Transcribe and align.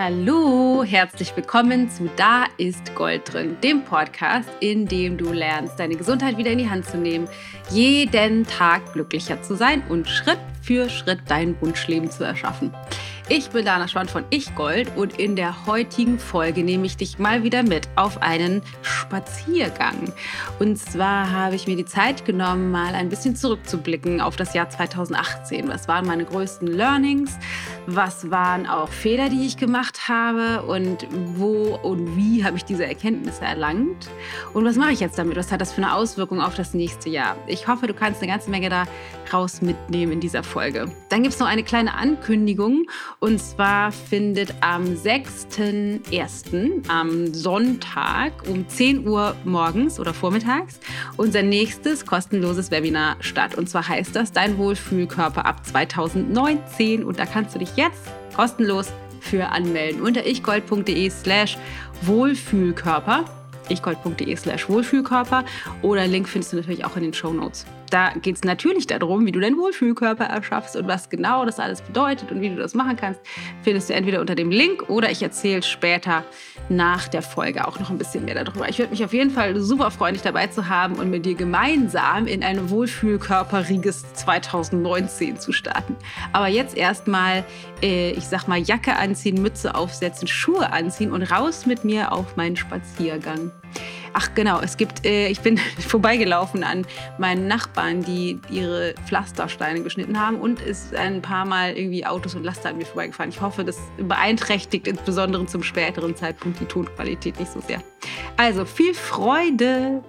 Hallo, 0.00 0.84
herzlich 0.84 1.34
willkommen 1.34 1.90
zu 1.90 2.08
Da 2.14 2.44
ist 2.56 2.94
Gold 2.94 3.32
drin, 3.32 3.56
dem 3.64 3.82
Podcast, 3.82 4.48
in 4.60 4.86
dem 4.86 5.18
du 5.18 5.32
lernst, 5.32 5.76
deine 5.80 5.96
Gesundheit 5.96 6.38
wieder 6.38 6.52
in 6.52 6.58
die 6.58 6.70
Hand 6.70 6.86
zu 6.86 6.98
nehmen, 6.98 7.28
jeden 7.70 8.46
Tag 8.46 8.92
glücklicher 8.92 9.42
zu 9.42 9.56
sein 9.56 9.82
und 9.88 10.06
Schritt 10.06 10.38
für 10.62 10.88
Schritt 10.88 11.22
dein 11.26 11.60
Wunschleben 11.60 12.12
zu 12.12 12.22
erschaffen. 12.22 12.72
Ich 13.30 13.50
bin 13.50 13.66
Dana 13.66 13.86
Schwan 13.86 14.08
von 14.08 14.24
Ich 14.30 14.54
Gold 14.54 14.96
und 14.96 15.18
in 15.18 15.36
der 15.36 15.66
heutigen 15.66 16.18
Folge 16.18 16.62
nehme 16.62 16.86
ich 16.86 16.96
dich 16.96 17.18
mal 17.18 17.42
wieder 17.42 17.62
mit 17.62 17.86
auf 17.94 18.22
einen 18.22 18.62
Spaziergang. 18.80 20.14
Und 20.58 20.78
zwar 20.78 21.30
habe 21.30 21.54
ich 21.54 21.66
mir 21.66 21.76
die 21.76 21.84
Zeit 21.84 22.24
genommen, 22.24 22.70
mal 22.70 22.94
ein 22.94 23.10
bisschen 23.10 23.36
zurückzublicken 23.36 24.22
auf 24.22 24.36
das 24.36 24.54
Jahr 24.54 24.70
2018. 24.70 25.68
Was 25.68 25.88
waren 25.88 26.06
meine 26.06 26.24
größten 26.24 26.68
Learnings? 26.68 27.36
Was 27.86 28.30
waren 28.30 28.66
auch 28.66 28.88
Fehler, 28.88 29.28
die 29.28 29.44
ich 29.44 29.58
gemacht 29.58 30.08
habe? 30.08 30.62
Und 30.62 31.06
wo 31.36 31.78
und 31.82 32.16
wie 32.16 32.44
habe 32.44 32.56
ich 32.56 32.64
diese 32.64 32.86
Erkenntnisse 32.86 33.44
erlangt? 33.44 34.08
Und 34.54 34.64
was 34.64 34.76
mache 34.76 34.92
ich 34.92 35.00
jetzt 35.00 35.18
damit? 35.18 35.36
Was 35.36 35.52
hat 35.52 35.60
das 35.60 35.74
für 35.74 35.82
eine 35.82 35.94
Auswirkung 35.94 36.40
auf 36.40 36.54
das 36.54 36.72
nächste 36.72 37.10
Jahr? 37.10 37.36
Ich 37.46 37.68
hoffe, 37.68 37.88
du 37.88 37.92
kannst 37.92 38.22
eine 38.22 38.32
ganze 38.32 38.48
Menge 38.48 38.70
daraus 38.70 39.60
mitnehmen 39.60 40.12
in 40.12 40.20
dieser 40.20 40.42
Folge. 40.42 40.90
Dann 41.10 41.22
gibt 41.22 41.34
es 41.34 41.40
noch 41.40 41.46
eine 41.46 41.62
kleine 41.62 41.92
Ankündigung. 41.92 42.86
Und 43.20 43.40
zwar 43.40 43.90
findet 43.90 44.54
am 44.60 44.84
6.1. 44.84 46.88
am 46.88 47.34
Sonntag 47.34 48.32
um 48.48 48.68
10 48.68 49.08
Uhr 49.08 49.34
morgens 49.44 49.98
oder 49.98 50.14
vormittags 50.14 50.78
unser 51.16 51.42
nächstes 51.42 52.06
kostenloses 52.06 52.70
Webinar 52.70 53.16
statt. 53.18 53.56
Und 53.56 53.68
zwar 53.68 53.88
heißt 53.88 54.14
das 54.14 54.30
Dein 54.30 54.56
Wohlfühlkörper 54.56 55.46
ab 55.46 55.66
2019. 55.66 57.02
Und 57.02 57.18
da 57.18 57.26
kannst 57.26 57.56
du 57.56 57.58
dich 57.58 57.76
jetzt 57.76 58.02
kostenlos 58.36 58.92
für 59.20 59.48
anmelden 59.48 60.00
unter 60.00 60.24
ichgold.de 60.24 61.10
slash 61.10 61.58
Wohlfühlkörper 62.02 63.24
ichgold.de 63.68 64.36
slash 64.36 64.68
Wohlfühlkörper 64.68 65.44
oder 65.82 66.06
Link 66.06 66.28
findest 66.28 66.52
du 66.52 66.56
natürlich 66.56 66.84
auch 66.84 66.96
in 66.96 67.02
den 67.02 67.14
Show 67.14 67.32
Notes. 67.32 67.66
Da 67.90 68.10
geht 68.10 68.36
es 68.36 68.44
natürlich 68.44 68.86
darum, 68.86 69.26
wie 69.26 69.32
du 69.32 69.40
deinen 69.40 69.56
Wohlfühlkörper 69.56 70.24
erschaffst 70.24 70.76
und 70.76 70.86
was 70.88 71.08
genau 71.08 71.44
das 71.44 71.58
alles 71.58 71.80
bedeutet 71.80 72.30
und 72.30 72.40
wie 72.40 72.50
du 72.50 72.56
das 72.56 72.74
machen 72.74 72.96
kannst, 72.96 73.20
findest 73.62 73.88
du 73.88 73.94
entweder 73.94 74.20
unter 74.20 74.34
dem 74.34 74.50
Link 74.50 74.88
oder 74.88 75.10
ich 75.10 75.22
erzähle 75.22 75.62
später 75.62 76.24
nach 76.68 77.08
der 77.08 77.22
Folge 77.22 77.66
auch 77.66 77.78
noch 77.80 77.90
ein 77.90 77.98
bisschen 77.98 78.24
mehr 78.24 78.42
darüber. 78.42 78.68
Ich 78.68 78.78
würde 78.78 78.90
mich 78.90 79.04
auf 79.04 79.12
jeden 79.12 79.30
Fall 79.30 79.58
super 79.58 79.90
freuen, 79.90 80.14
dich 80.14 80.22
dabei 80.22 80.48
zu 80.48 80.68
haben 80.68 80.96
und 80.96 81.10
mit 81.10 81.24
dir 81.24 81.34
gemeinsam 81.34 82.26
in 82.26 82.42
ein 82.42 82.70
Wohlfühlkörperiges 82.70 84.12
2019 84.14 85.38
zu 85.38 85.52
starten. 85.52 85.96
Aber 86.32 86.48
jetzt 86.48 86.76
erstmal, 86.76 87.44
äh, 87.82 88.10
ich 88.12 88.26
sag 88.26 88.48
mal, 88.48 88.58
Jacke 88.58 88.96
anziehen, 88.96 89.40
Mütze 89.40 89.74
aufsetzen, 89.74 90.28
Schuhe 90.28 90.72
anziehen 90.72 91.12
und 91.12 91.22
raus 91.22 91.66
mit 91.66 91.84
mir 91.84 92.12
auf 92.12 92.36
meinen 92.36 92.56
Spaziergang. 92.56 93.50
Ach 94.20 94.34
genau, 94.34 94.60
es 94.60 94.76
gibt, 94.76 95.06
äh, 95.06 95.28
ich 95.28 95.42
bin 95.42 95.58
vorbeigelaufen 95.78 96.64
an 96.64 96.84
meinen 97.18 97.46
Nachbarn, 97.46 98.02
die 98.02 98.40
ihre 98.50 98.94
Pflastersteine 99.06 99.80
geschnitten 99.80 100.18
haben 100.18 100.40
und 100.40 100.60
ist 100.60 100.92
ein 100.92 101.22
paar 101.22 101.44
Mal 101.44 101.76
irgendwie 101.76 102.04
Autos 102.04 102.34
und 102.34 102.42
Laster 102.42 102.70
an 102.70 102.78
mir 102.78 102.84
vorbeigefahren. 102.84 103.30
Ich 103.30 103.40
hoffe, 103.40 103.64
das 103.64 103.78
beeinträchtigt 103.96 104.88
insbesondere 104.88 105.46
zum 105.46 105.62
späteren 105.62 106.16
Zeitpunkt 106.16 106.58
die 106.58 106.64
Tonqualität 106.64 107.38
nicht 107.38 107.52
so 107.52 107.60
sehr. 107.60 107.80
Also 108.36 108.64
viel 108.64 108.92
Freude! 108.92 110.02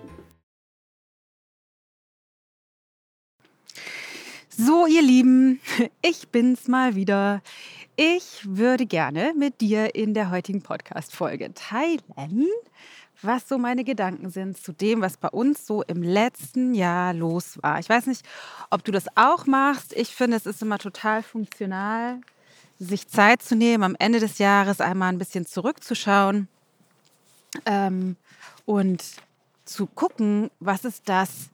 So, 4.50 4.88
ihr 4.88 5.04
Lieben, 5.04 5.62
ich 6.02 6.30
bin's 6.30 6.68
mal 6.68 6.96
wieder. 6.96 7.44
Ich 7.96 8.42
würde 8.44 8.88
gerne 8.88 9.34
mit 9.38 9.62
dir 9.62 9.94
in 9.94 10.16
der 10.16 10.32
heutigen 10.32 10.64
Podcast-Folge 10.64 11.54
teilen, 11.54 12.48
was 13.22 13.48
so 13.48 13.58
meine 13.58 13.84
Gedanken 13.84 14.30
sind 14.30 14.58
zu 14.58 14.72
dem, 14.72 15.02
was 15.02 15.17
bei 15.17 15.30
uns 15.30 15.66
so 15.66 15.84
im 15.84 16.02
letzten 16.02 16.73
Jahr 16.73 17.14
los 17.14 17.61
war. 17.61 17.80
Ich 17.80 17.89
weiß 17.89 18.05
nicht, 18.08 18.26
ob 18.70 18.83
du 18.83 18.92
das 18.92 19.05
auch 19.16 19.45
machst. 19.45 19.94
Ich 19.94 20.16
finde, 20.16 20.38
es 20.38 20.45
ist 20.45 20.61
immer 20.61 20.77
total 20.77 21.23
funktional, 21.23 22.20
sich 22.80 23.08
Zeit 23.08 23.42
zu 23.42 23.55
nehmen, 23.55 23.83
am 23.83 23.95
Ende 23.99 24.20
des 24.20 24.38
Jahres 24.38 24.80
einmal 24.80 25.10
ein 25.10 25.17
bisschen 25.17 25.45
zurückzuschauen 25.45 26.48
ähm, 27.66 28.16
und 28.66 29.04
zu 29.65 29.86
gucken, 29.86 30.49
was 30.60 30.86
ist 30.86 31.08
das, 31.08 31.49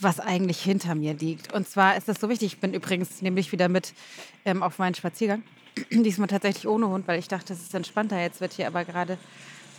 was 0.00 0.20
eigentlich 0.20 0.60
hinter 0.60 0.94
mir 0.94 1.14
liegt. 1.14 1.52
Und 1.52 1.68
zwar 1.68 1.96
ist 1.96 2.08
das 2.08 2.20
so 2.20 2.28
wichtig. 2.28 2.54
Ich 2.54 2.60
bin 2.60 2.74
übrigens 2.74 3.22
nämlich 3.22 3.52
wieder 3.52 3.68
mit 3.68 3.94
ähm, 4.44 4.62
auf 4.62 4.78
meinen 4.78 4.94
Spaziergang. 4.94 5.42
Diesmal 5.90 6.28
tatsächlich 6.28 6.66
ohne 6.66 6.88
Hund, 6.88 7.06
weil 7.06 7.18
ich 7.18 7.28
dachte, 7.28 7.52
das 7.54 7.62
ist 7.62 7.74
entspannter. 7.74 8.20
Jetzt 8.20 8.40
wird 8.40 8.52
hier 8.52 8.66
aber 8.66 8.84
gerade 8.84 9.16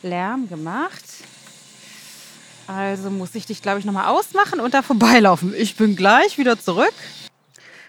Lärm 0.03 0.49
gemacht. 0.49 1.03
Also 2.67 3.11
muss 3.11 3.35
ich 3.35 3.45
dich, 3.45 3.61
glaube 3.61 3.79
ich, 3.79 3.85
nochmal 3.85 4.07
ausmachen 4.07 4.59
und 4.59 4.73
da 4.73 4.81
vorbeilaufen. 4.81 5.53
Ich 5.55 5.75
bin 5.75 5.95
gleich 5.95 6.37
wieder 6.37 6.59
zurück. 6.59 6.93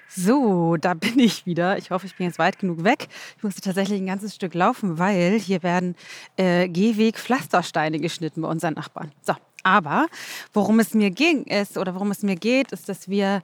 So, 0.09 0.77
da 0.78 0.95
bin 0.95 1.19
ich 1.19 1.45
wieder. 1.45 1.77
Ich 1.77 1.91
hoffe, 1.91 2.06
ich 2.06 2.16
bin 2.16 2.27
jetzt 2.27 2.39
weit 2.39 2.59
genug 2.59 2.84
weg. 2.84 3.09
Ich 3.37 3.43
musste 3.43 3.61
tatsächlich 3.61 4.00
ein 4.00 4.06
ganzes 4.06 4.34
Stück 4.34 4.55
laufen, 4.55 4.99
weil 4.99 5.39
hier 5.39 5.62
werden 5.62 5.95
äh, 6.37 6.69
Gehweg-Pflastersteine 6.69 8.00
geschnitten 8.00 8.41
bei 8.41 8.49
unseren 8.49 8.75
Nachbarn. 8.75 9.12
So, 9.21 9.34
aber 9.62 10.06
worum 10.55 10.81
es 10.81 10.95
mir 10.95 11.11
ging 11.11 11.45
ist 11.45 11.77
oder 11.77 11.95
worum 11.95 12.11
es 12.12 12.22
mir 12.22 12.37
geht, 12.37 12.72
ist, 12.72 12.89
dass 12.89 13.09
wir 13.09 13.43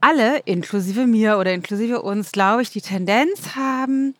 alle, 0.00 0.38
inklusive 0.44 1.06
mir 1.06 1.38
oder 1.38 1.54
inklusive 1.54 2.02
uns, 2.02 2.30
glaube 2.30 2.62
ich, 2.62 2.70
die 2.70 2.82
Tendenz 2.82 3.56
haben, 3.56 4.14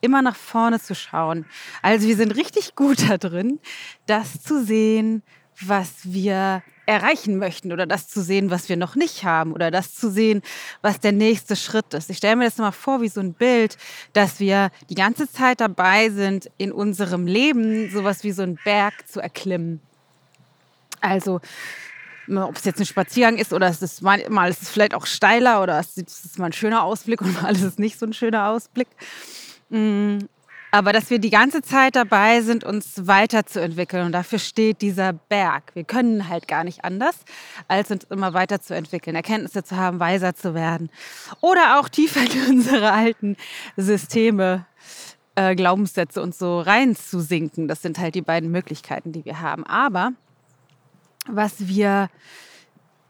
immer 0.00 0.22
nach 0.22 0.36
vorne 0.36 0.80
zu 0.80 0.94
schauen. 0.94 1.44
Also 1.82 2.06
wir 2.06 2.16
sind 2.16 2.36
richtig 2.36 2.74
gut 2.74 3.08
da 3.08 3.18
drin, 3.18 3.60
das 4.06 4.42
zu 4.42 4.64
sehen, 4.64 5.22
was 5.60 5.90
wir 6.04 6.62
erreichen 6.86 7.38
möchten 7.38 7.72
oder 7.72 7.86
das 7.86 8.08
zu 8.08 8.20
sehen, 8.20 8.50
was 8.50 8.68
wir 8.68 8.76
noch 8.76 8.96
nicht 8.96 9.24
haben 9.24 9.52
oder 9.52 9.70
das 9.70 9.94
zu 9.94 10.10
sehen, 10.10 10.42
was 10.82 10.98
der 10.98 11.12
nächste 11.12 11.54
Schritt 11.54 11.94
ist. 11.94 12.10
Ich 12.10 12.16
stelle 12.16 12.36
mir 12.36 12.44
das 12.46 12.58
mal 12.58 12.72
vor 12.72 13.00
wie 13.00 13.08
so 13.08 13.20
ein 13.20 13.32
Bild, 13.32 13.76
dass 14.12 14.40
wir 14.40 14.70
die 14.88 14.96
ganze 14.96 15.30
Zeit 15.30 15.60
dabei 15.60 16.10
sind, 16.10 16.50
in 16.58 16.72
unserem 16.72 17.26
Leben 17.26 17.90
sowas 17.90 18.24
wie 18.24 18.32
so 18.32 18.42
einen 18.42 18.58
Berg 18.64 19.06
zu 19.06 19.20
erklimmen. 19.20 19.80
Also 21.00 21.40
ob 22.28 22.56
es 22.56 22.64
jetzt 22.64 22.80
ein 22.80 22.86
Spaziergang 22.86 23.38
ist 23.38 23.52
oder 23.52 23.68
es 23.68 23.82
ist 23.82 24.02
mal, 24.02 24.24
mal 24.28 24.50
ist 24.50 24.62
es 24.62 24.70
vielleicht 24.70 24.94
auch 24.94 25.06
steiler 25.06 25.62
oder 25.62 25.78
es 25.78 25.96
ist 25.96 26.38
mal 26.38 26.46
ein 26.46 26.52
schöner 26.52 26.82
Ausblick 26.82 27.20
und 27.20 27.40
mal 27.42 27.54
ist 27.54 27.62
es 27.62 27.78
nicht 27.78 27.98
so 27.98 28.06
ein 28.06 28.12
schöner 28.12 28.48
Ausblick. 28.48 28.88
Mm, 29.70 30.18
aber 30.72 30.92
dass 30.92 31.10
wir 31.10 31.18
die 31.18 31.30
ganze 31.30 31.62
Zeit 31.62 31.96
dabei 31.96 32.42
sind, 32.42 32.62
uns 32.62 33.06
weiterzuentwickeln. 33.06 34.06
Und 34.06 34.12
dafür 34.12 34.38
steht 34.38 34.82
dieser 34.82 35.12
Berg. 35.12 35.74
Wir 35.74 35.84
können 35.84 36.28
halt 36.28 36.46
gar 36.46 36.62
nicht 36.62 36.84
anders, 36.84 37.16
als 37.66 37.90
uns 37.90 38.04
immer 38.04 38.34
weiterzuentwickeln, 38.34 39.16
Erkenntnisse 39.16 39.64
zu 39.64 39.76
haben, 39.76 39.98
weiser 39.98 40.34
zu 40.34 40.54
werden. 40.54 40.90
Oder 41.40 41.80
auch 41.80 41.88
tiefer 41.88 42.20
in 42.22 42.56
unsere 42.56 42.92
alten 42.92 43.36
Systeme, 43.76 44.66
äh, 45.34 45.56
Glaubenssätze 45.56 46.22
und 46.22 46.34
so 46.34 46.60
reinzusinken. 46.60 47.66
Das 47.66 47.82
sind 47.82 47.98
halt 47.98 48.14
die 48.14 48.22
beiden 48.22 48.50
Möglichkeiten, 48.50 49.12
die 49.12 49.24
wir 49.24 49.40
haben. 49.40 49.66
Aber 49.66 50.12
was 51.26 51.66
wir 51.66 52.10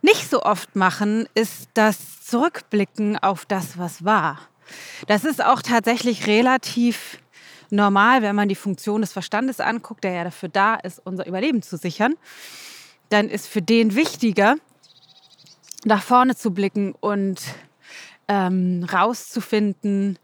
nicht 0.02 0.30
so 0.30 0.42
oft 0.42 0.76
machen, 0.76 1.28
ist 1.34 1.68
das 1.74 2.22
Zurückblicken 2.22 3.18
auf 3.18 3.44
das, 3.44 3.76
was 3.76 4.02
war. 4.04 4.38
Das 5.06 5.24
ist 5.24 5.44
auch 5.44 5.62
tatsächlich 5.62 6.26
relativ 6.26 7.18
normal, 7.70 8.22
wenn 8.22 8.36
man 8.36 8.48
die 8.48 8.54
Funktion 8.54 9.00
des 9.00 9.12
Verstandes 9.12 9.60
anguckt, 9.60 10.04
der 10.04 10.12
ja 10.12 10.24
dafür 10.24 10.48
da 10.48 10.74
ist, 10.74 11.00
unser 11.04 11.26
Überleben 11.26 11.62
zu 11.62 11.76
sichern, 11.76 12.14
dann 13.08 13.28
ist 13.28 13.46
für 13.46 13.62
den 13.62 13.94
wichtiger, 13.94 14.56
nach 15.84 16.02
vorne 16.02 16.36
zu 16.36 16.50
blicken 16.52 16.94
und 17.00 17.40
ähm, 18.28 18.86
rauszufinden, 18.92 20.18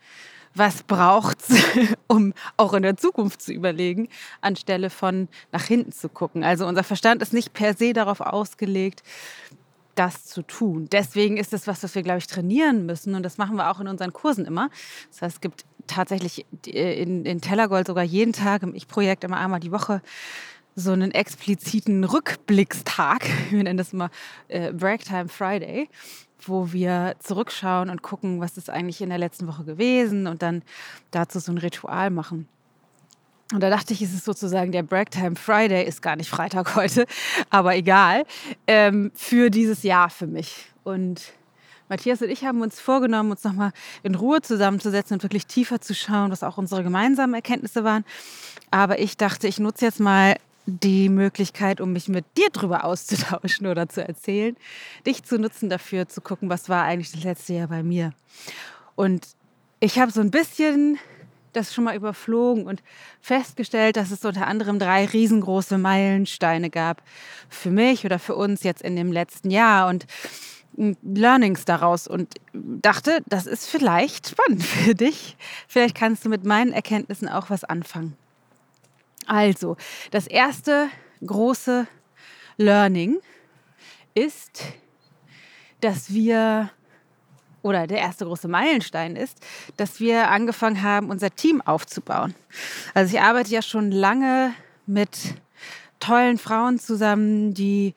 was 0.54 0.82
braucht 0.82 1.38
es, 1.48 1.58
um 2.06 2.32
auch 2.56 2.72
in 2.74 2.82
der 2.82 2.96
Zukunft 2.96 3.42
zu 3.42 3.52
überlegen, 3.52 4.08
anstelle 4.40 4.90
von 4.90 5.28
nach 5.52 5.64
hinten 5.64 5.92
zu 5.92 6.08
gucken. 6.08 6.44
Also 6.44 6.66
unser 6.66 6.84
Verstand 6.84 7.22
ist 7.22 7.32
nicht 7.32 7.52
per 7.52 7.74
se 7.74 7.92
darauf 7.92 8.20
ausgelegt, 8.20 9.02
das 9.96 10.24
zu 10.24 10.42
tun. 10.42 10.88
Deswegen 10.92 11.36
ist 11.36 11.52
es 11.52 11.66
was, 11.66 11.82
was 11.82 11.94
wir, 11.94 12.02
glaube 12.02 12.18
ich, 12.18 12.26
trainieren 12.26 12.86
müssen. 12.86 13.14
Und 13.14 13.22
das 13.22 13.38
machen 13.38 13.56
wir 13.56 13.70
auch 13.70 13.80
in 13.80 13.88
unseren 13.88 14.12
Kursen 14.12 14.44
immer. 14.44 14.70
Das 15.10 15.22
heißt, 15.22 15.36
es 15.36 15.40
gibt 15.40 15.64
tatsächlich 15.86 16.46
äh, 16.66 17.02
in, 17.02 17.24
in 17.24 17.40
Tellergold 17.40 17.86
sogar 17.86 18.04
jeden 18.04 18.32
Tag 18.32 18.62
im 18.62 18.74
Ich-Projekt 18.74 19.24
immer 19.24 19.38
einmal 19.38 19.60
die 19.60 19.72
Woche 19.72 20.02
so 20.78 20.92
einen 20.92 21.10
expliziten 21.10 22.04
Rückblickstag, 22.04 23.26
wir 23.50 23.62
nennen 23.62 23.78
das 23.78 23.92
immer 23.94 24.10
äh, 24.48 24.72
Breaktime 24.72 25.28
Friday, 25.28 25.88
wo 26.42 26.72
wir 26.72 27.16
zurückschauen 27.18 27.88
und 27.88 28.02
gucken, 28.02 28.40
was 28.40 28.58
ist 28.58 28.68
eigentlich 28.68 29.00
in 29.00 29.08
der 29.08 29.18
letzten 29.18 29.48
Woche 29.48 29.64
gewesen 29.64 30.26
und 30.26 30.42
dann 30.42 30.62
dazu 31.10 31.40
so 31.40 31.50
ein 31.50 31.58
Ritual 31.58 32.10
machen. 32.10 32.46
Und 33.52 33.60
da 33.60 33.70
dachte 33.70 33.92
ich, 33.92 34.02
ist 34.02 34.12
es 34.12 34.24
sozusagen 34.24 34.72
der 34.72 34.82
Breaktime 34.82 35.36
Friday, 35.36 35.86
ist 35.86 36.02
gar 36.02 36.16
nicht 36.16 36.28
Freitag 36.28 36.74
heute, 36.74 37.06
aber 37.50 37.76
egal, 37.76 38.24
ähm, 38.66 39.12
für 39.14 39.50
dieses 39.50 39.84
Jahr 39.84 40.10
für 40.10 40.26
mich. 40.26 40.66
Und 40.82 41.32
Matthias 41.88 42.20
und 42.22 42.28
ich 42.28 42.44
haben 42.44 42.60
uns 42.60 42.80
vorgenommen, 42.80 43.30
uns 43.30 43.44
nochmal 43.44 43.70
in 44.02 44.16
Ruhe 44.16 44.42
zusammenzusetzen 44.42 45.14
und 45.14 45.22
wirklich 45.22 45.46
tiefer 45.46 45.80
zu 45.80 45.94
schauen, 45.94 46.32
was 46.32 46.42
auch 46.42 46.58
unsere 46.58 46.82
gemeinsamen 46.82 47.34
Erkenntnisse 47.34 47.84
waren. 47.84 48.04
Aber 48.72 48.98
ich 48.98 49.16
dachte, 49.16 49.46
ich 49.46 49.60
nutze 49.60 49.84
jetzt 49.84 50.00
mal 50.00 50.36
die 50.66 51.08
Möglichkeit, 51.08 51.80
um 51.80 51.92
mich 51.92 52.08
mit 52.08 52.24
dir 52.36 52.50
drüber 52.50 52.84
auszutauschen 52.84 53.68
oder 53.68 53.88
zu 53.88 54.06
erzählen, 54.06 54.56
dich 55.06 55.22
zu 55.22 55.38
nutzen 55.38 55.70
dafür, 55.70 56.08
zu 56.08 56.20
gucken, 56.20 56.48
was 56.48 56.68
war 56.68 56.82
eigentlich 56.82 57.12
das 57.12 57.22
letzte 57.22 57.52
Jahr 57.52 57.68
bei 57.68 57.84
mir. 57.84 58.12
Und 58.96 59.28
ich 59.78 60.00
habe 60.00 60.10
so 60.10 60.20
ein 60.20 60.32
bisschen 60.32 60.98
das 61.56 61.74
schon 61.74 61.84
mal 61.84 61.96
überflogen 61.96 62.66
und 62.66 62.82
festgestellt, 63.20 63.96
dass 63.96 64.10
es 64.10 64.24
unter 64.24 64.46
anderem 64.46 64.78
drei 64.78 65.04
riesengroße 65.06 65.78
Meilensteine 65.78 66.70
gab 66.70 67.02
für 67.48 67.70
mich 67.70 68.04
oder 68.04 68.18
für 68.18 68.34
uns 68.34 68.62
jetzt 68.62 68.82
in 68.82 68.96
dem 68.96 69.12
letzten 69.12 69.50
Jahr 69.50 69.88
und 69.88 70.06
Learnings 70.76 71.64
daraus 71.64 72.06
und 72.06 72.34
dachte, 72.52 73.22
das 73.26 73.46
ist 73.46 73.68
vielleicht 73.68 74.28
spannend 74.28 74.62
für 74.64 74.94
dich. 74.94 75.36
Vielleicht 75.68 75.96
kannst 75.96 76.24
du 76.24 76.28
mit 76.28 76.44
meinen 76.44 76.72
Erkenntnissen 76.72 77.28
auch 77.28 77.50
was 77.50 77.64
anfangen. 77.64 78.16
Also, 79.26 79.76
das 80.10 80.26
erste 80.26 80.88
große 81.24 81.86
Learning 82.58 83.18
ist, 84.14 84.62
dass 85.80 86.12
wir 86.12 86.70
oder 87.66 87.88
der 87.88 87.98
erste 87.98 88.24
große 88.24 88.46
Meilenstein 88.46 89.16
ist, 89.16 89.38
dass 89.76 89.98
wir 89.98 90.30
angefangen 90.30 90.82
haben, 90.82 91.10
unser 91.10 91.34
Team 91.34 91.60
aufzubauen. 91.60 92.34
Also 92.94 93.16
ich 93.16 93.20
arbeite 93.20 93.50
ja 93.50 93.60
schon 93.60 93.90
lange 93.90 94.52
mit 94.86 95.34
tollen 95.98 96.38
Frauen 96.38 96.78
zusammen, 96.78 97.54
die 97.54 97.94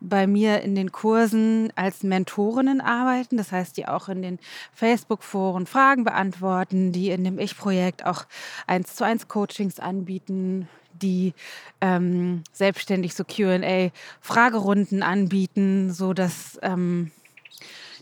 bei 0.00 0.26
mir 0.26 0.62
in 0.62 0.74
den 0.74 0.90
Kursen 0.90 1.72
als 1.76 2.02
Mentorinnen 2.02 2.80
arbeiten, 2.80 3.36
das 3.36 3.52
heißt, 3.52 3.76
die 3.76 3.86
auch 3.86 4.08
in 4.08 4.22
den 4.22 4.38
Facebook-Foren 4.72 5.66
Fragen 5.66 6.04
beantworten, 6.04 6.90
die 6.90 7.10
in 7.10 7.22
dem 7.22 7.38
Ich-Projekt 7.38 8.04
auch 8.04 8.24
eins 8.66 8.96
zu 8.96 9.04
eins 9.04 9.28
Coachings 9.28 9.78
anbieten, 9.78 10.68
die 10.94 11.34
ähm, 11.80 12.42
selbstständig 12.52 13.14
so 13.14 13.24
QA-Fragerunden 13.24 15.02
anbieten, 15.02 15.92
so 15.92 16.14
dass 16.14 16.58
ähm, 16.62 17.12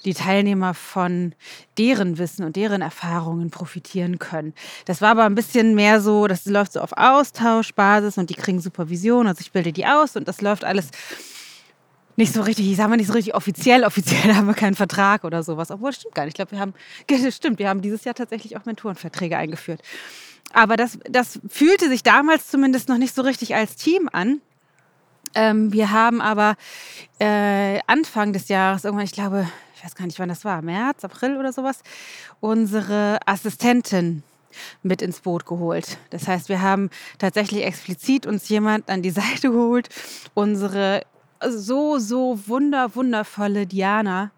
die 0.04 0.14
Teilnehmer 0.14 0.74
von 0.74 1.34
deren 1.78 2.18
Wissen 2.18 2.44
und 2.44 2.56
deren 2.56 2.82
Erfahrungen 2.82 3.50
profitieren 3.50 4.18
können. 4.18 4.54
Das 4.84 5.00
war 5.00 5.10
aber 5.10 5.24
ein 5.24 5.34
bisschen 5.34 5.74
mehr 5.74 6.00
so, 6.00 6.26
das 6.26 6.46
läuft 6.46 6.72
so 6.72 6.80
auf 6.80 6.92
Austauschbasis 6.96 8.18
und 8.18 8.30
die 8.30 8.34
kriegen 8.34 8.60
Supervision, 8.60 9.26
also 9.26 9.40
ich 9.40 9.52
bilde 9.52 9.72
die 9.72 9.86
aus 9.86 10.16
und 10.16 10.28
das 10.28 10.40
läuft 10.40 10.64
alles 10.64 10.90
nicht 12.20 12.34
so 12.34 12.42
richtig, 12.42 12.70
ich 12.70 12.76
sage 12.76 12.90
mal 12.90 12.96
nicht 12.96 13.06
so 13.06 13.14
richtig 13.14 13.34
offiziell. 13.34 13.84
Offiziell 13.84 14.34
haben 14.36 14.46
wir 14.46 14.54
keinen 14.54 14.74
Vertrag 14.74 15.24
oder 15.24 15.42
sowas. 15.42 15.70
Obwohl, 15.70 15.90
das 15.90 16.00
stimmt 16.00 16.14
gar 16.14 16.24
nicht. 16.24 16.32
Ich 16.32 16.36
glaube, 16.36 16.52
wir 16.52 16.60
haben, 16.60 16.74
stimmt, 17.30 17.58
wir 17.58 17.68
haben 17.68 17.80
dieses 17.80 18.04
Jahr 18.04 18.14
tatsächlich 18.14 18.56
auch 18.56 18.64
Mentorenverträge 18.66 19.36
eingeführt. 19.36 19.80
Aber 20.52 20.76
das, 20.76 20.98
das 21.08 21.40
fühlte 21.48 21.88
sich 21.88 22.02
damals 22.02 22.48
zumindest 22.48 22.88
noch 22.88 22.98
nicht 22.98 23.14
so 23.14 23.22
richtig 23.22 23.54
als 23.54 23.76
Team 23.76 24.08
an. 24.12 24.40
Ähm, 25.34 25.72
wir 25.72 25.92
haben 25.92 26.20
aber 26.20 26.56
äh, 27.20 27.78
Anfang 27.86 28.32
des 28.32 28.48
Jahres, 28.48 28.84
irgendwann, 28.84 29.04
ich 29.04 29.12
glaube, 29.12 29.48
ich 29.80 29.84
weiß 29.86 29.94
gar 29.94 30.04
nicht, 30.04 30.18
wann 30.18 30.28
das 30.28 30.44
war, 30.44 30.60
März, 30.60 31.06
April 31.06 31.38
oder 31.38 31.54
sowas, 31.54 31.82
unsere 32.40 33.18
Assistentin 33.24 34.22
mit 34.82 35.00
ins 35.00 35.20
Boot 35.20 35.46
geholt. 35.46 35.96
Das 36.10 36.28
heißt, 36.28 36.50
wir 36.50 36.60
haben 36.60 36.90
tatsächlich 37.18 37.64
explizit 37.64 38.26
uns 38.26 38.46
jemand 38.50 38.90
an 38.90 39.00
die 39.00 39.10
Seite 39.10 39.50
geholt, 39.50 39.88
unsere 40.34 41.02
so, 41.48 41.98
so 41.98 42.38
wunder, 42.46 42.94
wundervolle 42.94 43.66
Diana, 43.66 44.32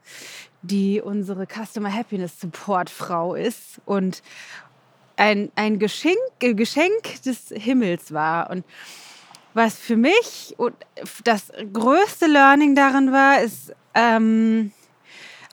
die 0.62 1.00
unsere 1.00 1.48
Customer 1.48 1.92
Happiness 1.92 2.40
Support 2.40 2.88
Frau 2.88 3.34
ist 3.34 3.80
und 3.84 4.22
ein, 5.16 5.50
ein 5.56 5.80
Geschenk, 5.80 6.18
Geschenk 6.38 7.20
des 7.26 7.48
Himmels 7.48 8.12
war. 8.12 8.48
Und 8.48 8.64
was 9.54 9.76
für 9.76 9.96
mich 9.96 10.56
das 11.24 11.50
größte 11.72 12.26
Learning 12.26 12.76
darin 12.76 13.10
war, 13.10 13.42
ist, 13.42 13.74
ähm, 13.94 14.70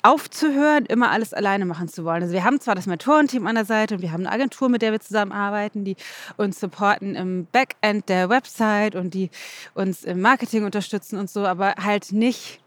aufzuhören, 0.02 0.86
immer 0.86 1.12
alles 1.12 1.34
alleine 1.34 1.66
machen 1.66 1.88
zu 1.88 2.06
wollen. 2.06 2.24
Also 2.24 2.34
wir 2.34 2.44
haben 2.44 2.60
zwar 2.60 2.76
das 2.76 2.86
Mentorenteam 2.86 3.48
an 3.48 3.56
der 3.56 3.66
Seite 3.66 3.96
und 3.96 4.02
wir 4.02 4.12
haben 4.12 4.26
eine 4.26 4.32
Agentur, 4.32 4.70
mit 4.70 4.82
der 4.82 4.92
wir 4.92 5.00
zusammenarbeiten, 5.00 5.84
die 5.84 5.96
uns 6.38 6.60
supporten 6.60 7.16
im 7.16 7.48
Backend 7.52 8.08
der 8.10 8.30
Website 8.30 8.96
und 8.96 9.14
die 9.14 9.30
uns 9.74 10.04
im 10.04 10.22
Marketing 10.22 10.64
unterstützen 10.64 11.18
und 11.18 11.30
so, 11.30 11.46
aber 11.46 11.76
halt 11.84 12.12
nicht 12.12 12.62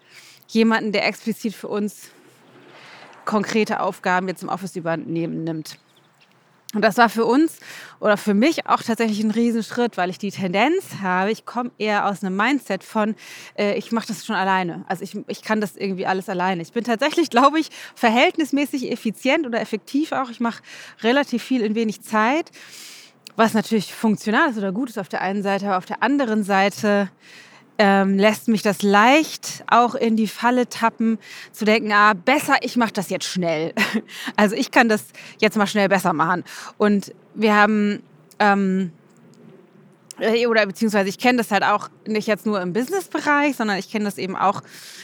jemanden, 0.49 0.93
der 0.93 1.07
explizit 1.07 1.55
für 1.55 1.69
uns 1.69 2.11
konkrete 3.25 3.81
Aufgaben 3.81 4.29
jetzt 4.29 4.43
im 4.43 4.49
Office 4.49 4.77
übernehmen 4.77 5.45
nimmt. 5.45 5.79
Und 6.75 6.81
das 6.83 6.97
war 6.97 7.11
für 7.11 7.27
uns 7.27 7.59
oder 8.01 8.17
für 8.17 8.33
mich 8.33 8.67
auch 8.67 8.83
tatsächlich 8.83 9.23
ein 9.23 9.31
Riesenschritt, 9.31 9.99
weil 9.99 10.09
ich 10.09 10.19
die 10.19 10.31
Tendenz 10.31 10.85
habe, 11.03 11.31
ich 11.31 11.45
komme 11.45 11.71
eher 11.77 12.07
aus 12.09 12.25
einem 12.25 12.35
Mindset 12.35 12.83
von, 12.83 13.15
äh, 13.59 13.77
ich 13.77 13.93
mache 13.93 14.07
das 14.09 14.25
schon 14.25 14.37
alleine. 14.37 14.85
Also 14.89 15.05
ich, 15.05 15.17
ich 15.29 15.43
kann 15.43 15.61
das 15.61 15.77
irgendwie 15.77 16.07
alles 16.07 16.31
alleine. 16.31 16.63
Ich 16.63 16.73
bin 16.73 16.83
tatsächlich, 16.83 17.29
glaube 17.29 17.61
ich, 17.61 17.69
verhältnismäßig 17.95 18.91
effizient 18.91 19.47
oder 19.47 19.61
effektiv 19.61 20.13
auch. 20.13 20.31
Ich 20.31 20.41
mache 20.41 20.63
relativ 21.03 21.43
viel 21.43 21.61
in 21.61 21.75
wenig 21.75 22.01
Zeit, 22.01 22.51
was 23.37 23.53
natürlich 23.53 23.93
funktional 23.93 24.51
ist 24.51 24.57
oder 24.57 24.73
gut 24.73 24.89
ist 24.89 24.99
auf 24.99 25.09
der 25.11 25.21
einen 25.21 25.43
Seite, 25.43 25.67
aber 25.67 25.79
auf 25.79 25.87
der 25.87 26.03
anderen 26.03 26.43
Seite 26.43 27.11
ähm, 27.79 28.19
lässt 28.19 28.49
mich 28.49 28.63
das 28.63 28.83
leicht 28.83 29.65
auch 29.69 29.95
in 29.95 30.17
die 30.17 30.29
Falle 30.29 30.69
tappen, 30.69 31.19
zu 31.53 31.65
denken, 31.65 31.93
ah, 31.93 32.15
besser, 32.15 32.57
ich 32.63 32.77
mache 32.77 32.93
das 32.93 33.11
jetzt 33.11 33.27
schnell. 33.27 33.75
Also 34.37 34.57
ich 34.57 34.71
kann 34.71 34.89
das 34.89 35.05
jetzt 35.41 35.57
mal 35.57 35.67
schnell 35.67 35.89
besser 35.89 36.13
machen. 36.13 36.45
Und 36.79 37.15
wir 37.35 37.55
haben 37.55 38.03
ähm, 38.39 38.93
äh, 38.93 39.02
oder 40.47 40.67
beziehungsweise 40.67 41.09
ich 41.09 41.19
kenne 41.19 41.39
das 41.39 41.51
halt 41.51 41.65
auch 41.65 41.89
nicht 42.07 42.27
jetzt 42.27 42.47
nur 42.47 42.61
im 42.61 42.73
Businessbereich, 42.73 43.57
sondern 43.57 43.79
ich 43.79 43.91
kenne 43.91 44.05
das 44.05 44.19
eben 44.19 44.37
auch 44.37 44.63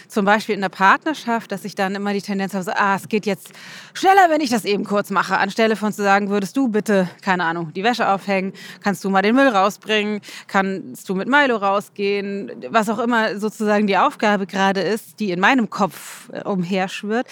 zum 0.08 0.24
Beispiel 0.24 0.54
in 0.54 0.60
der 0.60 0.68
Partnerschaft, 0.68 1.52
dass 1.52 1.64
ich 1.64 1.74
dann 1.74 1.94
immer 1.94 2.12
die 2.12 2.22
Tendenz 2.22 2.54
habe, 2.54 2.64
so, 2.64 2.72
ah, 2.74 2.96
es 2.96 3.08
geht 3.08 3.26
jetzt 3.26 3.50
schneller, 3.94 4.30
wenn 4.30 4.40
ich 4.40 4.50
das 4.50 4.64
eben 4.64 4.84
kurz 4.84 5.10
mache, 5.10 5.38
anstelle 5.38 5.76
von 5.76 5.92
zu 5.92 6.02
sagen, 6.02 6.30
würdest 6.30 6.56
du 6.56 6.68
bitte, 6.68 7.08
keine 7.20 7.44
Ahnung, 7.44 7.72
die 7.74 7.84
Wäsche 7.84 8.08
aufhängen, 8.08 8.52
kannst 8.82 9.04
du 9.04 9.10
mal 9.10 9.22
den 9.22 9.34
Müll 9.34 9.48
rausbringen, 9.48 10.20
kannst 10.46 11.08
du 11.08 11.14
mit 11.14 11.28
Milo 11.28 11.56
rausgehen, 11.56 12.52
was 12.70 12.88
auch 12.88 12.98
immer 12.98 13.38
sozusagen 13.38 13.86
die 13.86 13.98
Aufgabe 13.98 14.46
gerade 14.46 14.80
ist, 14.80 15.20
die 15.20 15.30
in 15.30 15.40
meinem 15.40 15.68
Kopf 15.68 16.30
äh, 16.32 16.42
umherschwirrt, 16.42 17.26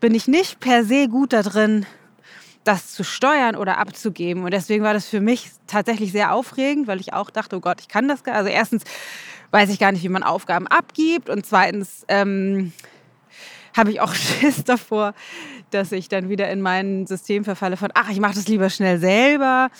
bin 0.00 0.14
ich 0.14 0.28
nicht 0.28 0.60
per 0.60 0.84
se 0.84 1.08
gut 1.08 1.32
da 1.32 1.42
drin, 1.42 1.86
das 2.64 2.92
zu 2.92 3.04
steuern 3.04 3.56
oder 3.56 3.78
abzugeben. 3.78 4.44
Und 4.44 4.52
deswegen 4.52 4.84
war 4.84 4.94
das 4.94 5.06
für 5.06 5.20
mich 5.20 5.50
tatsächlich 5.66 6.12
sehr 6.12 6.32
aufregend, 6.32 6.86
weil 6.86 7.00
ich 7.00 7.12
auch 7.12 7.30
dachte, 7.30 7.56
oh 7.56 7.60
Gott, 7.60 7.80
ich 7.80 7.88
kann 7.88 8.08
das 8.08 8.22
gar 8.24 8.36
Also 8.36 8.48
erstens 8.48 8.84
weiß 9.50 9.70
ich 9.70 9.78
gar 9.78 9.92
nicht, 9.92 10.02
wie 10.02 10.08
man 10.08 10.22
Aufgaben 10.22 10.66
abgibt. 10.66 11.28
Und 11.28 11.44
zweitens 11.44 12.04
ähm, 12.08 12.72
habe 13.76 13.90
ich 13.90 14.00
auch 14.00 14.14
Schiss 14.14 14.64
davor, 14.64 15.14
dass 15.70 15.92
ich 15.92 16.08
dann 16.08 16.28
wieder 16.28 16.50
in 16.50 16.60
mein 16.60 17.06
System 17.06 17.44
verfalle 17.44 17.76
von, 17.76 17.90
ach, 17.94 18.10
ich 18.10 18.20
mache 18.20 18.34
das 18.34 18.48
lieber 18.48 18.70
schnell 18.70 18.98
selber. 18.98 19.70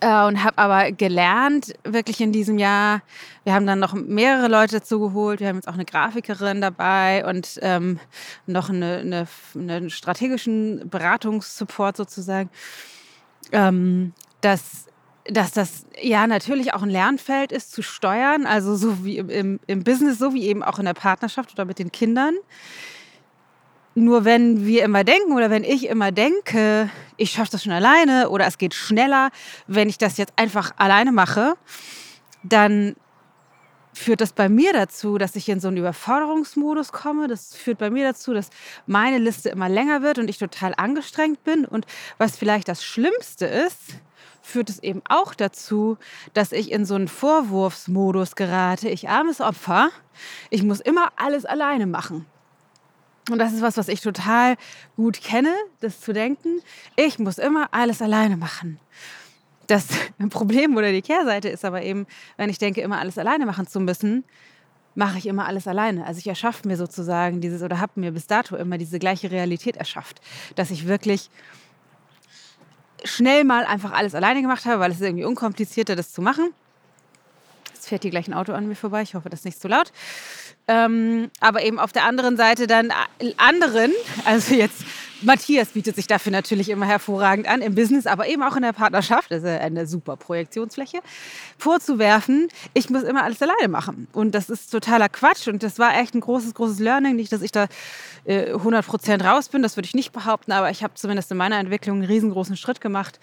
Äh, 0.00 0.26
und 0.26 0.42
habe 0.42 0.58
aber 0.58 0.92
gelernt, 0.92 1.72
wirklich 1.84 2.20
in 2.20 2.32
diesem 2.32 2.58
Jahr, 2.58 3.02
wir 3.44 3.54
haben 3.54 3.66
dann 3.66 3.78
noch 3.78 3.94
mehrere 3.94 4.48
Leute 4.48 4.80
dazu 4.80 5.00
geholt, 5.00 5.40
wir 5.40 5.48
haben 5.48 5.56
jetzt 5.56 5.68
auch 5.68 5.74
eine 5.74 5.84
Grafikerin 5.84 6.60
dabei 6.60 7.24
und 7.24 7.58
ähm, 7.62 7.98
noch 8.46 8.68
eine, 8.68 8.98
eine, 8.98 9.28
einen 9.54 9.90
strategischen 9.90 10.88
Beratungssupport 10.88 11.96
sozusagen, 11.96 12.50
ähm, 13.52 14.12
dass, 14.42 14.86
dass 15.24 15.52
das 15.52 15.86
ja 16.00 16.26
natürlich 16.26 16.74
auch 16.74 16.82
ein 16.82 16.90
Lernfeld 16.90 17.52
ist 17.52 17.72
zu 17.72 17.82
steuern, 17.82 18.46
also 18.46 18.76
so 18.76 19.04
wie 19.04 19.18
im, 19.18 19.60
im 19.66 19.82
Business, 19.82 20.18
so 20.18 20.34
wie 20.34 20.46
eben 20.46 20.62
auch 20.62 20.78
in 20.78 20.84
der 20.84 20.94
Partnerschaft 20.94 21.52
oder 21.54 21.64
mit 21.64 21.78
den 21.78 21.90
Kindern. 21.90 22.34
Nur 23.98 24.26
wenn 24.26 24.66
wir 24.66 24.84
immer 24.84 25.04
denken 25.04 25.32
oder 25.32 25.48
wenn 25.48 25.64
ich 25.64 25.88
immer 25.88 26.12
denke, 26.12 26.90
ich 27.16 27.30
schaffe 27.30 27.52
das 27.52 27.64
schon 27.64 27.72
alleine 27.72 28.28
oder 28.28 28.46
es 28.46 28.58
geht 28.58 28.74
schneller, 28.74 29.30
wenn 29.68 29.88
ich 29.88 29.96
das 29.96 30.18
jetzt 30.18 30.34
einfach 30.36 30.72
alleine 30.76 31.12
mache, 31.12 31.54
dann 32.42 32.94
führt 33.94 34.20
das 34.20 34.34
bei 34.34 34.50
mir 34.50 34.74
dazu, 34.74 35.16
dass 35.16 35.34
ich 35.34 35.48
in 35.48 35.60
so 35.60 35.68
einen 35.68 35.78
Überforderungsmodus 35.78 36.92
komme. 36.92 37.26
Das 37.26 37.56
führt 37.56 37.78
bei 37.78 37.88
mir 37.88 38.04
dazu, 38.04 38.34
dass 38.34 38.50
meine 38.86 39.16
Liste 39.16 39.48
immer 39.48 39.70
länger 39.70 40.02
wird 40.02 40.18
und 40.18 40.28
ich 40.28 40.36
total 40.36 40.74
angestrengt 40.76 41.42
bin. 41.42 41.64
Und 41.64 41.86
was 42.18 42.36
vielleicht 42.36 42.68
das 42.68 42.84
Schlimmste 42.84 43.46
ist, 43.46 43.78
führt 44.42 44.68
es 44.68 44.82
eben 44.82 45.00
auch 45.08 45.32
dazu, 45.32 45.96
dass 46.34 46.52
ich 46.52 46.70
in 46.70 46.84
so 46.84 46.96
einen 46.96 47.08
Vorwurfsmodus 47.08 48.36
gerate. 48.36 48.90
Ich 48.90 49.08
armes 49.08 49.40
Opfer, 49.40 49.88
ich 50.50 50.62
muss 50.62 50.80
immer 50.80 51.12
alles 51.16 51.46
alleine 51.46 51.86
machen. 51.86 52.26
Und 53.30 53.38
das 53.38 53.52
ist 53.52 53.62
was, 53.62 53.76
was 53.76 53.88
ich 53.88 54.00
total 54.00 54.56
gut 54.96 55.20
kenne, 55.20 55.54
das 55.80 56.00
zu 56.00 56.12
denken, 56.12 56.60
ich 56.94 57.18
muss 57.18 57.38
immer 57.38 57.68
alles 57.72 58.00
alleine 58.00 58.36
machen. 58.36 58.78
Das 59.66 59.88
Problem 60.30 60.76
oder 60.76 60.92
die 60.92 61.02
Kehrseite 61.02 61.48
ist 61.48 61.64
aber 61.64 61.82
eben, 61.82 62.06
wenn 62.36 62.50
ich 62.50 62.58
denke, 62.58 62.80
immer 62.80 63.00
alles 63.00 63.18
alleine 63.18 63.46
machen 63.46 63.66
zu 63.66 63.80
müssen, 63.80 64.24
mache 64.94 65.18
ich 65.18 65.26
immer 65.26 65.46
alles 65.46 65.66
alleine. 65.66 66.06
Also 66.06 66.18
ich 66.18 66.26
erschaffe 66.26 66.66
mir 66.66 66.76
sozusagen 66.76 67.40
dieses 67.40 67.62
oder 67.62 67.80
habe 67.80 67.92
mir 67.96 68.12
bis 68.12 68.26
dato 68.26 68.56
immer 68.56 68.78
diese 68.78 68.98
gleiche 68.98 69.30
Realität 69.30 69.76
erschafft, 69.76 70.20
dass 70.54 70.70
ich 70.70 70.86
wirklich 70.86 71.28
schnell 73.04 73.44
mal 73.44 73.64
einfach 73.66 73.92
alles 73.92 74.14
alleine 74.14 74.40
gemacht 74.40 74.64
habe, 74.64 74.80
weil 74.80 74.90
es 74.90 74.98
ist 74.98 75.02
irgendwie 75.02 75.24
unkomplizierter, 75.24 75.96
das 75.96 76.12
zu 76.12 76.22
machen. 76.22 76.50
Jetzt 77.74 77.88
fährt 77.88 78.02
hier 78.02 78.10
gleich 78.10 78.26
ein 78.26 78.34
Auto 78.34 78.52
an 78.52 78.66
mir 78.68 78.74
vorbei. 78.74 79.02
Ich 79.02 79.14
hoffe, 79.14 79.28
das 79.28 79.40
ist 79.40 79.44
nicht 79.44 79.60
zu 79.60 79.68
laut. 79.68 79.92
Ähm, 80.68 81.30
aber 81.40 81.62
eben 81.62 81.78
auf 81.78 81.92
der 81.92 82.04
anderen 82.04 82.36
Seite 82.36 82.66
dann 82.66 82.92
anderen, 83.36 83.92
also 84.24 84.54
jetzt 84.54 84.84
Matthias 85.22 85.68
bietet 85.68 85.96
sich 85.96 86.06
dafür 86.06 86.32
natürlich 86.32 86.68
immer 86.68 86.86
hervorragend 86.86 87.48
an, 87.48 87.62
im 87.62 87.74
Business, 87.74 88.06
aber 88.06 88.26
eben 88.26 88.42
auch 88.42 88.56
in 88.56 88.62
der 88.62 88.72
Partnerschaft, 88.72 89.30
das 89.30 89.44
ist 89.44 89.48
eine 89.48 89.86
super 89.86 90.16
Projektionsfläche, 90.16 90.98
vorzuwerfen, 91.56 92.48
ich 92.74 92.90
muss 92.90 93.02
immer 93.02 93.22
alles 93.22 93.40
alleine 93.40 93.68
machen. 93.68 94.08
Und 94.12 94.34
das 94.34 94.50
ist 94.50 94.70
totaler 94.70 95.08
Quatsch 95.08 95.48
und 95.48 95.62
das 95.62 95.78
war 95.78 95.96
echt 95.98 96.14
ein 96.14 96.20
großes, 96.20 96.52
großes 96.54 96.80
Learning. 96.80 97.16
Nicht, 97.16 97.32
dass 97.32 97.42
ich 97.42 97.52
da 97.52 97.66
äh, 98.24 98.52
100% 98.52 99.24
raus 99.24 99.48
bin, 99.48 99.62
das 99.62 99.76
würde 99.76 99.86
ich 99.86 99.94
nicht 99.94 100.12
behaupten, 100.12 100.52
aber 100.52 100.70
ich 100.70 100.82
habe 100.82 100.94
zumindest 100.94 101.30
in 101.30 101.38
meiner 101.38 101.58
Entwicklung 101.58 101.98
einen 101.98 102.06
riesengroßen 102.06 102.56
Schritt 102.56 102.80
gemacht 102.80 103.18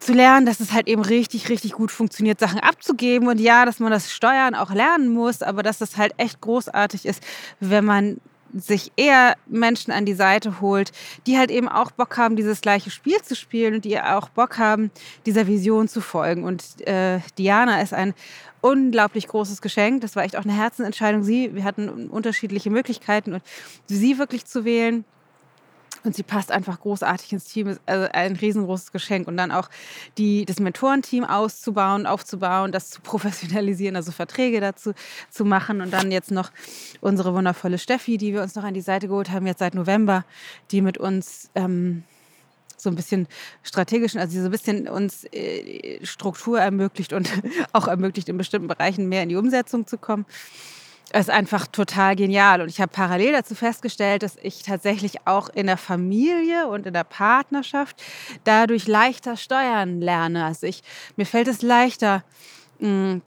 zu 0.00 0.14
lernen, 0.14 0.46
dass 0.46 0.60
es 0.60 0.72
halt 0.72 0.88
eben 0.88 1.02
richtig, 1.02 1.48
richtig 1.48 1.72
gut 1.72 1.92
funktioniert, 1.92 2.40
Sachen 2.40 2.58
abzugeben. 2.58 3.28
Und 3.28 3.38
ja, 3.38 3.64
dass 3.66 3.78
man 3.78 3.92
das 3.92 4.10
Steuern 4.10 4.54
auch 4.54 4.72
lernen 4.72 5.10
muss, 5.10 5.42
aber 5.42 5.62
dass 5.62 5.80
es 5.80 5.96
halt 5.96 6.14
echt 6.16 6.40
großartig 6.40 7.06
ist, 7.06 7.22
wenn 7.60 7.84
man 7.84 8.20
sich 8.52 8.90
eher 8.96 9.36
Menschen 9.46 9.92
an 9.92 10.06
die 10.06 10.14
Seite 10.14 10.60
holt, 10.60 10.90
die 11.26 11.38
halt 11.38 11.52
eben 11.52 11.68
auch 11.68 11.92
Bock 11.92 12.16
haben, 12.16 12.34
dieses 12.34 12.60
gleiche 12.60 12.90
Spiel 12.90 13.20
zu 13.22 13.36
spielen 13.36 13.74
und 13.74 13.84
die 13.84 14.00
auch 14.00 14.28
Bock 14.30 14.58
haben, 14.58 14.90
dieser 15.26 15.46
Vision 15.46 15.86
zu 15.86 16.00
folgen. 16.00 16.42
Und 16.42 16.64
äh, 16.86 17.20
Diana 17.38 17.80
ist 17.80 17.94
ein 17.94 18.14
unglaublich 18.60 19.28
großes 19.28 19.62
Geschenk. 19.62 20.00
Das 20.00 20.16
war 20.16 20.24
echt 20.24 20.36
auch 20.36 20.44
eine 20.44 20.56
Herzensentscheidung. 20.56 21.22
Sie, 21.22 21.54
wir 21.54 21.62
hatten 21.62 22.08
unterschiedliche 22.08 22.70
Möglichkeiten 22.70 23.34
und 23.34 23.42
sie 23.86 24.18
wirklich 24.18 24.46
zu 24.46 24.64
wählen 24.64 25.04
und 26.04 26.14
sie 26.14 26.22
passt 26.22 26.50
einfach 26.50 26.80
großartig 26.80 27.32
ins 27.32 27.44
Team, 27.44 27.68
ist 27.68 27.80
also 27.86 28.08
ein 28.12 28.36
riesengroßes 28.36 28.92
Geschenk. 28.92 29.28
Und 29.28 29.36
dann 29.36 29.50
auch 29.50 29.68
die, 30.18 30.44
das 30.44 30.60
Mentorenteam 30.60 31.24
auszubauen, 31.24 32.06
aufzubauen, 32.06 32.72
das 32.72 32.90
zu 32.90 33.00
professionalisieren, 33.00 33.96
also 33.96 34.12
Verträge 34.12 34.60
dazu 34.60 34.92
zu 35.30 35.44
machen. 35.44 35.80
Und 35.80 35.92
dann 35.92 36.10
jetzt 36.10 36.30
noch 36.30 36.50
unsere 37.00 37.34
wundervolle 37.34 37.78
Steffi, 37.78 38.16
die 38.16 38.32
wir 38.32 38.42
uns 38.42 38.54
noch 38.54 38.64
an 38.64 38.74
die 38.74 38.80
Seite 38.80 39.08
geholt 39.08 39.30
haben, 39.30 39.46
jetzt 39.46 39.58
seit 39.58 39.74
November, 39.74 40.24
die 40.70 40.80
mit 40.80 40.98
uns 40.98 41.50
ähm, 41.54 42.04
so 42.76 42.88
ein 42.88 42.96
bisschen 42.96 43.28
strategisch, 43.62 44.16
also 44.16 44.38
so 44.38 44.46
ein 44.46 44.50
bisschen 44.50 44.88
uns 44.88 45.24
äh, 45.32 46.04
Struktur 46.04 46.60
ermöglicht 46.60 47.12
und 47.12 47.30
auch 47.72 47.88
ermöglicht, 47.88 48.28
in 48.28 48.38
bestimmten 48.38 48.68
Bereichen 48.68 49.08
mehr 49.08 49.22
in 49.22 49.28
die 49.28 49.36
Umsetzung 49.36 49.86
zu 49.86 49.98
kommen 49.98 50.24
ist 51.12 51.30
einfach 51.30 51.66
total 51.66 52.14
genial. 52.16 52.60
Und 52.60 52.68
ich 52.68 52.80
habe 52.80 52.92
parallel 52.92 53.32
dazu 53.32 53.54
festgestellt, 53.54 54.22
dass 54.22 54.36
ich 54.42 54.62
tatsächlich 54.62 55.26
auch 55.26 55.48
in 55.48 55.66
der 55.66 55.76
Familie 55.76 56.68
und 56.68 56.86
in 56.86 56.94
der 56.94 57.04
Partnerschaft 57.04 58.00
dadurch 58.44 58.86
leichter 58.86 59.36
steuern 59.36 60.00
lerne. 60.00 60.44
Also 60.44 60.66
ich, 60.66 60.82
mir 61.16 61.26
fällt 61.26 61.48
es 61.48 61.62
leichter, 61.62 62.22
mm, 62.78 63.18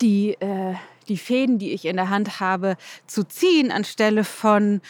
die, 0.00 0.32
äh, 0.40 0.74
die 1.08 1.16
Fäden, 1.16 1.58
die 1.58 1.72
ich 1.72 1.84
in 1.84 1.96
der 1.96 2.10
Hand 2.10 2.40
habe, 2.40 2.76
zu 3.06 3.24
ziehen, 3.24 3.72
anstelle 3.72 4.24
von 4.24 4.80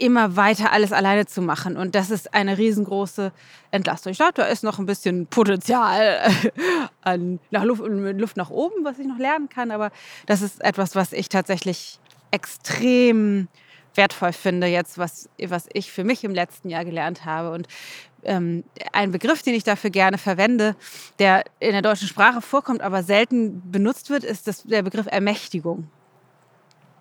immer 0.00 0.36
weiter 0.36 0.72
alles 0.72 0.92
alleine 0.92 1.26
zu 1.26 1.42
machen. 1.42 1.76
Und 1.76 1.94
das 1.94 2.10
ist 2.10 2.34
eine 2.34 2.58
riesengroße 2.58 3.32
Entlastung. 3.70 4.12
Ich 4.12 4.18
glaube, 4.18 4.34
da 4.34 4.44
ist 4.44 4.62
noch 4.62 4.78
ein 4.78 4.86
bisschen 4.86 5.26
Potenzial 5.26 6.30
an, 7.02 7.40
nach 7.50 7.64
Luft, 7.64 7.82
Luft 7.84 8.36
nach 8.36 8.50
oben, 8.50 8.84
was 8.84 8.98
ich 8.98 9.06
noch 9.06 9.18
lernen 9.18 9.48
kann. 9.48 9.70
Aber 9.70 9.90
das 10.26 10.42
ist 10.42 10.62
etwas, 10.62 10.94
was 10.94 11.12
ich 11.12 11.28
tatsächlich 11.28 11.98
extrem 12.30 13.48
wertvoll 13.94 14.32
finde, 14.32 14.66
jetzt, 14.68 14.96
was, 14.98 15.28
was 15.46 15.66
ich 15.72 15.90
für 15.90 16.04
mich 16.04 16.24
im 16.24 16.34
letzten 16.34 16.70
Jahr 16.70 16.84
gelernt 16.84 17.24
habe. 17.24 17.50
Und 17.50 17.66
ähm, 18.22 18.64
ein 18.92 19.12
Begriff, 19.12 19.42
den 19.42 19.54
ich 19.54 19.64
dafür 19.64 19.90
gerne 19.90 20.18
verwende, 20.18 20.76
der 21.18 21.44
in 21.60 21.72
der 21.72 21.82
deutschen 21.82 22.08
Sprache 22.08 22.40
vorkommt, 22.40 22.80
aber 22.80 23.02
selten 23.02 23.70
benutzt 23.70 24.10
wird, 24.10 24.24
ist 24.24 24.46
das, 24.46 24.62
der 24.62 24.82
Begriff 24.82 25.06
Ermächtigung. 25.06 25.90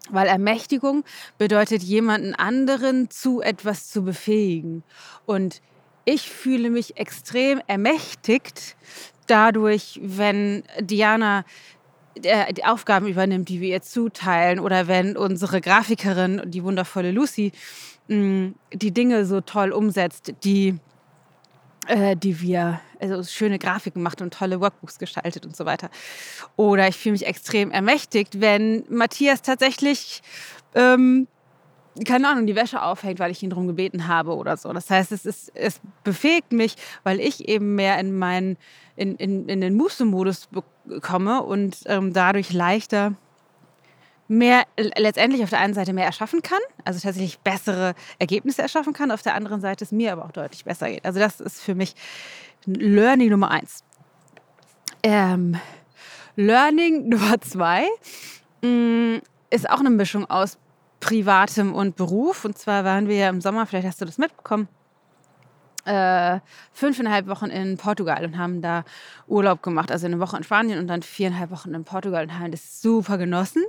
Weil 0.09 0.27
Ermächtigung 0.27 1.03
bedeutet, 1.37 1.83
jemanden 1.83 2.33
anderen 2.33 3.09
zu 3.09 3.41
etwas 3.41 3.89
zu 3.89 4.03
befähigen. 4.03 4.83
Und 5.25 5.61
ich 6.05 6.29
fühle 6.29 6.69
mich 6.69 6.97
extrem 6.97 7.61
ermächtigt 7.67 8.77
dadurch, 9.27 9.99
wenn 10.01 10.63
Diana 10.79 11.43
äh, 12.23 12.53
die 12.53 12.65
Aufgaben 12.65 13.07
übernimmt, 13.07 13.49
die 13.49 13.61
wir 13.61 13.69
ihr 13.69 13.81
zuteilen, 13.81 14.59
oder 14.59 14.87
wenn 14.87 15.17
unsere 15.17 15.61
Grafikerin, 15.61 16.41
die 16.45 16.63
wundervolle 16.63 17.11
Lucy, 17.11 17.51
mm, 18.07 18.47
die 18.73 18.91
Dinge 18.91 19.25
so 19.25 19.41
toll 19.41 19.71
umsetzt, 19.71 20.33
die 20.43 20.79
äh, 21.87 22.15
die 22.15 22.41
wir, 22.41 22.79
also 22.99 23.23
schöne 23.23 23.59
Grafiken 23.59 24.01
macht 24.01 24.21
und 24.21 24.33
tolle 24.33 24.59
Workbooks 24.61 24.99
gestaltet 24.99 25.45
und 25.45 25.55
so 25.55 25.65
weiter. 25.65 25.89
Oder 26.55 26.87
ich 26.87 26.97
fühle 26.97 27.13
mich 27.13 27.25
extrem 27.25 27.71
ermächtigt, 27.71 28.41
wenn 28.41 28.83
Matthias 28.89 29.41
tatsächlich, 29.41 30.21
ähm, 30.75 31.27
keine 32.05 32.29
Ahnung, 32.29 32.45
die 32.45 32.55
Wäsche 32.55 32.81
aufhängt, 32.81 33.19
weil 33.19 33.31
ich 33.31 33.41
ihn 33.41 33.49
darum 33.49 33.67
gebeten 33.67 34.07
habe 34.07 34.35
oder 34.35 34.55
so. 34.57 34.71
Das 34.71 34.89
heißt, 34.89 35.11
es, 35.11 35.25
ist, 35.25 35.51
es 35.55 35.79
befähigt 36.03 36.51
mich, 36.51 36.75
weil 37.03 37.19
ich 37.19 37.47
eben 37.47 37.75
mehr 37.75 37.97
in, 37.99 38.17
meinen, 38.17 38.57
in, 38.95 39.15
in, 39.15 39.49
in 39.49 39.61
den 39.61 39.75
Muße-Modus 39.75 40.49
komme 41.01 41.41
und 41.41 41.77
ähm, 41.85 42.13
dadurch 42.13 42.53
leichter 42.53 43.15
mehr 44.27 44.63
letztendlich 44.77 45.43
auf 45.43 45.49
der 45.49 45.59
einen 45.59 45.73
Seite 45.73 45.93
mehr 45.93 46.05
erschaffen 46.05 46.41
kann, 46.41 46.59
also 46.83 46.99
tatsächlich 46.99 47.39
bessere 47.39 47.95
Ergebnisse 48.19 48.61
erschaffen 48.61 48.93
kann, 48.93 49.11
auf 49.11 49.21
der 49.21 49.35
anderen 49.35 49.61
Seite 49.61 49.83
es 49.83 49.91
mir 49.91 50.11
aber 50.11 50.25
auch 50.25 50.31
deutlich 50.31 50.65
besser 50.65 50.89
geht. 50.89 51.05
Also 51.05 51.19
das 51.19 51.39
ist 51.39 51.61
für 51.61 51.75
mich 51.75 51.95
Learning 52.65 53.29
Nummer 53.29 53.51
eins. 53.51 53.83
Ähm, 55.03 55.57
Learning 56.35 57.09
Nummer 57.09 57.39
zwei 57.41 57.87
mh, 58.61 58.69
mm, 58.69 59.21
ist 59.49 59.69
auch 59.69 59.79
eine 59.79 59.89
Mischung 59.89 60.29
aus 60.29 60.57
Privatem 60.99 61.73
und 61.73 61.95
Beruf. 61.95 62.43
Und 62.43 62.57
zwar 62.57 62.83
waren 62.83 63.07
wir 63.07 63.15
ja 63.15 63.29
im 63.29 63.41
Sommer, 63.41 63.65
vielleicht 63.65 63.87
hast 63.87 64.01
du 64.01 64.05
das 64.05 64.17
mitbekommen, 64.17 64.67
äh, 65.87 66.39
fünfeinhalb 66.73 67.27
Wochen 67.27 67.47
in 67.47 67.77
Portugal 67.77 68.23
und 68.25 68.37
haben 68.37 68.61
da 68.61 68.83
Urlaub 69.27 69.63
gemacht. 69.63 69.91
Also 69.91 70.05
eine 70.05 70.19
Woche 70.19 70.37
in 70.37 70.43
Spanien 70.43 70.79
und 70.79 70.87
dann 70.87 71.01
viereinhalb 71.01 71.51
Wochen 71.51 71.73
in 71.73 71.83
Portugal 71.83 72.23
und 72.23 72.37
haben 72.37 72.51
das 72.51 72.81
super 72.81 73.17
genossen. 73.17 73.63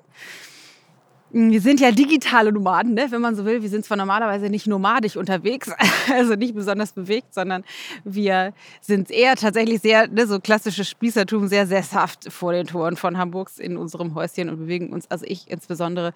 Wir 1.31 1.61
sind 1.61 1.79
ja 1.81 1.91
digitale 1.91 2.53
Nomaden, 2.53 2.95
ne? 2.95 3.07
wenn 3.11 3.21
man 3.21 3.37
so 3.37 3.45
will. 3.45 3.61
Wir 3.61 3.69
sind 3.69 3.85
zwar 3.85 3.99
normalerweise 3.99 4.49
nicht 4.49 4.67
nomadisch 4.67 5.15
unterwegs, 5.15 5.71
also 6.13 6.37
nicht 6.37 6.55
besonders 6.55 6.93
bewegt, 6.93 7.35
sondern 7.35 7.65
wir 8.03 8.55
sind 8.81 9.11
eher 9.11 9.37
tatsächlich 9.37 9.83
sehr, 9.83 10.09
ne, 10.09 10.27
so 10.27 10.41
klassisches 10.41 10.89
Spießertum, 10.89 11.49
sehr 11.49 11.67
sesshaft 11.67 12.33
vor 12.33 12.53
den 12.55 12.67
Toren 12.67 12.97
von 12.97 13.19
Hamburgs 13.19 13.59
in 13.59 13.77
unserem 13.77 14.15
Häuschen 14.15 14.49
und 14.49 14.57
bewegen 14.59 14.91
uns, 14.91 15.11
also 15.11 15.27
ich 15.29 15.51
insbesondere, 15.51 16.15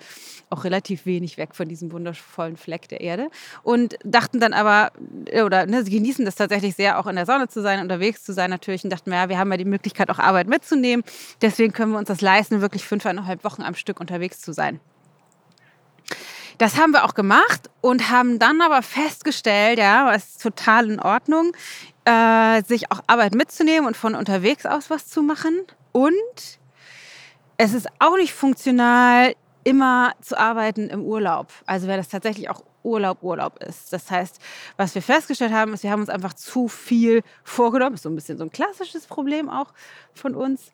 auch 0.49 0.64
relativ 0.64 1.04
wenig 1.04 1.37
weg 1.37 1.54
von 1.54 1.69
diesem 1.69 1.92
wundervollen 1.92 2.57
Fleck 2.57 2.88
der 2.88 3.02
Erde. 3.02 3.28
Und 3.62 3.97
dachten 4.04 4.40
dann 4.40 4.54
aber, 4.54 4.92
oder 5.45 5.66
ne, 5.66 5.85
sie 5.85 5.90
genießen 5.90 6.25
das 6.25 6.37
tatsächlich 6.37 6.75
sehr, 6.75 6.99
auch 6.99 7.07
in 7.07 7.16
der 7.16 7.26
Sonne 7.26 7.49
zu 7.49 7.61
sein, 7.61 7.81
unterwegs 7.81 8.25
zu 8.25 8.33
sein 8.33 8.49
natürlich 8.49 8.83
und 8.83 8.90
dachten, 8.90 9.12
ja, 9.12 9.28
wir 9.28 9.38
haben 9.38 9.50
ja 9.50 9.59
die 9.59 9.66
Möglichkeit, 9.66 10.09
auch 10.09 10.19
Arbeit 10.19 10.49
mitzunehmen. 10.49 11.04
Deswegen 11.42 11.75
können 11.75 11.92
wir 11.92 11.99
uns 11.99 12.09
das 12.09 12.23
leisten, 12.23 12.62
wirklich 12.62 12.85
fünfeinhalb 12.85 13.45
Wochen 13.45 13.61
am 13.61 13.75
Stück 13.75 14.00
unterwegs 14.00 14.40
zu 14.40 14.54
sein. 14.54 14.81
Das 16.62 16.76
haben 16.76 16.92
wir 16.92 17.04
auch 17.04 17.14
gemacht 17.14 17.71
und 17.81 18.09
haben 18.09 18.38
dann 18.38 18.61
aber 18.61 18.83
festgestellt, 18.83 19.81
ja, 19.81 20.14
es 20.14 20.23
ist 20.26 20.42
total 20.42 20.88
in 20.88 21.00
Ordnung, 21.00 21.57
äh, 22.04 22.62
sich 22.62 22.92
auch 22.92 23.00
Arbeit 23.09 23.35
mitzunehmen 23.35 23.85
und 23.85 23.97
von 23.97 24.14
unterwegs 24.14 24.64
aus 24.64 24.88
was 24.88 25.09
zu 25.09 25.23
machen. 25.23 25.62
Und 25.90 26.61
es 27.57 27.75
ist 27.75 27.88
auch 27.99 28.16
nicht 28.16 28.33
funktional, 28.33 29.35
immer 29.64 30.12
zu 30.21 30.38
arbeiten 30.38 30.88
im 30.88 31.02
Urlaub. 31.02 31.49
Also 31.66 31.88
wenn 31.88 31.97
das 31.97 32.11
tatsächlich 32.11 32.49
auch 32.49 32.62
Urlaub 32.85 33.25
Urlaub 33.25 33.61
ist. 33.61 33.92
Das 33.92 34.09
heißt, 34.09 34.38
was 34.76 34.95
wir 34.95 35.02
festgestellt 35.02 35.52
haben, 35.52 35.75
ist, 35.75 35.83
wir 35.83 35.90
haben 35.90 36.02
uns 36.02 36.11
einfach 36.11 36.35
zu 36.35 36.69
viel 36.69 37.25
vorgenommen. 37.42 37.97
Ist 37.97 38.04
so 38.04 38.09
ein 38.09 38.14
bisschen 38.14 38.38
so 38.38 38.45
ein 38.45 38.52
klassisches 38.52 39.07
Problem 39.07 39.50
auch 39.50 39.73
von 40.14 40.37
uns. 40.37 40.71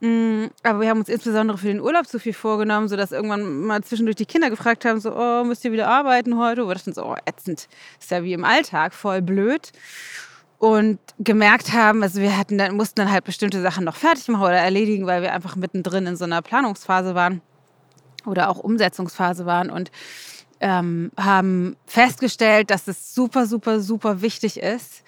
Mm, 0.00 0.46
aber 0.62 0.80
wir 0.80 0.88
haben 0.88 1.00
uns 1.00 1.10
insbesondere 1.10 1.58
für 1.58 1.66
den 1.66 1.80
Urlaub 1.80 2.06
zu 2.06 2.18
viel 2.18 2.32
vorgenommen, 2.32 2.88
sodass 2.88 3.12
irgendwann 3.12 3.66
mal 3.66 3.82
zwischendurch 3.82 4.16
die 4.16 4.26
Kinder 4.26 4.48
gefragt 4.48 4.84
haben, 4.84 4.98
so, 4.98 5.14
oh, 5.14 5.44
müsst 5.44 5.64
ihr 5.64 5.72
wieder 5.72 5.88
arbeiten 5.88 6.38
heute? 6.38 6.64
Oder 6.64 6.74
das 6.74 6.94
so, 6.94 7.04
oh, 7.04 7.16
ätzend. 7.26 7.68
Ist 8.00 8.10
ja 8.10 8.24
wie 8.24 8.32
im 8.32 8.44
Alltag, 8.44 8.94
voll 8.94 9.20
blöd. 9.20 9.72
Und 10.58 10.98
gemerkt 11.18 11.72
haben, 11.72 12.02
also 12.02 12.20
wir 12.20 12.36
hatten 12.36 12.58
dann, 12.58 12.76
mussten 12.76 12.96
dann 12.96 13.10
halt 13.10 13.24
bestimmte 13.24 13.62
Sachen 13.62 13.84
noch 13.84 13.96
fertig 13.96 14.28
machen 14.28 14.42
oder 14.42 14.58
erledigen, 14.58 15.06
weil 15.06 15.22
wir 15.22 15.32
einfach 15.32 15.56
mittendrin 15.56 16.06
in 16.06 16.16
so 16.16 16.24
einer 16.24 16.42
Planungsphase 16.42 17.14
waren 17.14 17.40
oder 18.26 18.50
auch 18.50 18.58
Umsetzungsphase 18.58 19.46
waren 19.46 19.70
und 19.70 19.90
ähm, 20.60 21.10
haben 21.16 21.76
festgestellt, 21.86 22.70
dass 22.70 22.88
es 22.88 23.14
super, 23.14 23.46
super, 23.46 23.80
super 23.80 24.20
wichtig 24.20 24.60
ist, 24.60 25.02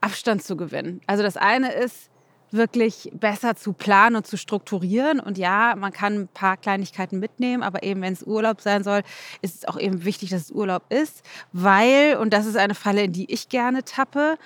Abstand 0.00 0.42
zu 0.42 0.56
gewinnen. 0.56 1.00
Also 1.06 1.22
das 1.22 1.36
eine 1.36 1.72
ist, 1.72 2.10
wirklich 2.50 3.10
besser 3.14 3.56
zu 3.56 3.72
planen 3.72 4.16
und 4.16 4.26
zu 4.26 4.36
strukturieren. 4.36 5.20
Und 5.20 5.38
ja, 5.38 5.74
man 5.76 5.92
kann 5.92 6.14
ein 6.14 6.28
paar 6.28 6.56
Kleinigkeiten 6.56 7.18
mitnehmen, 7.18 7.62
aber 7.62 7.82
eben 7.82 8.02
wenn 8.02 8.12
es 8.12 8.22
Urlaub 8.22 8.60
sein 8.60 8.84
soll, 8.84 9.02
ist 9.42 9.56
es 9.56 9.64
auch 9.66 9.78
eben 9.78 10.04
wichtig, 10.04 10.30
dass 10.30 10.42
es 10.42 10.50
Urlaub 10.50 10.82
ist, 10.88 11.22
weil, 11.52 12.16
und 12.16 12.32
das 12.32 12.46
ist 12.46 12.56
eine 12.56 12.74
Falle, 12.74 13.02
in 13.02 13.12
die 13.12 13.30
ich 13.32 13.48
gerne 13.48 13.84
tappe, 13.84 14.38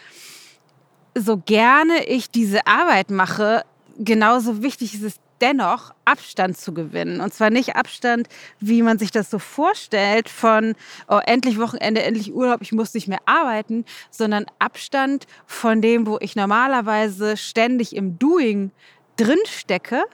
so 1.14 1.36
gerne 1.36 2.04
ich 2.06 2.30
diese 2.30 2.66
Arbeit 2.66 3.10
mache, 3.10 3.64
genauso 3.98 4.62
wichtig 4.62 4.94
ist 4.94 5.02
es 5.02 5.20
dennoch 5.42 5.92
Abstand 6.04 6.56
zu 6.56 6.72
gewinnen. 6.72 7.20
Und 7.20 7.34
zwar 7.34 7.50
nicht 7.50 7.74
Abstand, 7.74 8.28
wie 8.60 8.80
man 8.82 8.98
sich 8.98 9.10
das 9.10 9.28
so 9.28 9.38
vorstellt, 9.38 10.28
von 10.28 10.74
oh, 11.08 11.20
endlich 11.26 11.58
Wochenende, 11.58 12.02
endlich 12.02 12.32
Urlaub, 12.32 12.62
ich 12.62 12.72
muss 12.72 12.94
nicht 12.94 13.08
mehr 13.08 13.20
arbeiten, 13.26 13.84
sondern 14.10 14.46
Abstand 14.60 15.26
von 15.46 15.82
dem, 15.82 16.06
wo 16.06 16.16
ich 16.20 16.36
normalerweise 16.36 17.36
ständig 17.36 17.94
im 17.96 18.18
Doing 18.18 18.70
drin 19.16 19.38
stecke. 19.46 20.04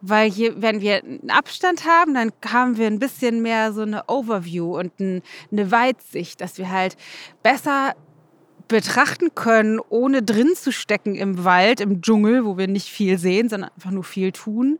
Weil 0.00 0.30
hier, 0.30 0.60
wenn 0.60 0.80
wir 0.80 1.04
einen 1.04 1.30
Abstand 1.30 1.86
haben, 1.86 2.14
dann 2.14 2.32
haben 2.44 2.76
wir 2.76 2.88
ein 2.88 2.98
bisschen 2.98 3.40
mehr 3.40 3.72
so 3.72 3.82
eine 3.82 4.04
Overview 4.08 4.76
und 4.76 4.92
eine 4.98 5.70
Weitsicht, 5.70 6.40
dass 6.40 6.58
wir 6.58 6.70
halt 6.70 6.96
besser 7.44 7.94
betrachten 8.72 9.34
können, 9.34 9.78
ohne 9.88 10.22
drin 10.22 10.54
zu 10.56 10.72
stecken 10.72 11.14
im 11.14 11.44
Wald, 11.44 11.80
im 11.80 12.00
Dschungel, 12.00 12.44
wo 12.44 12.58
wir 12.58 12.66
nicht 12.66 12.88
viel 12.88 13.18
sehen, 13.18 13.48
sondern 13.48 13.70
einfach 13.76 13.92
nur 13.92 14.02
viel 14.02 14.32
tun, 14.32 14.78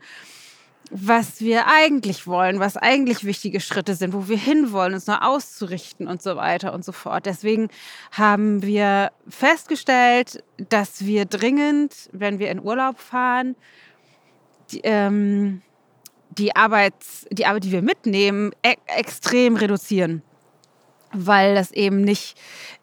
was 0.91 1.41
wir 1.41 1.67
eigentlich 1.67 2.27
wollen, 2.27 2.59
was 2.59 2.77
eigentlich 2.77 3.25
wichtige 3.25 3.61
Schritte 3.61 3.95
sind, 3.95 4.13
wo 4.15 4.29
wir 4.29 4.37
hinwollen, 4.37 4.95
uns 4.95 5.07
nur 5.07 5.23
auszurichten 5.23 6.09
und 6.09 6.23
so 6.23 6.37
weiter 6.37 6.73
und 6.73 6.85
so 6.85 6.93
fort. 6.93 7.27
Deswegen 7.27 7.69
haben 8.11 8.63
wir 8.63 9.13
festgestellt, 9.29 10.43
dass 10.69 11.05
wir 11.05 11.25
dringend, 11.27 12.11
wenn 12.13 12.39
wir 12.39 12.51
in 12.51 12.61
Urlaub 12.61 12.99
fahren, 12.99 13.57
die, 14.71 14.81
ähm, 14.85 15.63
die, 16.31 16.57
Arbeits-, 16.57 17.27
die 17.31 17.47
Arbeit, 17.47 17.65
die 17.65 17.73
wir 17.73 17.83
mitnehmen, 17.83 18.53
e 18.63 18.75
extrem 18.87 19.57
reduzieren 19.57 20.23
weil 21.13 21.55
das 21.55 21.71
eben 21.73 22.01
nicht, 22.03 22.37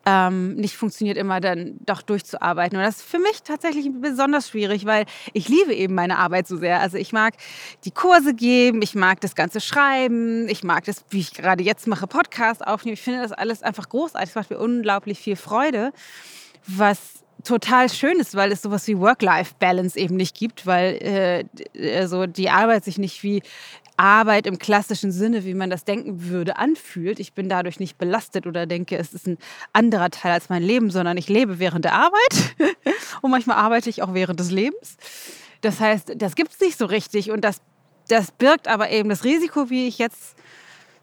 ähm, 0.05 0.55
nicht 0.55 0.75
funktioniert, 0.75 1.17
immer 1.17 1.39
dann 1.39 1.77
doch 1.85 2.01
durchzuarbeiten. 2.01 2.77
Und 2.77 2.83
das 2.83 2.97
ist 2.97 3.09
für 3.09 3.19
mich 3.19 3.43
tatsächlich 3.43 3.89
besonders 3.99 4.49
schwierig, 4.49 4.85
weil 4.85 5.05
ich 5.33 5.49
liebe 5.49 5.73
eben 5.73 5.95
meine 5.95 6.17
Arbeit 6.17 6.47
so 6.47 6.57
sehr. 6.57 6.79
Also 6.79 6.97
ich 6.97 7.11
mag 7.11 7.35
die 7.85 7.91
Kurse 7.91 8.33
geben, 8.33 8.81
ich 8.81 8.95
mag 8.95 9.21
das 9.21 9.35
ganze 9.35 9.61
Schreiben, 9.61 10.47
ich 10.47 10.63
mag 10.63 10.85
das, 10.85 11.03
wie 11.09 11.19
ich 11.19 11.33
gerade 11.33 11.63
jetzt 11.63 11.87
mache, 11.87 12.07
Podcast 12.07 12.65
aufnehmen. 12.65 12.93
Ich 12.93 13.01
finde 13.01 13.21
das 13.21 13.31
alles 13.31 13.63
einfach 13.63 13.89
großartig. 13.89 14.29
Es 14.29 14.35
macht 14.35 14.49
mir 14.49 14.59
unglaublich 14.59 15.19
viel 15.19 15.35
Freude, 15.35 15.91
was 16.67 17.19
total 17.43 17.89
schön 17.89 18.19
ist, 18.19 18.35
weil 18.35 18.51
es 18.51 18.61
sowas 18.61 18.87
wie 18.87 18.97
Work-Life-Balance 18.97 19.97
eben 19.97 20.15
nicht 20.15 20.35
gibt, 20.35 20.65
weil 20.65 21.47
äh, 21.75 21.97
also 21.97 22.25
die 22.25 22.49
Arbeit 22.49 22.83
sich 22.83 22.97
nicht 22.97 23.23
wie 23.23 23.41
Arbeit 23.99 24.47
im 24.47 24.57
klassischen 24.57 25.11
Sinne, 25.11 25.43
wie 25.43 25.53
man 25.53 25.69
das 25.69 25.83
denken 25.83 26.29
würde, 26.29 26.57
anfühlt. 26.57 27.19
Ich 27.19 27.33
bin 27.33 27.49
dadurch 27.49 27.79
nicht 27.79 27.97
belastet 27.97 28.47
oder 28.47 28.65
denke, 28.65 28.97
es 28.97 29.13
ist 29.13 29.27
ein 29.27 29.37
anderer 29.73 30.09
Teil 30.09 30.31
als 30.31 30.49
mein 30.49 30.63
Leben, 30.63 30.89
sondern 30.89 31.17
ich 31.17 31.27
lebe 31.27 31.59
während 31.59 31.83
der 31.83 31.93
Arbeit 31.93 32.55
und 33.21 33.29
manchmal 33.29 33.57
arbeite 33.57 33.89
ich 33.89 34.01
auch 34.01 34.13
während 34.13 34.39
des 34.39 34.51
Lebens. 34.51 34.97
Das 35.61 35.81
heißt, 35.81 36.13
das 36.15 36.35
gibt 36.35 36.53
es 36.53 36.59
nicht 36.61 36.77
so 36.77 36.85
richtig 36.85 37.29
und 37.29 37.41
das, 37.41 37.61
das 38.07 38.31
birgt 38.31 38.69
aber 38.69 38.89
eben 38.89 39.09
das 39.09 39.25
Risiko, 39.25 39.69
wie 39.69 39.87
ich 39.87 39.97
jetzt 39.97 40.35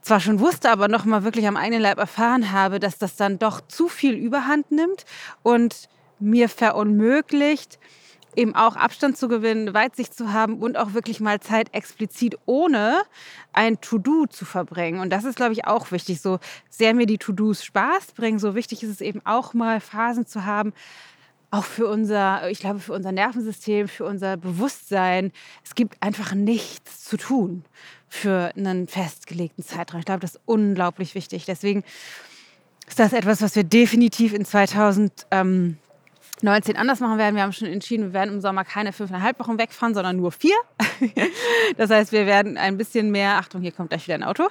zwar 0.01 0.21
schon 0.21 0.41
wusste, 0.41 0.71
aber 0.71 0.89
noch 0.89 1.05
mal 1.05 1.23
wirklich 1.23 1.47
am 1.47 1.57
eigenen 1.57 1.83
Leib 1.83 1.99
erfahren 1.99 2.53
habe, 2.53 2.81
dass 2.81 2.97
das 2.97 3.17
dann 3.17 3.39
doch 3.39 3.61
zu 3.61 3.89
viel 3.89 4.15
Überhand 4.15 4.71
nimmt 4.71 5.05
und 5.43 5.89
mir 6.19 6.49
verunmöglicht, 6.49 7.79
eben 8.37 8.55
auch 8.55 8.77
Abstand 8.77 9.17
zu 9.17 9.29
gewinnen, 9.29 9.75
Weitsicht 9.75 10.15
zu 10.15 10.33
haben 10.33 10.59
und 10.59 10.77
auch 10.77 10.93
wirklich 10.95 11.21
mal 11.21 11.41
Zeit 11.41 11.73
explizit 11.75 12.37
ohne 12.47 13.03
ein 13.53 13.81
To-Do 13.81 14.27
zu 14.27 14.45
verbringen. 14.45 15.01
Und 15.01 15.11
das 15.11 15.25
ist, 15.25 15.37
glaube 15.37 15.53
ich, 15.53 15.67
auch 15.67 15.91
wichtig. 15.91 16.21
So 16.21 16.39
sehr 16.69 16.95
mir 16.95 17.07
die 17.07 17.19
To-Dos 17.19 17.65
Spaß 17.65 18.13
bringen, 18.13 18.39
so 18.39 18.55
wichtig 18.55 18.83
ist 18.83 18.91
es 18.91 19.01
eben 19.01 19.21
auch 19.25 19.55
mal 19.55 19.81
Phasen 19.81 20.27
zu 20.27 20.45
haben, 20.45 20.73
auch 21.51 21.65
für 21.65 21.87
unser, 21.87 22.51
ich 22.51 22.59
glaube, 22.59 22.81
für 22.81 22.93
unser 22.93 23.13
Nervensystem, 23.13 23.89
für 23.89 24.05
unser 24.05 24.37
Bewusstsein. 24.37 25.33
Es 25.65 25.75
gibt 25.75 26.03
einfach 26.03 26.35
nichts 26.35 27.05
zu 27.05 27.17
tun 27.17 27.65
für 28.09 28.53
einen 28.57 28.89
festgelegten 28.89 29.65
Zeitraum. 29.65 30.01
Ich 30.01 30.07
glaube, 30.07 30.21
das 30.21 30.35
ist 30.35 30.41
unglaublich 30.45 31.15
wichtig. 31.15 31.45
Deswegen 31.47 31.85
ist 32.87 32.99
das 32.99 33.13
etwas, 33.13 33.43
was 33.43 33.57
wir 33.57 33.65
definitiv 33.65 34.33
in 34.33 34.45
2000 34.45 35.27
ähm, 35.31 35.79
19 36.43 36.77
anders 36.77 37.01
machen 37.01 37.19
werden. 37.19 37.35
Wir 37.35 37.43
haben 37.43 37.53
schon 37.53 37.69
entschieden, 37.69 38.07
wir 38.07 38.13
werden 38.13 38.35
im 38.35 38.41
Sommer 38.41 38.65
keine 38.65 38.93
fünfeinhalb 38.93 39.39
Wochen 39.41 39.59
wegfahren, 39.59 39.95
sondern 39.95 40.17
nur 40.17 40.33
vier. 40.33 40.57
das 41.77 41.91
heißt, 41.91 42.13
wir 42.13 42.27
werden 42.27 42.59
ein 42.59 42.77
bisschen 42.77 43.11
mehr, 43.11 43.37
Achtung, 43.37 43.63
hier 43.63 43.73
kommt 43.73 43.91
gleich 43.91 44.07
wieder 44.07 44.17
ein 44.17 44.23
Auto, 44.23 44.49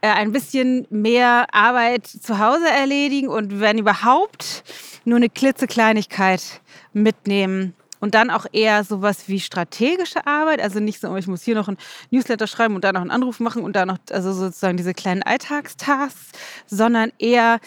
äh, 0.00 0.08
ein 0.08 0.32
bisschen 0.32 0.86
mehr 0.90 1.46
Arbeit 1.52 2.06
zu 2.06 2.38
Hause 2.38 2.68
erledigen 2.68 3.28
und 3.28 3.60
werden 3.60 3.78
überhaupt 3.78 4.64
nur 5.04 5.16
eine 5.16 5.28
klitzekleinigkeit 5.28 6.60
mitnehmen. 6.92 7.74
Und 8.00 8.16
dann 8.16 8.30
auch 8.30 8.46
eher 8.50 8.82
sowas 8.82 9.28
wie 9.28 9.38
strategische 9.38 10.26
Arbeit, 10.26 10.60
also 10.60 10.80
nicht 10.80 10.98
so, 10.98 11.14
ich 11.14 11.28
muss 11.28 11.44
hier 11.44 11.54
noch 11.54 11.68
ein 11.68 11.76
Newsletter 12.10 12.48
schreiben 12.48 12.74
und 12.74 12.82
da 12.82 12.92
noch 12.92 13.00
einen 13.00 13.12
Anruf 13.12 13.38
machen 13.38 13.62
und 13.62 13.76
da 13.76 13.86
noch, 13.86 13.98
also 14.10 14.32
sozusagen 14.32 14.76
diese 14.76 14.92
kleinen 14.92 15.22
Alltagstasks, 15.22 16.32
sondern 16.66 17.12
eher 17.20 17.60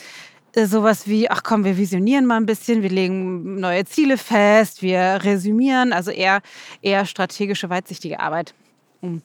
sowas 0.56 1.08
wie, 1.08 1.30
ach 1.30 1.44
komm, 1.44 1.66
wir 1.66 1.78
visionieren 1.78 2.26
mal 2.26 2.38
ein 2.38 2.46
bisschen, 2.46 2.82
wir 2.82 2.90
legen 2.90 3.60
neue 3.60 3.86
Ziele 3.86 4.18
fest, 4.18 4.82
wir 4.82 5.20
resümieren, 5.24 5.92
also 5.92 6.12
eher, 6.12 6.42
eher 6.82 7.06
strategische, 7.06 7.70
weitsichtige 7.70 8.20
Arbeit, 8.20 8.54
um 9.02 9.22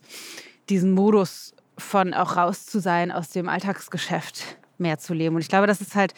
diesen 0.68 0.92
Modus 0.92 1.54
von 1.78 2.14
auch 2.14 2.36
raus 2.36 2.66
zu 2.66 2.80
sein 2.80 3.12
aus 3.12 3.30
dem 3.30 3.48
Alltagsgeschäft 3.48 4.58
mehr 4.78 4.98
zu 4.98 5.14
leben. 5.14 5.36
Und 5.36 5.42
ich 5.42 5.48
glaube, 5.48 5.66
das 5.66 5.80
ist 5.80 5.94
halt 5.94 6.14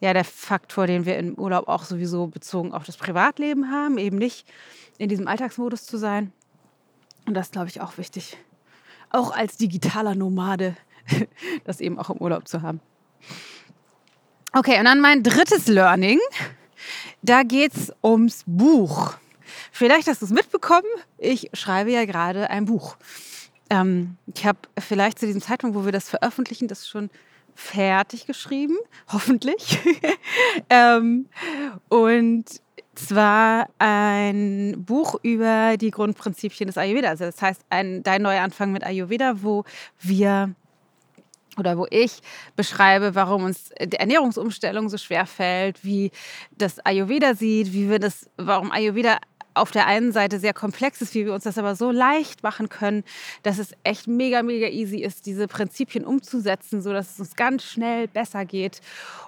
ja 0.00 0.12
der 0.12 0.24
Faktor, 0.24 0.86
den 0.86 1.06
wir 1.06 1.18
im 1.18 1.34
Urlaub 1.34 1.68
auch 1.68 1.84
sowieso 1.84 2.28
bezogen 2.28 2.72
auf 2.72 2.84
das 2.84 2.96
Privatleben 2.96 3.70
haben, 3.70 3.98
eben 3.98 4.18
nicht 4.18 4.46
in 4.98 5.08
diesem 5.08 5.26
Alltagsmodus 5.26 5.84
zu 5.84 5.96
sein. 5.96 6.32
Und 7.26 7.34
das 7.34 7.50
glaube 7.50 7.68
ich 7.68 7.80
auch 7.80 7.98
wichtig. 7.98 8.36
Auch 9.10 9.32
als 9.32 9.56
digitaler 9.56 10.14
Nomade, 10.14 10.76
das 11.64 11.80
eben 11.80 11.98
auch 11.98 12.10
im 12.10 12.18
Urlaub 12.18 12.46
zu 12.46 12.62
haben. 12.62 12.80
Okay, 14.54 14.78
und 14.78 14.84
dann 14.84 15.00
mein 15.00 15.22
drittes 15.22 15.66
Learning. 15.66 16.18
Da 17.22 17.42
geht 17.42 17.74
es 17.74 17.90
ums 18.04 18.44
Buch. 18.46 19.14
Vielleicht 19.70 20.08
hast 20.08 20.20
du 20.20 20.26
es 20.26 20.30
mitbekommen. 20.30 20.86
Ich 21.16 21.48
schreibe 21.54 21.90
ja 21.90 22.04
gerade 22.04 22.50
ein 22.50 22.66
Buch. 22.66 22.96
Ähm, 23.70 24.18
ich 24.34 24.44
habe 24.44 24.58
vielleicht 24.78 25.18
zu 25.18 25.26
diesem 25.26 25.40
Zeitpunkt, 25.40 25.74
wo 25.74 25.86
wir 25.86 25.92
das 25.92 26.10
veröffentlichen, 26.10 26.68
das 26.68 26.86
schon 26.86 27.08
fertig 27.54 28.26
geschrieben, 28.26 28.76
hoffentlich. 29.08 29.78
ähm, 30.68 31.28
und 31.88 32.44
zwar 32.94 33.70
ein 33.78 34.84
Buch 34.84 35.18
über 35.22 35.78
die 35.78 35.90
Grundprinzipien 35.90 36.66
des 36.66 36.76
Ayurveda. 36.76 37.08
Also 37.08 37.24
das 37.24 37.40
heißt, 37.40 37.62
ein, 37.70 38.02
dein 38.02 38.20
Neuanfang 38.20 38.70
mit 38.70 38.84
Ayurveda, 38.84 39.42
wo 39.42 39.64
wir 39.98 40.54
oder 41.58 41.76
wo 41.76 41.86
ich 41.90 42.20
beschreibe, 42.56 43.14
warum 43.14 43.44
uns 43.44 43.70
die 43.80 43.96
Ernährungsumstellung 43.96 44.88
so 44.88 44.96
schwer 44.96 45.26
fällt, 45.26 45.84
wie 45.84 46.10
das 46.56 46.78
Ayurveda 46.84 47.34
sieht, 47.34 47.72
wie 47.72 47.90
wir 47.90 47.98
das, 47.98 48.30
warum 48.36 48.72
Ayurveda 48.72 49.18
auf 49.54 49.70
der 49.70 49.86
einen 49.86 50.12
Seite 50.12 50.38
sehr 50.38 50.54
komplex 50.54 51.02
ist, 51.02 51.14
wie 51.14 51.26
wir 51.26 51.34
uns 51.34 51.44
das 51.44 51.58
aber 51.58 51.74
so 51.76 51.90
leicht 51.90 52.42
machen 52.42 52.68
können, 52.68 53.04
dass 53.42 53.58
es 53.58 53.72
echt 53.84 54.06
mega, 54.06 54.42
mega 54.42 54.68
easy 54.68 54.98
ist, 55.02 55.26
diese 55.26 55.46
Prinzipien 55.46 56.04
umzusetzen, 56.04 56.80
sodass 56.80 57.12
es 57.12 57.20
uns 57.20 57.36
ganz 57.36 57.64
schnell 57.64 58.08
besser 58.08 58.44
geht 58.44 58.80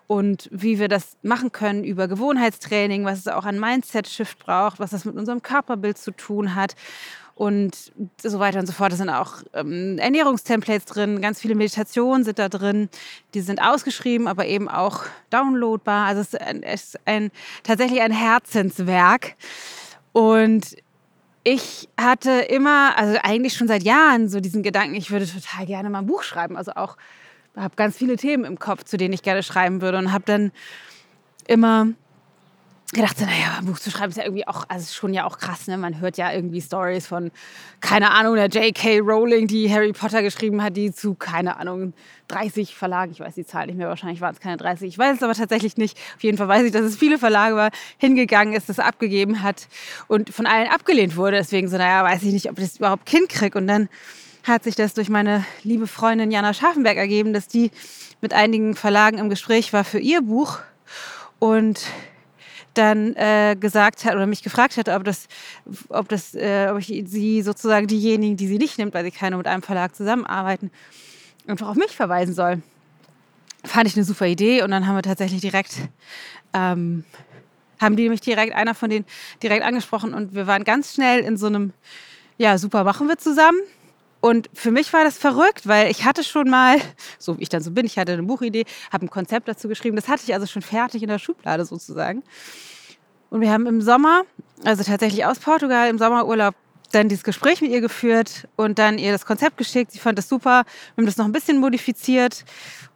und 0.07 0.49
wie 0.51 0.79
wir 0.79 0.89
das 0.89 1.17
machen 1.23 1.53
können 1.53 1.85
über 1.85 2.09
Gewohnheitstraining, 2.09 3.05
was 3.05 3.21
es 3.21 3.29
auch 3.29 3.45
an 3.45 3.61
Mindset-Shift 3.61 4.39
braucht, 4.39 4.81
was 4.81 4.91
das 4.91 5.05
mit 5.05 5.17
unserem 5.17 5.43
Körperbild 5.43 5.99
zu 5.99 6.13
tun 6.13 6.55
hat 6.55 6.75
und 7.35 7.93
so 8.23 8.39
weiter 8.39 8.61
und 8.61 8.67
so 8.67 8.73
fort. 8.73 8.93
Da 8.93 8.97
sind 8.97 9.11
auch 9.11 9.43
ähm, 9.55 9.99
Ernährungstemplates 9.99 10.87
drin, 10.87 11.21
ganz 11.21 11.41
viele 11.41 11.55
Meditationen 11.55 12.25
sind 12.25 12.39
da 12.39 12.49
drin. 12.49 12.89
Die 13.35 13.41
sind 13.41 13.61
ausgeschrieben, 13.61 14.29
aber 14.29 14.47
eben 14.47 14.69
auch 14.69 15.05
downloadbar. 15.31 16.07
Also 16.07 16.21
es 16.21 16.35
ist, 16.35 16.41
ein, 16.41 16.63
es 16.63 16.85
ist 16.85 17.01
ein, 17.07 17.31
tatsächlich 17.63 18.01
ein 18.01 18.13
Herzenswerk. 18.13 19.35
Und 20.13 20.77
ich 21.43 21.89
hatte 22.01 22.31
immer, 22.31 22.97
also 22.97 23.19
eigentlich 23.23 23.55
schon 23.55 23.69
seit 23.69 23.83
Jahren 23.83 24.29
so 24.29 24.41
diesen 24.41 24.63
Gedanken, 24.63 24.95
ich 24.95 25.11
würde 25.11 25.27
total 25.27 25.67
gerne 25.67 25.91
mal 25.91 25.99
ein 25.99 26.07
Buch 26.07 26.23
schreiben. 26.23 26.57
Also 26.57 26.73
auch, 26.73 26.97
habe 27.57 27.77
ganz 27.77 27.97
viele 27.97 28.17
Themen 28.17 28.45
im 28.45 28.59
Kopf, 28.59 28.85
zu 28.85 28.97
denen 28.97 29.13
ich 29.13 29.23
gerne 29.23 29.43
schreiben 29.43 29.81
würde 29.81 29.99
und 29.99 30.13
habe 30.13 30.25
dann 30.25 30.53
immer 31.47 31.89
gedacht, 32.93 33.21
naja, 33.21 33.57
ein 33.59 33.67
Buch 33.67 33.79
zu 33.79 33.91
schreiben 33.91 34.11
ist 34.11 34.17
ja 34.17 34.25
irgendwie 34.25 34.47
auch, 34.47 34.65
also 34.69 34.93
schon 34.93 35.15
ja 35.15 35.25
auch 35.25 35.39
krass, 35.39 35.67
ne? 35.67 35.77
Man 35.77 36.01
hört 36.01 36.17
ja 36.17 36.33
irgendwie 36.33 36.61
Stories 36.61 37.07
von, 37.07 37.31
keine 37.81 38.13
Ahnung, 38.13 38.37
der 38.37 38.49
J.K. 38.49 39.01
Rowling, 39.01 39.47
die 39.47 39.73
Harry 39.73 39.93
Potter 39.93 40.23
geschrieben 40.23 40.63
hat, 40.63 40.77
die 40.77 40.93
zu, 40.93 41.15
keine 41.15 41.57
Ahnung, 41.57 41.95
30 42.29 42.77
Verlagen, 42.77 43.13
ich 43.13 43.21
weiß 43.21 43.35
die 43.35 43.47
Zahl 43.47 43.67
nicht 43.67 43.77
mehr, 43.77 43.89
wahrscheinlich 43.89 44.21
waren 44.21 44.35
es 44.35 44.41
keine 44.41 44.57
30, 44.57 44.89
ich 44.89 44.99
weiß 44.99 45.17
es 45.17 45.23
aber 45.23 45.35
tatsächlich 45.35 45.77
nicht. 45.77 45.99
Auf 46.17 46.23
jeden 46.23 46.39
Fall 46.39 46.49
weiß 46.49 46.65
ich, 46.65 46.73
dass 46.73 46.83
es 46.83 46.97
viele 46.97 47.19
Verlage 47.19 47.57
war, 47.57 47.71
hingegangen 47.99 48.55
ist, 48.55 48.69
das 48.69 48.79
abgegeben 48.79 49.43
hat 49.43 49.69
und 50.07 50.31
von 50.31 50.47
allen 50.47 50.69
abgelehnt 50.69 51.17
wurde. 51.17 51.39
Deswegen 51.39 51.69
so, 51.69 51.77
naja, 51.77 52.05
weiß 52.05 52.23
ich 52.23 52.33
nicht, 52.33 52.51
ob 52.51 52.59
ich 52.59 52.65
das 52.65 52.77
überhaupt 52.77 53.07
Kind 53.07 53.29
kriege. 53.29 53.59
Und 53.59 53.67
dann 53.67 53.89
hat 54.45 54.63
sich 54.65 54.77
das 54.77 54.95
durch 54.95 55.09
meine 55.09 55.45
liebe 55.63 55.87
Freundin 55.87 56.31
Jana 56.31 56.53
Scharfenberg 56.55 56.97
ergeben, 56.97 57.33
dass 57.33 57.49
die 57.49 57.71
mit 58.21 58.33
einigen 58.33 58.77
Verlagen 58.77 59.19
im 59.19 59.31
Gespräch 59.31 59.73
war 59.73 59.85
für 59.85 59.99
ihr 59.99 60.23
Buch 60.23 60.59
und 61.39 61.81
dann 62.75 63.15
äh, 63.15 63.57
gesagt 63.59 64.05
hat 64.05 64.15
oder 64.15 64.27
mich 64.27 64.43
gefragt 64.43 64.77
hat, 64.77 64.89
ob 64.89 65.05
das, 65.05 65.29
ob 65.89 66.09
das, 66.09 66.35
äh, 66.35 66.69
ob 66.71 66.79
ich 66.79 67.05
sie 67.07 67.43
sozusagen 67.43 67.87
diejenigen, 67.87 68.37
die 68.37 68.47
sie 68.47 68.59
nicht 68.59 68.79
nimmt, 68.79 68.95
weil 68.95 69.05
sie 69.05 69.11
keine 69.11 69.37
mit 69.37 69.47
einem 69.47 69.63
Verlag 69.63 69.95
zusammenarbeiten, 69.95 70.71
einfach 71.47 71.69
auf 71.69 71.77
mich 71.77 71.93
verweisen 71.93 72.35
soll. 72.35 72.63
Fand 73.65 73.89
ich 73.89 73.97
eine 73.97 74.05
super 74.05 74.27
Idee 74.27 74.63
und 74.63 74.71
dann 74.71 74.87
haben 74.87 74.97
wir 74.97 75.03
tatsächlich 75.03 75.41
direkt, 75.41 75.77
ähm, 76.53 77.05
haben 77.81 77.97
die 77.97 78.09
mich 78.09 78.21
direkt, 78.21 78.55
einer 78.55 78.75
von 78.75 78.91
denen 78.91 79.07
direkt 79.43 79.65
angesprochen 79.65 80.13
und 80.13 80.35
wir 80.35 80.47
waren 80.47 80.65
ganz 80.65 80.95
schnell 80.95 81.21
in 81.21 81.37
so 81.37 81.47
einem, 81.47 81.73
ja, 82.37 82.59
super, 82.59 82.85
machen 82.85 83.09
wir 83.09 83.17
zusammen. 83.19 83.59
Und 84.25 84.49
für 84.55 84.71
mich 84.71 84.91
war 84.95 85.05
das 85.05 85.19
verrückt, 85.19 85.69
weil 85.69 85.91
ich 85.91 86.07
hatte 86.07 86.25
schon 86.25 86.49
mal, 86.49 86.79
so 87.19 87.37
wie 87.37 87.43
ich 87.43 87.51
dann 87.51 87.61
so 87.61 87.73
bin, 87.73 87.85
ich 87.85 87.99
hatte 87.99 88.13
eine 88.13 88.23
Buchidee, 88.23 88.65
habe 88.91 89.05
ein 89.05 89.11
Konzept 89.11 89.49
dazu 89.49 89.69
geschrieben. 89.69 89.97
Das 89.97 90.09
hatte 90.09 90.23
ich 90.27 90.33
also 90.33 90.47
schon 90.47 90.63
fertig 90.63 91.03
in 91.03 91.11
der 91.11 91.19
Schublade 91.19 91.67
sozusagen. 91.67 92.23
Und 93.29 93.43
wir 93.43 93.53
haben 93.53 93.67
im 93.67 93.83
Sommer, 93.83 94.23
also 94.65 94.83
tatsächlich 94.83 95.27
aus 95.27 95.41
Portugal, 95.41 95.91
im 95.91 95.99
Sommerurlaub 95.99 96.55
dann 96.95 97.09
dieses 97.09 97.25
Gespräch 97.25 97.61
mit 97.61 97.71
ihr 97.71 97.81
geführt 97.81 98.49
und 98.57 98.79
dann 98.79 98.99
ihr 98.99 99.13
das 99.13 99.27
Konzept 99.27 99.57
geschickt. 99.57 99.93
Sie 99.93 99.99
fand 99.99 100.19
das 100.19 100.29
super. 100.29 100.65
Wir 100.95 101.03
haben 101.03 101.07
das 101.07 101.17
noch 101.17 101.25
ein 101.25 101.33
bisschen 101.33 101.59
modifiziert 101.59 102.45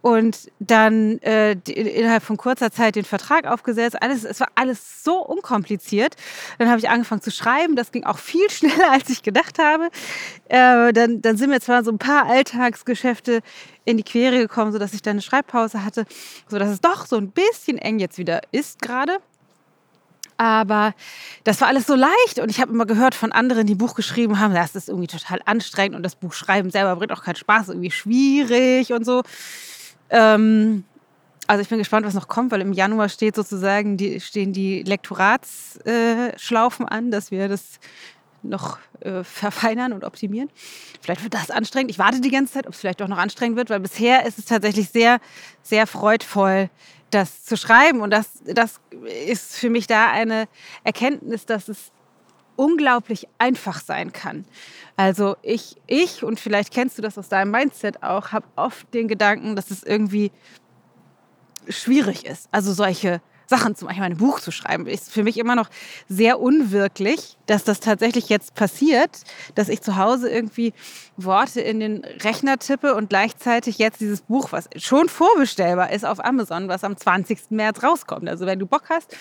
und 0.01 0.51
dann 0.61 1.19
äh, 1.19 1.53
innerhalb 1.69 2.23
von 2.23 2.37
kurzer 2.37 2.71
Zeit 2.71 2.97
den 2.97 3.05
Vertrag 3.05 3.47
aufgesetzt. 3.47 4.01
Alles, 4.01 4.25
es 4.25 4.41
war 4.41 4.49
alles 4.55 5.03
so 5.03 5.19
unkompliziert. 5.25 6.15
Dann 6.59 6.69
habe 6.69 6.79
ich 6.79 6.89
angefangen 6.89 7.21
zu 7.21 7.31
schreiben. 7.31 7.75
Das 7.75 7.91
ging 7.91 8.05
auch 8.05 8.19
viel 8.19 8.49
schneller, 8.51 8.93
als 8.93 9.11
ich 9.11 9.23
gedacht 9.23 9.59
habe. 9.59 9.89
Äh, 10.49 10.93
dann, 10.93 11.21
dann 11.21 11.37
sind 11.37 11.51
mir 11.51 11.61
zwar 11.61 11.83
so 11.83 11.91
ein 11.91 11.99
paar 11.99 12.27
Alltagsgeschäfte 12.27 13.41
in 13.85 13.97
die 13.97 14.05
Quere 14.05 14.39
gekommen, 14.39 14.73
sodass 14.73 14.95
ich 14.95 15.03
dann 15.03 15.13
eine 15.13 15.23
Schreibpause 15.23 15.85
hatte, 15.85 16.05
sodass 16.47 16.69
es 16.71 16.81
doch 16.81 17.07
so 17.07 17.17
ein 17.17 17.31
bisschen 17.31 17.79
eng 17.79 17.99
jetzt 17.99 18.19
wieder 18.19 18.43
ist 18.53 18.81
gerade. 18.81 19.19
Aber 20.38 20.94
das 21.42 21.61
war 21.61 21.66
alles 21.66 21.87
so 21.87 21.96
leicht 21.96 22.38
und 22.40 22.48
ich 22.48 22.61
habe 22.61 22.72
immer 22.72 22.87
gehört 22.87 23.16
von 23.16 23.33
anderen, 23.33 23.66
die 23.66 23.74
Buch 23.74 23.96
geschrieben 23.96 24.38
haben, 24.38 24.55
das 24.55 24.77
ist 24.77 24.88
irgendwie 24.88 25.09
total 25.09 25.40
anstrengend 25.44 25.96
und 25.96 26.05
das 26.05 26.14
Buch 26.14 26.33
schreiben 26.33 26.70
selber 26.70 26.94
bringt 26.94 27.12
auch 27.12 27.24
keinen 27.24 27.35
Spaß, 27.35 27.68
irgendwie 27.68 27.90
schwierig 27.90 28.92
und 28.92 29.05
so. 29.05 29.22
Ähm, 30.11 30.85
also 31.48 31.62
ich 31.62 31.68
bin 31.68 31.79
gespannt, 31.79 32.07
was 32.07 32.14
noch 32.14 32.29
kommt, 32.29 32.53
weil 32.53 32.61
im 32.61 32.72
Januar 32.72 33.09
steht 33.09 33.35
sozusagen 33.35 33.96
die, 33.96 34.20
stehen 34.20 34.53
die 34.53 34.85
Lektoratsschlaufen 34.85 36.87
äh, 36.87 36.90
an, 36.90 37.11
dass 37.11 37.33
wir 37.33 37.48
das 37.48 37.81
noch 38.42 38.79
äh, 39.01 39.24
verfeinern 39.24 39.92
und 39.92 40.05
optimieren. 40.05 40.51
Vielleicht 41.01 41.24
wird 41.24 41.35
das 41.35 41.51
anstrengend. 41.51 41.90
Ich 41.90 41.98
warte 41.98 42.20
die 42.20 42.31
ganze 42.31 42.53
Zeit, 42.55 42.68
ob 42.68 42.74
es 42.74 42.81
vielleicht 42.81 43.03
auch 43.03 43.09
noch 43.09 43.18
anstrengend 43.18 43.57
wird, 43.57 43.70
weil 43.70 43.81
bisher 43.81 44.24
ist 44.27 44.38
es 44.38 44.44
tatsächlich 44.44 44.90
sehr, 44.90 45.18
sehr 45.62 45.88
freudvoll, 45.88 46.70
das 47.11 47.44
zu 47.44 47.57
schreiben. 47.57 48.01
Und 48.01 48.11
das, 48.11 48.31
das 48.44 48.81
ist 49.25 49.57
für 49.57 49.71
mich 49.71 49.87
da 49.87 50.11
eine 50.11 50.49
Erkenntnis, 50.85 51.47
dass 51.47 51.68
es 51.68 51.92
unglaublich 52.57 53.29
einfach 53.38 53.81
sein 53.81 54.12
kann. 54.12 54.44
Also 54.97 55.37
ich, 55.42 55.77
ich 55.87 56.25
und 56.25 56.40
vielleicht 56.40 56.73
kennst 56.73 56.99
du 56.99 57.03
das 57.03 57.16
aus 57.16 57.29
deinem 57.29 57.53
Mindset 57.53 58.03
auch, 58.03 58.33
habe 58.33 58.47
oft 58.57 58.92
den 58.92 59.07
Gedanken, 59.07 59.55
dass 59.55 59.71
es 59.71 59.85
irgendwie 59.85 60.33
schwierig 61.68 62.27
ist. 62.27 62.49
Also 62.51 62.73
solche 62.73 63.21
Sachen, 63.49 63.75
zum 63.75 63.89
Beispiel 63.89 64.05
ein 64.05 64.19
Buch 64.19 64.41
zu 64.41 64.51
schreiben, 64.51 64.87
ist 64.87 65.11
für 65.11 65.23
mich 65.23 65.39
immer 65.39 65.55
noch 65.55 65.71
sehr 66.07 66.39
unwirklich, 66.39 67.39
dass 67.47 67.65
das 67.65 67.81
tatsächlich 67.81 68.29
jetzt 68.29 68.55
passiert, 68.55 69.23
dass 69.55 69.71
ich 69.71 69.81
zu 69.81 69.97
Hause 69.97 70.29
irgendwie 70.29 70.75
Worte 71.17 71.63
in 71.63 71.81
den 71.81 72.05
Rechner 72.05 72.59
tippe 72.59 72.95
und 72.95 73.09
gleichzeitig 73.09 73.79
jetzt 73.79 74.03
dieses 74.03 74.21
Buch, 74.21 74.53
was 74.53 74.69
schon 74.77 75.09
vorbestellbar 75.09 75.91
ist 75.93 76.05
auf 76.05 76.23
Amazon, 76.23 76.69
was 76.69 76.85
am 76.85 76.95
20. 76.95 77.51
März 77.51 77.83
rauskommt. 77.83 78.29
Also 78.29 78.45
wenn 78.45 78.59
du 78.59 78.67
Bock 78.67 78.91
hast 78.91 79.17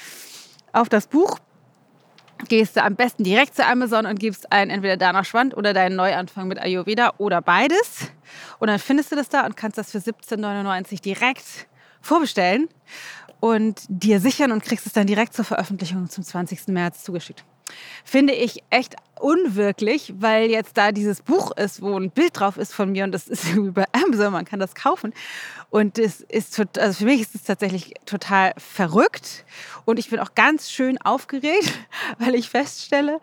auf 0.74 0.90
das 0.90 1.08
Buch, 1.08 1.40
gehst 2.50 2.76
du 2.76 2.84
am 2.84 2.96
besten 2.96 3.24
direkt 3.24 3.56
zu 3.56 3.66
Amazon 3.66 4.06
und 4.06 4.20
gibst 4.20 4.52
ein 4.52 4.70
entweder 4.70 4.98
Dana 4.98 5.24
Schwand 5.24 5.56
oder 5.56 5.74
deinen 5.74 5.96
Neuanfang 5.96 6.50
mit 6.50 6.60
Ayurveda 6.60 7.14
oder 7.18 7.42
beides. 7.42 8.12
Und 8.60 8.68
dann 8.68 8.80
findest 8.80 9.10
du 9.10 9.16
das 9.16 9.30
da 9.30 9.46
und 9.46 9.56
kannst 9.56 9.78
das 9.78 9.92
für 9.92 10.00
17,99 10.00 11.02
direkt 11.02 11.68
vorbestellen 12.02 12.68
und 13.40 13.82
dir 13.88 14.20
sichern 14.20 14.52
und 14.52 14.64
kriegst 14.64 14.86
es 14.86 14.94
dann 14.94 15.08
direkt 15.08 15.34
zur 15.34 15.46
Veröffentlichung 15.46 16.10
zum 16.10 16.24
20. 16.24 16.68
März 16.68 17.04
zugeschickt. 17.04 17.44
Finde 18.04 18.34
ich 18.34 18.64
echt 18.70 18.96
unwirklich, 19.20 20.14
weil 20.20 20.50
jetzt 20.50 20.78
da 20.78 20.92
dieses 20.92 21.22
Buch 21.22 21.52
ist, 21.58 21.82
wo 21.82 21.98
ein 21.98 22.12
Bild 22.12 22.40
drauf 22.40 22.58
ist 22.58 22.74
von 22.74 22.92
mir 22.92 23.04
und 23.04 23.12
das 23.12 23.28
ist 23.28 23.46
bei 23.74 23.86
Amazon, 23.92 24.32
man 24.32 24.46
kann 24.46 24.60
das 24.60 24.76
kaufen. 24.76 25.14
Und 25.70 26.00
es 26.00 26.22
ist, 26.22 26.60
also 26.78 27.00
für 27.00 27.06
mich 27.06 27.22
ist 27.22 27.36
es 27.36 27.44
tatsächlich 27.44 27.94
total 28.06 28.54
verrückt 28.58 29.46
und 29.86 30.00
ich 30.00 30.10
bin 30.10 30.20
auch 30.20 30.34
ganz 30.36 30.72
schön 30.72 30.98
aufgeregt, 31.02 31.74
weil 32.20 32.36
ich 32.36 32.50
feststelle, 32.50 33.20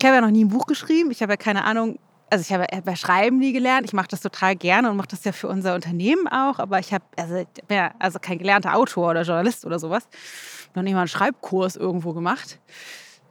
ich 0.00 0.06
habe 0.06 0.16
ja 0.16 0.20
noch 0.20 0.30
nie 0.30 0.44
ein 0.44 0.48
Buch 0.48 0.66
geschrieben, 0.66 1.10
ich 1.10 1.22
habe 1.22 1.32
ja 1.32 1.36
keine 1.36 1.64
Ahnung, 1.64 1.98
also 2.30 2.42
ich 2.42 2.52
habe 2.52 2.66
bei 2.82 2.96
Schreiben 2.96 3.38
nie 3.38 3.52
gelernt. 3.52 3.86
Ich 3.86 3.92
mache 3.92 4.08
das 4.08 4.20
total 4.20 4.56
gerne 4.56 4.90
und 4.90 4.96
mache 4.96 5.08
das 5.08 5.24
ja 5.24 5.32
für 5.32 5.48
unser 5.48 5.74
Unternehmen 5.74 6.28
auch. 6.28 6.58
Aber 6.58 6.78
ich 6.78 6.92
habe 6.92 7.04
also, 7.16 7.46
ja, 7.70 7.92
also 7.98 8.18
kein 8.18 8.38
gelernter 8.38 8.74
Autor 8.74 9.10
oder 9.10 9.22
Journalist 9.22 9.64
oder 9.64 9.78
sowas. 9.78 10.08
Noch 10.74 10.82
nicht 10.82 10.94
mal 10.94 11.00
einen 11.00 11.08
Schreibkurs 11.08 11.76
irgendwo 11.76 12.12
gemacht. 12.12 12.58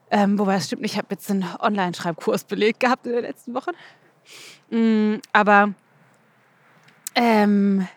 Ähm, 0.10 0.40
wobei 0.40 0.56
es 0.56 0.68
stimmt 0.68 0.86
ich 0.86 0.98
habe 0.98 1.08
jetzt 1.12 1.30
einen 1.30 1.46
Online-Schreibkurs 1.60 2.46
belegt 2.46 2.80
gehabt 2.80 3.06
in 3.06 3.14
den 3.14 3.24
letzten 3.24 3.54
Wochen. 3.54 3.72
Mm, 4.70 5.20
aber 5.34 5.74
ähm, 7.16 7.88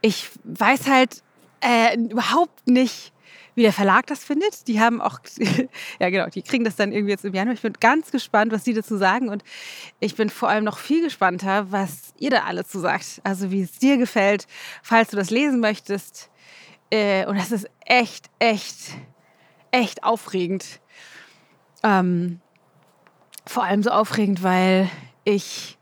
ich 0.00 0.30
weiß 0.44 0.88
halt 0.88 1.22
äh, 1.60 1.96
überhaupt 1.96 2.66
nicht, 2.66 3.12
wie 3.54 3.62
der 3.62 3.72
Verlag 3.72 4.06
das 4.06 4.24
findet. 4.24 4.66
Die 4.68 4.80
haben 4.80 5.00
auch, 5.00 5.20
ja 6.00 6.10
genau, 6.10 6.26
die 6.26 6.42
kriegen 6.42 6.64
das 6.64 6.76
dann 6.76 6.92
irgendwie 6.92 7.12
jetzt 7.12 7.24
im 7.24 7.34
Januar. 7.34 7.54
Ich 7.54 7.62
bin 7.62 7.74
ganz 7.74 8.10
gespannt, 8.10 8.52
was 8.52 8.64
die 8.64 8.74
dazu 8.74 8.96
sagen. 8.96 9.28
Und 9.28 9.44
ich 10.00 10.14
bin 10.14 10.30
vor 10.30 10.48
allem 10.48 10.64
noch 10.64 10.78
viel 10.78 11.02
gespannter, 11.02 11.70
was 11.70 12.14
ihr 12.18 12.30
da 12.30 12.44
alle 12.44 12.64
zu 12.64 12.78
sagt. 12.78 13.20
Also 13.24 13.50
wie 13.50 13.62
es 13.62 13.78
dir 13.78 13.98
gefällt, 13.98 14.46
falls 14.82 15.10
du 15.10 15.16
das 15.16 15.30
lesen 15.30 15.60
möchtest. 15.60 16.30
Äh, 16.90 17.26
und 17.26 17.36
das 17.38 17.52
ist 17.52 17.68
echt, 17.86 18.30
echt, 18.38 18.76
echt 19.70 20.04
aufregend. 20.04 20.80
Ähm, 21.82 22.40
vor 23.46 23.64
allem 23.64 23.82
so 23.82 23.90
aufregend, 23.90 24.42
weil 24.42 24.88
ich 25.24 25.78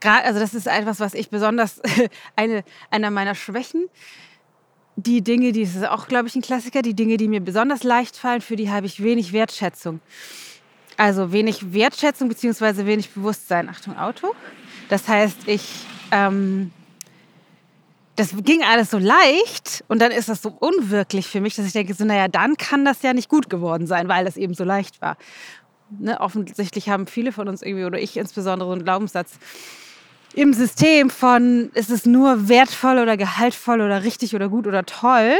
gerade, 0.00 0.24
also 0.26 0.38
das 0.38 0.54
ist 0.54 0.66
etwas, 0.66 1.00
was 1.00 1.14
ich 1.14 1.30
besonders, 1.30 1.80
eine, 2.36 2.62
einer 2.90 3.10
meiner 3.10 3.34
Schwächen, 3.34 3.88
die 4.96 5.22
Dinge, 5.22 5.52
die 5.52 5.62
ist 5.62 5.84
auch, 5.86 6.08
glaube 6.08 6.28
ich, 6.28 6.36
ein 6.36 6.42
Klassiker, 6.42 6.82
die 6.82 6.94
Dinge, 6.94 7.16
die 7.16 7.28
mir 7.28 7.40
besonders 7.40 7.82
leicht 7.82 8.16
fallen, 8.16 8.40
für 8.40 8.56
die 8.56 8.70
habe 8.70 8.86
ich 8.86 9.02
wenig 9.02 9.32
Wertschätzung. 9.32 10.00
Also 10.96 11.32
wenig 11.32 11.72
Wertschätzung 11.72 12.28
bzw. 12.28 12.86
wenig 12.86 13.10
Bewusstsein. 13.10 13.68
Achtung, 13.68 13.98
Auto. 13.98 14.34
Das 14.88 15.08
heißt, 15.08 15.48
ich, 15.48 15.68
ähm, 16.12 16.70
das 18.16 18.34
ging 18.44 18.62
alles 18.62 18.90
so 18.90 18.98
leicht 18.98 19.84
und 19.88 20.00
dann 20.00 20.12
ist 20.12 20.28
das 20.28 20.40
so 20.40 20.50
unwirklich 20.50 21.26
für 21.26 21.40
mich, 21.40 21.56
dass 21.56 21.66
ich 21.66 21.72
denke, 21.72 21.94
so, 21.94 22.04
naja, 22.04 22.28
dann 22.28 22.56
kann 22.56 22.84
das 22.84 23.02
ja 23.02 23.12
nicht 23.12 23.28
gut 23.28 23.50
geworden 23.50 23.88
sein, 23.88 24.08
weil 24.08 24.24
das 24.24 24.36
eben 24.36 24.54
so 24.54 24.62
leicht 24.62 25.02
war. 25.02 25.16
Ne, 25.90 26.20
offensichtlich 26.20 26.88
haben 26.88 27.06
viele 27.06 27.32
von 27.32 27.48
uns 27.48 27.62
irgendwie, 27.62 27.84
oder 27.84 27.98
ich 27.98 28.16
insbesondere, 28.16 28.68
so 28.68 28.72
einen 28.72 28.84
Glaubenssatz, 28.84 29.32
im 30.34 30.52
System 30.52 31.10
von, 31.10 31.70
ist 31.74 31.90
es 31.90 32.06
nur 32.06 32.48
wertvoll 32.48 32.98
oder 32.98 33.16
gehaltvoll 33.16 33.80
oder 33.80 34.02
richtig 34.02 34.34
oder 34.34 34.48
gut 34.48 34.66
oder 34.66 34.84
toll, 34.84 35.36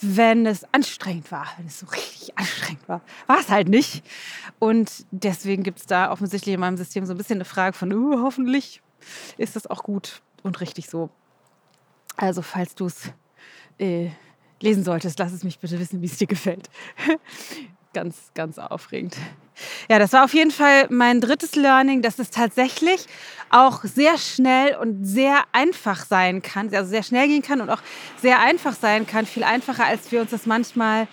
wenn 0.00 0.46
es 0.46 0.64
anstrengend 0.72 1.30
war, 1.30 1.46
wenn 1.56 1.66
es 1.66 1.80
so 1.80 1.86
richtig 1.86 2.36
anstrengend 2.38 2.88
war. 2.88 3.00
War 3.26 3.40
es 3.40 3.48
halt 3.48 3.68
nicht. 3.68 4.02
Und 4.58 5.06
deswegen 5.10 5.62
gibt 5.62 5.80
es 5.80 5.86
da 5.86 6.10
offensichtlich 6.10 6.54
in 6.54 6.60
meinem 6.60 6.76
System 6.76 7.06
so 7.06 7.14
ein 7.14 7.16
bisschen 7.16 7.38
eine 7.38 7.44
Frage 7.44 7.76
von, 7.76 7.92
uh, 7.92 8.22
hoffentlich 8.22 8.80
ist 9.36 9.56
das 9.56 9.66
auch 9.66 9.82
gut 9.82 10.20
und 10.42 10.60
richtig 10.60 10.88
so. 10.88 11.10
Also 12.16 12.42
falls 12.42 12.74
du 12.74 12.86
es 12.86 13.10
äh, 13.78 14.10
lesen 14.60 14.82
solltest, 14.82 15.18
lass 15.18 15.32
es 15.32 15.44
mich 15.44 15.58
bitte 15.58 15.78
wissen, 15.78 16.02
wie 16.02 16.06
es 16.06 16.18
dir 16.18 16.26
gefällt. 16.26 16.68
Ganz, 17.92 18.30
ganz 18.34 18.58
aufregend. 18.58 19.16
Ja, 19.90 19.98
das 19.98 20.12
war 20.12 20.24
auf 20.24 20.34
jeden 20.34 20.50
Fall 20.50 20.86
mein 20.90 21.20
drittes 21.20 21.56
Learning, 21.56 22.02
dass 22.02 22.18
es 22.18 22.30
tatsächlich 22.30 23.06
auch 23.50 23.82
sehr 23.82 24.18
schnell 24.18 24.76
und 24.76 25.04
sehr 25.04 25.44
einfach 25.52 26.04
sein 26.04 26.42
kann, 26.42 26.72
also 26.74 26.88
sehr 26.88 27.02
schnell 27.02 27.28
gehen 27.28 27.42
kann 27.42 27.60
und 27.60 27.70
auch 27.70 27.82
sehr 28.20 28.40
einfach 28.40 28.74
sein 28.74 29.06
kann, 29.06 29.26
viel 29.26 29.44
einfacher, 29.44 29.84
als 29.84 30.12
wir 30.12 30.20
uns 30.20 30.30
das 30.30 30.46
manchmal 30.46 31.08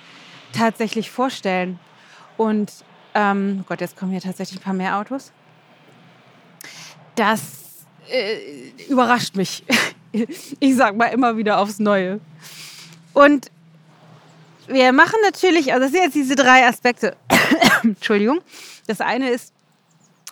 tatsächlich 0.54 1.10
vorstellen. 1.10 1.80
Und, 2.38 2.72
ähm, 3.14 3.60
oh 3.62 3.66
Gott, 3.68 3.82
jetzt 3.82 3.98
kommen 3.98 4.12
hier 4.12 4.22
tatsächlich 4.22 4.60
ein 4.60 4.64
paar 4.64 4.74
mehr 4.74 4.98
Autos. 4.98 5.32
Das 7.16 7.86
äh, 8.10 8.72
überrascht 8.90 9.36
mich. 9.36 9.64
ich 10.60 10.76
sag 10.76 10.96
mal 10.96 11.08
immer 11.08 11.38
wieder 11.38 11.60
aufs 11.60 11.80
Neue. 11.80 12.20
Und 13.14 13.50
wir 14.68 14.92
machen 14.94 15.20
natürlich, 15.24 15.74
also 15.74 15.86
das 15.86 15.92
sind 15.92 16.04
jetzt 16.04 16.16
diese 16.16 16.36
drei 16.36 16.68
Aspekte. 16.68 17.16
Entschuldigung. 17.84 18.42
Das 18.88 19.02
eine 19.02 19.30
ist 19.30 19.54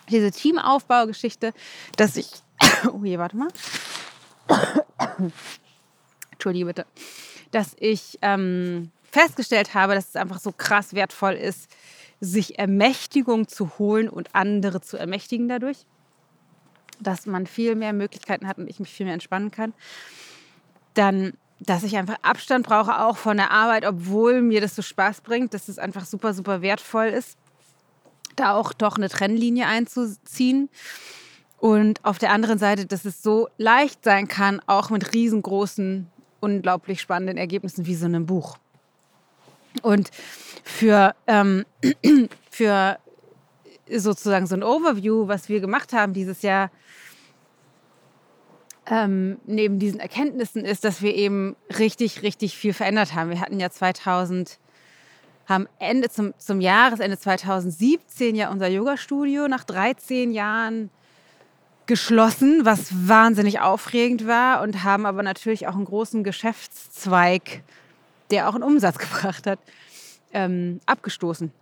diese 0.08 0.30
Teamaufbaugeschichte, 0.30 1.52
dass 1.96 2.16
ich. 2.16 2.30
oh 2.92 3.04
je, 3.04 3.18
warte 3.18 3.36
mal. 3.36 3.48
Entschuldige 6.32 6.66
bitte. 6.66 6.86
Dass 7.50 7.76
ich 7.78 8.18
ähm, 8.22 8.90
festgestellt 9.10 9.74
habe, 9.74 9.94
dass 9.94 10.08
es 10.08 10.16
einfach 10.16 10.40
so 10.40 10.52
krass 10.52 10.94
wertvoll 10.94 11.34
ist, 11.34 11.70
sich 12.20 12.58
Ermächtigung 12.58 13.48
zu 13.48 13.78
holen 13.78 14.08
und 14.08 14.34
andere 14.34 14.80
zu 14.80 14.96
ermächtigen 14.96 15.48
dadurch. 15.48 15.86
Dass 17.00 17.26
man 17.26 17.46
viel 17.46 17.74
mehr 17.74 17.92
Möglichkeiten 17.92 18.46
hat 18.46 18.58
und 18.58 18.68
ich 18.68 18.78
mich 18.78 18.90
viel 18.90 19.06
mehr 19.06 19.14
entspannen 19.14 19.50
kann. 19.50 19.74
Dann 20.94 21.34
dass 21.60 21.82
ich 21.82 21.96
einfach 21.96 22.16
Abstand 22.22 22.66
brauche, 22.66 23.00
auch 23.00 23.16
von 23.16 23.36
der 23.36 23.50
Arbeit, 23.50 23.86
obwohl 23.86 24.42
mir 24.42 24.60
das 24.60 24.76
so 24.76 24.82
Spaß 24.82 25.20
bringt, 25.20 25.54
dass 25.54 25.68
es 25.68 25.78
einfach 25.78 26.04
super, 26.04 26.34
super 26.34 26.62
wertvoll 26.62 27.06
ist, 27.06 27.38
da 28.36 28.54
auch 28.54 28.72
doch 28.72 28.96
eine 28.96 29.08
Trennlinie 29.08 29.66
einzuziehen. 29.66 30.68
Und 31.58 32.04
auf 32.04 32.18
der 32.18 32.30
anderen 32.30 32.58
Seite, 32.58 32.86
dass 32.86 33.04
es 33.04 33.22
so 33.22 33.48
leicht 33.56 34.04
sein 34.04 34.28
kann, 34.28 34.60
auch 34.66 34.90
mit 34.90 35.14
riesengroßen, 35.14 36.06
unglaublich 36.40 37.00
spannenden 37.00 37.38
Ergebnissen 37.38 37.86
wie 37.86 37.94
so 37.94 38.06
einem 38.06 38.26
Buch. 38.26 38.58
Und 39.82 40.10
für, 40.62 41.14
ähm, 41.26 41.64
für 42.50 42.98
sozusagen 43.90 44.46
so 44.46 44.54
ein 44.54 44.62
Overview, 44.62 45.28
was 45.28 45.48
wir 45.48 45.60
gemacht 45.60 45.92
haben 45.92 46.12
dieses 46.12 46.42
Jahr, 46.42 46.70
ähm, 48.86 49.38
neben 49.46 49.78
diesen 49.78 50.00
Erkenntnissen 50.00 50.64
ist, 50.64 50.84
dass 50.84 51.00
wir 51.02 51.14
eben 51.14 51.56
richtig, 51.78 52.22
richtig 52.22 52.56
viel 52.56 52.72
verändert 52.74 53.14
haben. 53.14 53.30
Wir 53.30 53.40
hatten 53.40 53.58
ja 53.58 53.70
2000, 53.70 54.58
haben 55.46 55.66
Ende 55.78 56.08
zum, 56.10 56.34
zum 56.38 56.60
Jahresende 56.60 57.18
2017 57.18 58.34
ja 58.34 58.50
unser 58.50 58.68
Yoga-Studio 58.68 59.48
nach 59.48 59.64
13 59.64 60.32
Jahren 60.32 60.90
geschlossen, 61.86 62.64
was 62.64 63.08
wahnsinnig 63.08 63.60
aufregend 63.60 64.26
war 64.26 64.62
und 64.62 64.84
haben 64.84 65.06
aber 65.06 65.22
natürlich 65.22 65.66
auch 65.66 65.74
einen 65.74 65.84
großen 65.84 66.24
Geschäftszweig, 66.24 67.62
der 68.30 68.48
auch 68.48 68.54
einen 68.54 68.64
Umsatz 68.64 68.98
gebracht 68.98 69.46
hat, 69.46 69.58
ähm, 70.32 70.80
abgestoßen. 70.86 71.52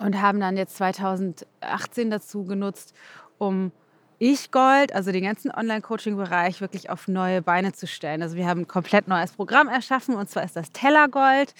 Und 0.00 0.20
haben 0.20 0.38
dann 0.38 0.56
jetzt 0.56 0.76
2018 0.76 2.10
dazu 2.10 2.44
genutzt, 2.44 2.94
um 3.38 3.72
ich 4.18 4.50
Gold, 4.50 4.94
also 4.94 5.12
den 5.12 5.24
ganzen 5.24 5.50
Online-Coaching-Bereich, 5.50 6.60
wirklich 6.60 6.90
auf 6.90 7.08
neue 7.08 7.42
Beine 7.42 7.72
zu 7.72 7.86
stellen. 7.86 8.22
Also 8.22 8.36
wir 8.36 8.46
haben 8.46 8.62
ein 8.62 8.68
komplett 8.68 9.08
neues 9.08 9.32
Programm 9.32 9.68
erschaffen 9.68 10.14
und 10.14 10.28
zwar 10.28 10.44
ist 10.44 10.56
das 10.56 10.72
Tellergold, 10.72 11.54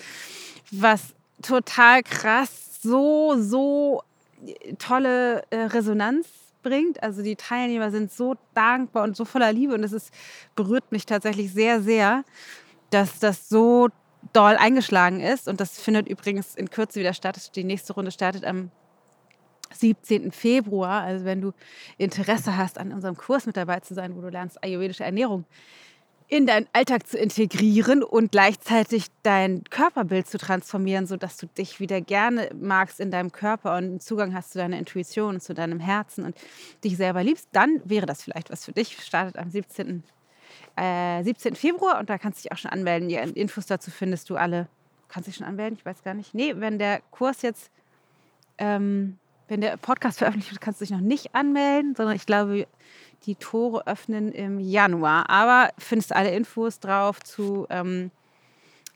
was 0.71 1.15
total 1.43 2.03
krass 2.03 2.83
so, 2.83 3.37
so 3.41 4.03
tolle 4.79 5.43
äh, 5.51 5.57
Resonanz 5.57 6.27
bringt. 6.63 7.03
Also 7.03 7.23
die 7.23 7.37
Teilnehmer 7.37 7.91
sind 7.91 8.13
so 8.13 8.37
dankbar 8.55 9.05
und 9.05 9.17
so 9.17 9.25
voller 9.25 9.53
Liebe 9.53 9.75
und 9.75 9.85
es 9.85 9.93
ist, 9.93 10.13
berührt 10.55 10.91
mich 10.91 11.07
tatsächlich 11.07 11.53
sehr, 11.53 11.81
sehr, 11.81 12.25
dass 12.91 13.19
das 13.19 13.49
so 13.49 13.89
doll 14.33 14.57
eingeschlagen 14.57 15.21
ist. 15.21 15.49
Und 15.49 15.61
das 15.61 15.79
findet 15.81 16.09
übrigens 16.09 16.55
in 16.55 16.71
Kürze 16.71 17.01
wieder 17.01 17.15
statt. 17.15 17.55
Die 17.57 17.65
nächste 17.65 17.93
Runde 17.93 18.11
startet 18.11 18.45
am 18.45 18.71
17. 19.73 20.33
Februar. 20.33 21.03
Also 21.03 21.25
wenn 21.25 21.41
du 21.41 21.53
Interesse 21.97 22.57
hast, 22.57 22.79
an 22.79 22.93
unserem 22.93 23.17
Kurs 23.17 23.47
mit 23.47 23.57
dabei 23.57 23.81
zu 23.81 23.95
sein, 23.95 24.17
wo 24.17 24.21
du 24.21 24.29
lernst, 24.29 24.63
ayurvedische 24.63 25.05
Ernährung 25.05 25.45
in 26.29 26.47
deinen 26.47 26.67
Alltag 26.75 27.07
zu 27.07 27.17
integrieren 27.17 28.03
und 28.03 28.33
gleichzeitig 28.33 29.07
dein 29.23 29.65
Körperbild 29.65 30.27
zu 30.29 30.37
transformieren, 30.37 31.07
sodass 31.07 31.39
du 31.39 31.47
dich 31.47 31.81
wieder 31.81 32.03
gerne 32.03 32.51
magst 32.55 33.01
in 33.01 33.11
deinem 33.11 33.33
Körper 33.33 33.77
und 33.79 34.03
Zugang 34.03 34.35
hast 34.35 34.53
zu 34.53 34.59
deiner 34.59 34.79
Intuition 34.79 35.41
zu 35.41 35.55
deinem 35.55 35.81
Herzen 35.81 36.25
und 36.25 36.37
dich 36.85 36.99
selber 36.99 37.23
liebst, 37.23 37.49
dann 37.53 37.81
wäre 37.85 38.05
das 38.05 38.23
vielleicht 38.23 38.51
was 38.51 38.67
für 38.67 38.73
dich. 38.73 39.03
Startet 39.03 39.39
am 39.39 39.51
17. 39.51 40.05
Äh, 40.77 41.25
17. 41.25 41.57
Februar 41.57 41.99
und 41.99 42.11
da 42.11 42.19
kannst 42.19 42.41
du 42.41 42.43
dich 42.43 42.53
auch 42.53 42.59
schon 42.59 42.71
anmelden. 42.71 43.09
Die 43.09 43.15
Infos 43.15 43.65
dazu 43.65 43.91
findest 43.91 44.29
du 44.29 44.37
alle. 44.37 44.69
Kannst 45.09 45.27
du 45.27 45.31
dich 45.31 45.39
schon 45.39 45.47
anmelden? 45.47 45.79
Ich 45.79 45.87
weiß 45.87 46.03
gar 46.03 46.13
nicht. 46.13 46.35
Nee, 46.35 46.55
wenn 46.57 46.79
der 46.79 47.01
Kurs 47.11 47.41
jetzt 47.41 47.71
ähm, 48.59 49.19
wenn 49.49 49.61
der 49.61 49.77
Podcast 49.77 50.19
veröffentlicht 50.19 50.53
wird, 50.53 50.61
kannst 50.61 50.81
du 50.81 50.85
dich 50.85 50.93
noch 50.93 51.01
nicht 51.01 51.35
anmelden, 51.35 51.95
sondern 51.97 52.15
ich 52.15 52.27
glaube, 52.27 52.67
die 53.25 53.35
Tore 53.35 53.87
öffnen 53.87 54.31
im 54.33 54.61
Januar. 54.61 55.29
Aber 55.29 55.71
findest 55.79 56.15
alle 56.15 56.35
Infos 56.35 56.81
drauf 56.81 57.21
zu 57.21 57.67
ähm, 57.71 58.11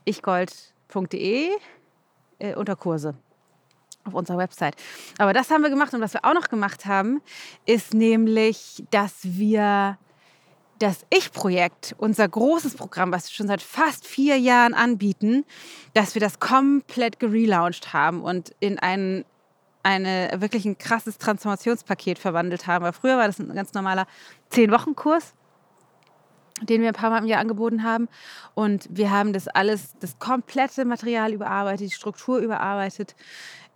ichgold.de 0.05 1.51
äh, 2.39 2.55
unter 2.55 2.77
Kurse 2.77 3.15
auf 4.05 4.15
unserer 4.15 4.39
Website. 4.39 4.75
Aber 5.19 5.33
das 5.33 5.51
haben 5.51 5.63
wir 5.63 5.71
gemacht 5.71 5.95
und 5.95 6.01
was 6.01 6.13
wir 6.13 6.25
auch 6.25 6.35
noch 6.35 6.49
gemacht 6.49 6.87
haben, 6.87 7.23
ist 7.67 7.95
nämlich, 7.95 8.83
dass 8.91 9.13
wir 9.23 9.99
das 10.79 11.07
Ich-Projekt, 11.11 11.95
unser 11.99 12.29
großes 12.29 12.75
Programm, 12.75 13.13
was 13.13 13.27
wir 13.29 13.35
schon 13.35 13.47
seit 13.47 13.63
fast 13.63 14.05
vier 14.05 14.37
Jahren 14.37 14.75
anbieten, 14.75 15.45
dass 15.95 16.15
wir 16.15 16.21
das 16.21 16.41
komplett 16.41 17.21
gelauncht 17.21 17.93
haben 17.93 18.23
und 18.23 18.53
in 18.59 18.81
einen 18.81 19.25
eine, 19.83 20.31
wirklich 20.37 20.65
ein 20.65 20.79
krasses 20.79 21.19
Transformationspaket 21.19 22.19
verwandelt 22.19 22.67
haben. 22.67 22.85
Weil 22.85 22.93
früher 22.93 23.17
war 23.17 23.27
das 23.27 23.39
ein 23.39 23.55
ganz 23.55 23.75
normaler 23.75 24.07
Zehn-Wochen-Kurs, 24.51 25.35
den 26.63 26.81
wir 26.81 26.89
ein 26.89 26.95
paar 26.95 27.11
Mal 27.11 27.19
im 27.19 27.27
Jahr 27.27 27.41
angeboten 27.41 27.83
haben. 27.83 28.09
Und 28.55 28.87
wir 28.91 29.11
haben 29.11 29.33
das 29.33 29.49
alles, 29.49 29.95
das 30.01 30.19
komplette 30.19 30.85
Material 30.85 31.33
überarbeitet, 31.33 31.89
die 31.89 31.95
Struktur 31.95 32.39
überarbeitet 32.39 33.15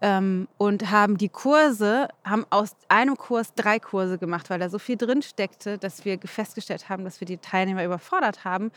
ähm, 0.02 0.46
und 0.58 0.90
haben 0.90 1.16
die 1.16 1.28
Kurse, 1.28 2.08
haben 2.24 2.44
aus 2.50 2.76
einem 2.88 3.16
Kurs 3.16 3.54
drei 3.54 3.78
Kurse 3.78 4.18
gemacht, 4.18 4.50
weil 4.50 4.58
da 4.58 4.68
so 4.68 4.78
viel 4.78 4.96
drin 4.96 5.22
steckte, 5.22 5.78
dass 5.78 6.04
wir 6.04 6.18
festgestellt 6.24 6.88
haben, 6.88 7.04
dass 7.04 7.20
wir 7.20 7.26
die 7.26 7.38
Teilnehmer 7.38 7.84
überfordert 7.84 8.44
haben 8.44 8.70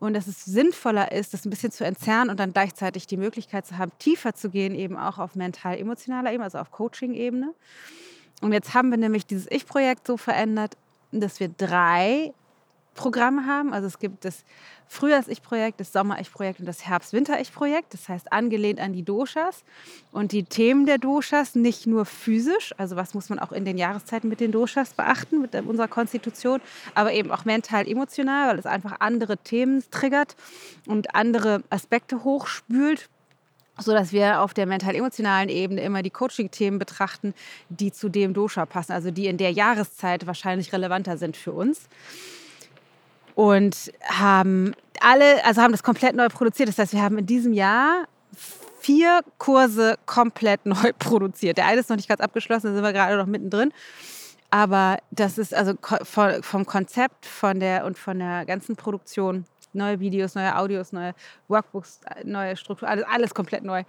und 0.00 0.14
dass 0.14 0.26
es 0.26 0.44
sinnvoller 0.44 1.12
ist, 1.12 1.34
das 1.34 1.44
ein 1.44 1.50
bisschen 1.50 1.72
zu 1.72 1.84
entzerren 1.84 2.30
und 2.30 2.40
dann 2.40 2.52
gleichzeitig 2.52 3.06
die 3.06 3.18
Möglichkeit 3.18 3.66
zu 3.66 3.76
haben, 3.76 3.92
tiefer 3.98 4.34
zu 4.34 4.48
gehen, 4.48 4.74
eben 4.74 4.96
auch 4.96 5.18
auf 5.18 5.34
mental-emotionaler 5.34 6.30
Ebene, 6.30 6.44
also 6.44 6.58
auf 6.58 6.70
Coaching-Ebene. 6.70 7.52
Und 8.40 8.52
jetzt 8.52 8.74
haben 8.74 8.90
wir 8.90 8.98
nämlich 8.98 9.26
dieses 9.26 9.46
Ich-Projekt 9.50 10.06
so 10.06 10.16
verändert, 10.16 10.76
dass 11.12 11.38
wir 11.38 11.48
drei 11.48 12.32
Programme 12.94 13.46
haben. 13.46 13.72
Also 13.72 13.86
es 13.86 13.98
gibt 13.98 14.24
das 14.24 14.44
Frühjahrs-Ich-Projekt, 14.88 15.80
das 15.80 15.92
Sommer-Ich-Projekt 15.92 16.60
und 16.60 16.66
das 16.66 16.86
Herbst-Winter-Ich-Projekt. 16.86 17.94
Das 17.94 18.08
heißt, 18.08 18.32
angelehnt 18.32 18.78
an 18.78 18.92
die 18.92 19.02
Doshas 19.02 19.64
und 20.12 20.32
die 20.32 20.44
Themen 20.44 20.84
der 20.84 20.98
Doshas, 20.98 21.54
nicht 21.54 21.86
nur 21.86 22.04
physisch, 22.04 22.74
also 22.76 22.96
was 22.96 23.14
muss 23.14 23.30
man 23.30 23.38
auch 23.38 23.52
in 23.52 23.64
den 23.64 23.78
Jahreszeiten 23.78 24.28
mit 24.28 24.40
den 24.40 24.52
Doshas 24.52 24.92
beachten, 24.92 25.40
mit 25.40 25.54
unserer 25.54 25.88
Konstitution, 25.88 26.60
aber 26.94 27.12
eben 27.12 27.30
auch 27.30 27.46
mental, 27.46 27.88
emotional, 27.88 28.50
weil 28.50 28.58
es 28.58 28.66
einfach 28.66 28.96
andere 29.00 29.38
Themen 29.38 29.82
triggert 29.90 30.36
und 30.86 31.14
andere 31.14 31.62
Aspekte 31.70 32.24
hochspült 32.24 33.08
so 33.78 33.92
dass 33.92 34.12
wir 34.12 34.42
auf 34.42 34.52
der 34.52 34.66
mental-emotionalen 34.66 35.48
Ebene 35.48 35.80
immer 35.80 36.02
die 36.02 36.10
Coaching-Themen 36.10 36.78
betrachten, 36.78 37.32
die 37.70 37.90
zu 37.90 38.10
dem 38.10 38.34
Dosha 38.34 38.66
passen, 38.66 38.92
also 38.92 39.10
die 39.10 39.26
in 39.26 39.38
der 39.38 39.50
Jahreszeit 39.50 40.26
wahrscheinlich 40.26 40.74
relevanter 40.74 41.16
sind 41.16 41.38
für 41.38 41.52
uns 41.52 41.88
und 43.34 43.92
haben 44.04 44.74
alle, 45.00 45.44
also 45.44 45.62
haben 45.62 45.72
das 45.72 45.82
komplett 45.82 46.14
neu 46.14 46.28
produziert. 46.28 46.68
Das 46.68 46.78
heißt, 46.78 46.92
wir 46.92 47.02
haben 47.02 47.18
in 47.18 47.26
diesem 47.26 47.52
Jahr 47.52 48.06
vier 48.80 49.20
Kurse 49.38 49.96
komplett 50.06 50.66
neu 50.66 50.92
produziert. 50.98 51.58
Der 51.58 51.66
eine 51.66 51.80
ist 51.80 51.90
noch 51.90 51.96
nicht 51.96 52.08
ganz 52.08 52.20
abgeschlossen, 52.20 52.68
da 52.68 52.74
sind 52.74 52.82
wir 52.82 52.92
gerade 52.92 53.16
noch 53.16 53.26
mittendrin. 53.26 53.72
Aber 54.50 54.98
das 55.10 55.38
ist 55.38 55.54
also 55.54 55.72
vom 56.42 56.66
Konzept 56.66 57.24
von 57.24 57.58
der 57.58 57.86
und 57.86 57.98
von 57.98 58.18
der 58.18 58.44
ganzen 58.44 58.76
Produktion, 58.76 59.46
neue 59.72 59.98
Videos, 59.98 60.34
neue 60.34 60.54
Audios, 60.58 60.92
neue 60.92 61.14
Workbooks, 61.48 62.00
neue 62.24 62.54
Struktur, 62.58 62.86
alles, 62.86 63.06
alles 63.10 63.32
komplett 63.32 63.64
neu, 63.64 63.84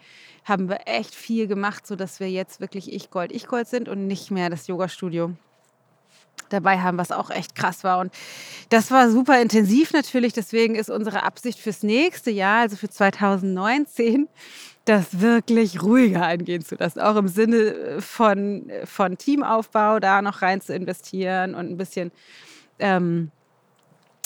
haben 0.46 0.70
wir 0.70 0.80
echt 0.86 1.14
viel 1.14 1.48
gemacht, 1.48 1.86
sodass 1.86 2.22
wir 2.22 2.30
jetzt 2.30 2.62
wirklich 2.62 2.94
Ich 2.94 3.12
Gold, 3.12 3.34
Ich 3.34 3.48
Gold 3.48 3.68
sind 3.68 3.90
und 3.90 4.08
nicht 4.08 4.32
mehr 4.32 4.50
das 4.50 4.68
Yoga-Studio 4.68 5.34
dabei 6.50 6.80
haben, 6.80 6.98
was 6.98 7.12
auch 7.12 7.30
echt 7.30 7.56
krass 7.56 7.84
war. 7.84 8.00
Und 8.00 8.14
das 8.70 8.92
war 8.92 9.10
super 9.10 9.42
intensiv 9.42 9.94
natürlich. 9.94 10.34
Deswegen 10.34 10.76
ist 10.76 10.90
unsere 10.90 11.24
Absicht 11.24 11.60
fürs 11.60 11.84
nächste 11.84 12.32
Jahr, 12.32 12.62
also 12.62 12.76
für 12.76 12.90
2019, 12.90 14.28
das 14.86 15.22
wirklich 15.22 15.82
ruhiger 15.82 16.26
angehen 16.26 16.64
zu 16.64 16.76
lassen. 16.76 17.00
Auch 17.00 17.16
im 17.16 17.28
Sinne 17.28 18.02
von, 18.02 18.70
von 18.86 19.18
Teamaufbau 19.18 20.00
da 20.00 20.22
noch 20.22 20.42
rein 20.42 20.62
zu 20.62 20.74
investieren 20.74 21.56
und 21.56 21.70
ein 21.70 21.78
bisschen, 21.78 22.12
ähm, 22.80 23.32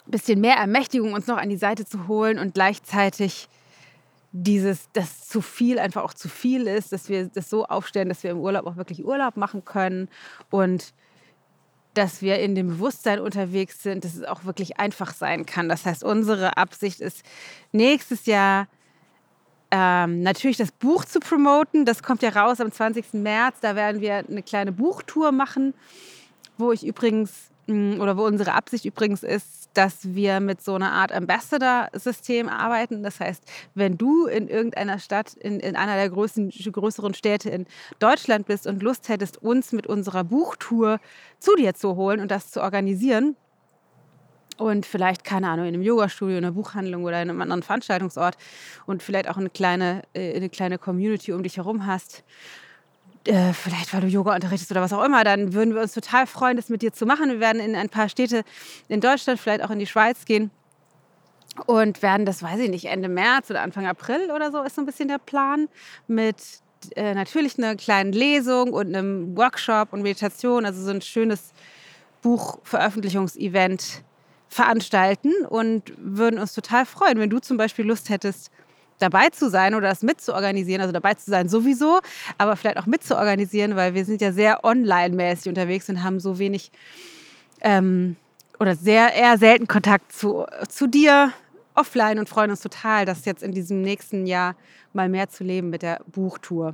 bisschen 0.08 0.42
mehr 0.42 0.56
Ermächtigung 0.56 1.14
uns 1.14 1.28
noch 1.28 1.38
an 1.38 1.50
die 1.50 1.58
Seite 1.58 1.86
zu 1.86 2.08
holen 2.08 2.40
und 2.40 2.54
gleichzeitig 2.54 3.50
dieses, 4.32 4.92
dass 4.94 5.28
zu 5.28 5.42
viel 5.42 5.80
einfach 5.80 6.04
auch 6.04 6.14
zu 6.14 6.30
viel 6.30 6.68
ist, 6.68 6.92
dass 6.92 7.10
wir 7.10 7.28
das 7.28 7.50
so 7.50 7.66
aufstellen, 7.66 8.10
dass 8.10 8.24
wir 8.24 8.32
im 8.32 8.40
Urlaub 8.40 8.66
auch 8.66 8.76
wirklich 8.76 9.06
Urlaub 9.06 9.38
machen 9.38 9.64
können 9.64 10.10
und 10.50 10.94
dass 11.98 12.22
wir 12.22 12.40
in 12.40 12.54
dem 12.54 12.68
Bewusstsein 12.68 13.20
unterwegs 13.20 13.82
sind, 13.82 14.06
dass 14.06 14.16
es 14.16 14.24
auch 14.24 14.46
wirklich 14.46 14.80
einfach 14.80 15.14
sein 15.14 15.48
kann. 15.48 15.68
Das 15.68 15.86
heißt, 15.86 16.04
unsere 16.04 16.56
Absicht 16.56 17.02
ist, 17.02 17.24
nächstes 17.72 18.28
Jahr 18.28 18.68
ähm, 19.72 20.22
natürlich 20.22 20.58
das 20.58 20.72
Buch 20.72 21.06
zu 21.06 21.20
promoten. 21.20 21.86
Das 21.86 22.04
kommt 22.04 22.22
ja 22.22 22.30
raus 22.30 22.62
am 22.62 22.72
20. 22.72 23.14
März. 23.14 23.58
Da 23.62 23.76
werden 23.76 24.00
wir 24.00 24.18
eine 24.18 24.44
kleine 24.44 24.72
Buchtour 24.72 25.32
machen, 25.32 25.74
wo 26.60 26.72
ich 26.72 26.86
übrigens 26.86 27.50
oder 27.68 28.18
wo 28.18 28.26
unsere 28.26 28.54
Absicht 28.54 28.86
übrigens 28.86 29.24
ist, 29.24 29.70
dass 29.74 30.14
wir 30.16 30.40
mit 30.40 30.62
so 30.62 30.76
einer 30.76 30.92
Art 30.92 31.12
Ambassador-System 31.12 32.48
arbeiten. 32.48 33.04
Das 33.04 33.20
heißt, 33.20 33.44
wenn 33.76 33.98
du 33.98 34.26
in 34.26 34.48
irgendeiner 34.48 35.00
Stadt, 35.00 35.34
in, 35.34 35.60
in 35.60 35.76
einer 35.76 35.96
der 35.96 36.10
größten, 36.10 36.50
größeren 36.50 37.14
Städte 37.14 37.50
in 37.50 37.66
Deutschland 38.00 38.48
bist 38.48 38.68
und 38.68 38.82
Lust 38.82 39.10
hättest, 39.10 39.42
uns 39.44 39.74
mit 39.74 39.86
unserer 39.86 40.24
Buchtour 40.24 41.00
zu 41.40 41.56
dir 41.56 41.74
zu 41.74 41.96
holen 41.96 42.22
und 42.22 42.32
das 42.32 42.52
zu 42.52 42.62
organisieren, 42.62 43.36
und 44.58 44.88
vielleicht, 44.88 45.24
keine 45.24 45.50
Ahnung, 45.50 45.68
in 45.68 45.76
einem 45.76 45.84
Yoga-Studio, 45.84 46.38
in 46.38 46.44
einer 46.44 46.54
Buchhandlung 46.54 47.04
oder 47.04 47.22
in 47.22 47.30
einem 47.30 47.42
anderen 47.42 47.62
Veranstaltungsort 47.62 48.38
und 48.88 49.04
vielleicht 49.04 49.30
auch 49.30 49.38
eine 49.38 49.52
kleine, 49.52 50.02
äh, 50.14 50.36
eine 50.36 50.50
kleine 50.50 50.80
Community 50.80 51.32
um 51.32 51.44
dich 51.44 51.58
herum 51.58 51.86
hast, 51.86 52.24
äh, 53.28 53.54
vielleicht 53.54 53.94
weil 53.94 54.02
du 54.02 54.08
Yoga 54.08 54.36
unterrichtest 54.36 54.72
oder 54.72 54.82
was 54.82 54.94
auch 54.94 55.04
immer, 55.04 55.24
dann 55.24 55.54
würden 55.54 55.74
wir 55.74 55.82
uns 55.82 55.94
total 55.94 56.28
freuen, 56.28 56.58
das 56.58 56.70
mit 56.70 56.82
dir 56.82 56.94
zu 56.94 57.06
machen. 57.06 57.30
Wir 57.30 57.40
werden 57.40 57.62
in 57.62 57.76
ein 57.76 57.90
paar 57.90 58.10
Städte 58.10 58.44
in 58.88 59.02
Deutschland, 59.02 59.40
vielleicht 59.40 59.64
auch 59.64 59.70
in 59.70 59.80
die 59.80 59.88
Schweiz 59.88 60.26
gehen 60.26 60.52
und 61.66 62.02
werden 62.02 62.26
das, 62.26 62.44
weiß 62.44 62.60
ich 62.60 62.70
nicht, 62.70 62.86
Ende 62.86 63.10
März 63.10 63.50
oder 63.50 63.62
Anfang 63.62 63.88
April 63.88 64.32
oder 64.32 64.52
so 64.52 64.62
ist 64.62 64.76
so 64.76 64.82
ein 64.82 64.86
bisschen 64.86 65.08
der 65.08 65.18
Plan 65.18 65.68
mit 66.08 66.38
äh, 66.96 67.14
natürlich 67.14 67.58
einer 67.58 67.76
kleinen 67.76 68.14
Lesung 68.14 68.72
und 68.74 68.88
einem 68.88 69.36
Workshop 69.36 69.94
und 69.94 70.04
Meditation, 70.04 70.66
also 70.66 70.84
so 70.84 70.92
ein 70.92 71.02
schönes 71.02 71.54
Buchveröffentlichungsevent 72.22 74.04
veranstalten 74.50 75.34
und 75.50 75.94
würden 75.98 76.40
uns 76.40 76.54
total 76.54 76.86
freuen, 76.86 77.20
wenn 77.20 77.30
du 77.30 77.40
zum 77.40 77.58
Beispiel 77.58 77.86
Lust 77.86 78.10
hättest, 78.10 78.52
dabei 79.00 79.30
zu 79.30 79.50
sein 79.50 79.76
oder 79.76 79.90
das 79.90 80.02
mitzuorganisieren, 80.02 80.82
also 80.82 80.92
dabei 80.92 81.14
zu 81.14 81.30
sein 81.30 81.50
sowieso, 81.50 82.00
aber 82.38 82.56
vielleicht 82.56 82.78
auch 82.78 82.86
mitzuorganisieren, 82.86 83.76
weil 83.76 83.94
wir 83.94 84.06
sind 84.06 84.22
ja 84.22 84.32
sehr 84.32 84.64
online-mäßig 84.64 85.50
unterwegs 85.50 85.90
und 85.90 86.04
haben 86.04 86.20
so 86.20 86.40
wenig 86.40 86.72
ähm, 87.62 88.16
oder 88.60 88.76
sehr 88.76 89.14
eher 89.14 89.38
selten 89.38 89.68
Kontakt 89.68 90.12
zu, 90.12 90.46
zu 90.70 90.88
dir 90.88 91.32
offline 91.76 92.20
und 92.20 92.28
freuen 92.28 92.50
uns 92.50 92.62
total, 92.62 93.06
das 93.06 93.26
jetzt 93.26 93.44
in 93.44 93.52
diesem 93.52 93.82
nächsten 93.82 94.26
Jahr 94.26 94.56
mal 94.94 95.10
mehr 95.10 95.30
zu 95.30 95.44
leben 95.44 95.70
mit 95.70 95.84
der 95.84 96.02
Buchtour. 96.08 96.74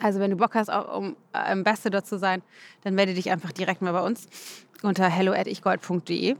Also 0.00 0.20
wenn 0.20 0.30
du 0.30 0.36
Bock 0.36 0.54
hast, 0.54 0.68
um 0.68 1.16
Ambassador 1.32 2.04
zu 2.04 2.18
sein, 2.18 2.42
dann 2.84 2.94
melde 2.94 3.14
dich 3.14 3.30
einfach 3.30 3.50
direkt 3.52 3.82
mal 3.82 3.92
bei 3.92 4.02
uns 4.02 4.28
unter 4.82 5.08
hello@ichgold.de. 5.08 6.36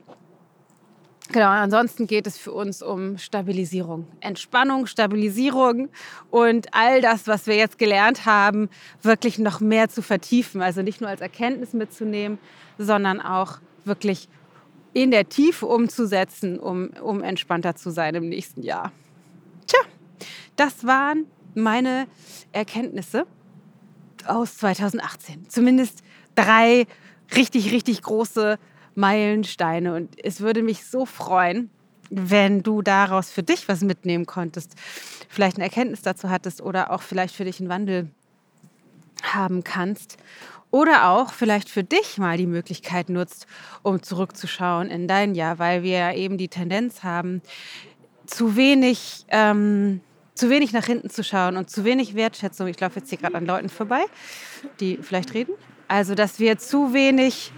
Genau, 1.31 1.49
ansonsten 1.49 2.07
geht 2.07 2.27
es 2.27 2.39
für 2.39 2.53
uns 2.53 2.83
um 2.83 3.19
Stabilisierung, 3.19 4.07
Entspannung, 4.21 4.87
Stabilisierung 4.87 5.91
und 6.31 6.69
all 6.73 7.03
das, 7.03 7.27
was 7.27 7.47
wir 7.47 7.55
jetzt 7.55 7.79
gelernt 7.79 8.25
haben, 8.25 8.71
wirklich 9.03 9.39
noch 9.39 9.61
mehr 9.61 9.91
zu 9.91 10.01
vertiefen. 10.01 10.63
Also 10.63 10.81
nicht 10.81 11.03
nur 11.03 11.11
als 11.11 11.21
Erkenntnis 11.21 11.75
mitzunehmen, 11.75 12.39
sondern 12.79 13.21
auch 13.21 13.59
wirklich 13.85 14.29
in 14.95 15.11
der 15.11 15.29
Tiefe 15.29 15.67
umzusetzen, 15.67 16.59
um, 16.59 16.91
um 17.03 17.23
entspannter 17.23 17.77
zu 17.77 17.91
sein 17.91 18.15
im 18.15 18.31
nächsten 18.31 18.63
Jahr. 18.63 18.91
Tja, 19.67 19.81
das 20.57 20.87
waren 20.87 21.27
meine 21.55 22.07
Erkenntnisse 22.53 23.27
aus 24.27 24.57
2018. 24.57 25.51
Zumindest 25.51 26.03
drei 26.35 26.87
richtig, 27.37 27.71
richtig 27.71 28.01
große 28.01 28.59
Meilensteine. 28.99 29.95
Und 29.95 30.15
es 30.23 30.41
würde 30.41 30.63
mich 30.63 30.85
so 30.85 31.07
freuen, 31.07 31.71
wenn 32.11 32.63
du 32.63 32.83
daraus 32.83 33.31
für 33.31 33.43
dich 33.43 33.69
was 33.69 33.83
mitnehmen 33.83 34.27
konntest, 34.27 34.75
vielleicht 35.29 35.57
eine 35.57 35.65
Erkenntnis 35.65 36.03
dazu 36.03 36.31
hattest 36.31 36.61
oder 36.61 36.91
auch 36.91 37.03
vielleicht 37.03 37.35
für 37.35 37.45
dich 37.45 37.61
einen 37.61 37.69
Wandel 37.69 38.11
haben 39.23 39.65
kannst. 39.65 40.17
Oder 40.71 41.09
auch 41.09 41.33
vielleicht 41.33 41.71
für 41.71 41.83
dich 41.83 42.19
mal 42.19 42.37
die 42.37 42.47
Möglichkeit 42.47 43.09
nutzt, 43.09 43.47
um 43.83 44.03
zurückzuschauen 44.03 44.91
in 44.91 45.09
dein 45.09 45.35
Jahr, 45.35 45.59
weil 45.59 45.83
wir 45.83 46.13
eben 46.13 46.37
die 46.37 46.49
Tendenz 46.49 47.03
haben, 47.03 47.41
zu 48.27 48.55
wenig, 48.55 49.25
ähm, 49.29 50.03
zu 50.35 50.51
wenig 50.51 50.73
nach 50.73 50.85
hinten 50.85 51.09
zu 51.09 51.25
schauen 51.25 51.57
und 51.57 51.71
zu 51.71 51.85
wenig 51.85 52.15
Wertschätzung. 52.15 52.67
Ich 52.67 52.79
laufe 52.79 52.99
jetzt 52.99 53.09
hier 53.09 53.17
gerade 53.17 53.37
an 53.37 53.47
Leuten 53.47 53.71
vorbei, 53.71 54.03
die 54.79 54.99
vielleicht 55.01 55.33
reden. 55.33 55.55
Also, 55.89 56.15
dass 56.15 56.39
wir 56.39 56.59
zu 56.59 56.93
wenig 56.93 57.51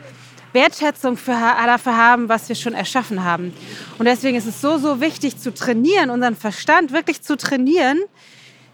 Wertschätzung 0.53 1.17
für, 1.17 1.33
dafür 1.33 1.97
haben, 1.97 2.29
was 2.29 2.49
wir 2.49 2.57
schon 2.57 2.75
erschaffen 2.75 3.25
haben. 3.25 3.55
Und 3.99 4.07
deswegen 4.07 4.37
ist 4.37 4.47
es 4.47 4.61
so, 4.61 4.79
so 4.79 5.01
wichtig 5.01 5.39
zu 5.39 5.53
trainieren, 5.55 6.11
unseren 6.11 6.37
Verstand 6.37 6.93
wirklich 6.93 7.23
zu 7.23 7.37
trainieren, 7.37 7.99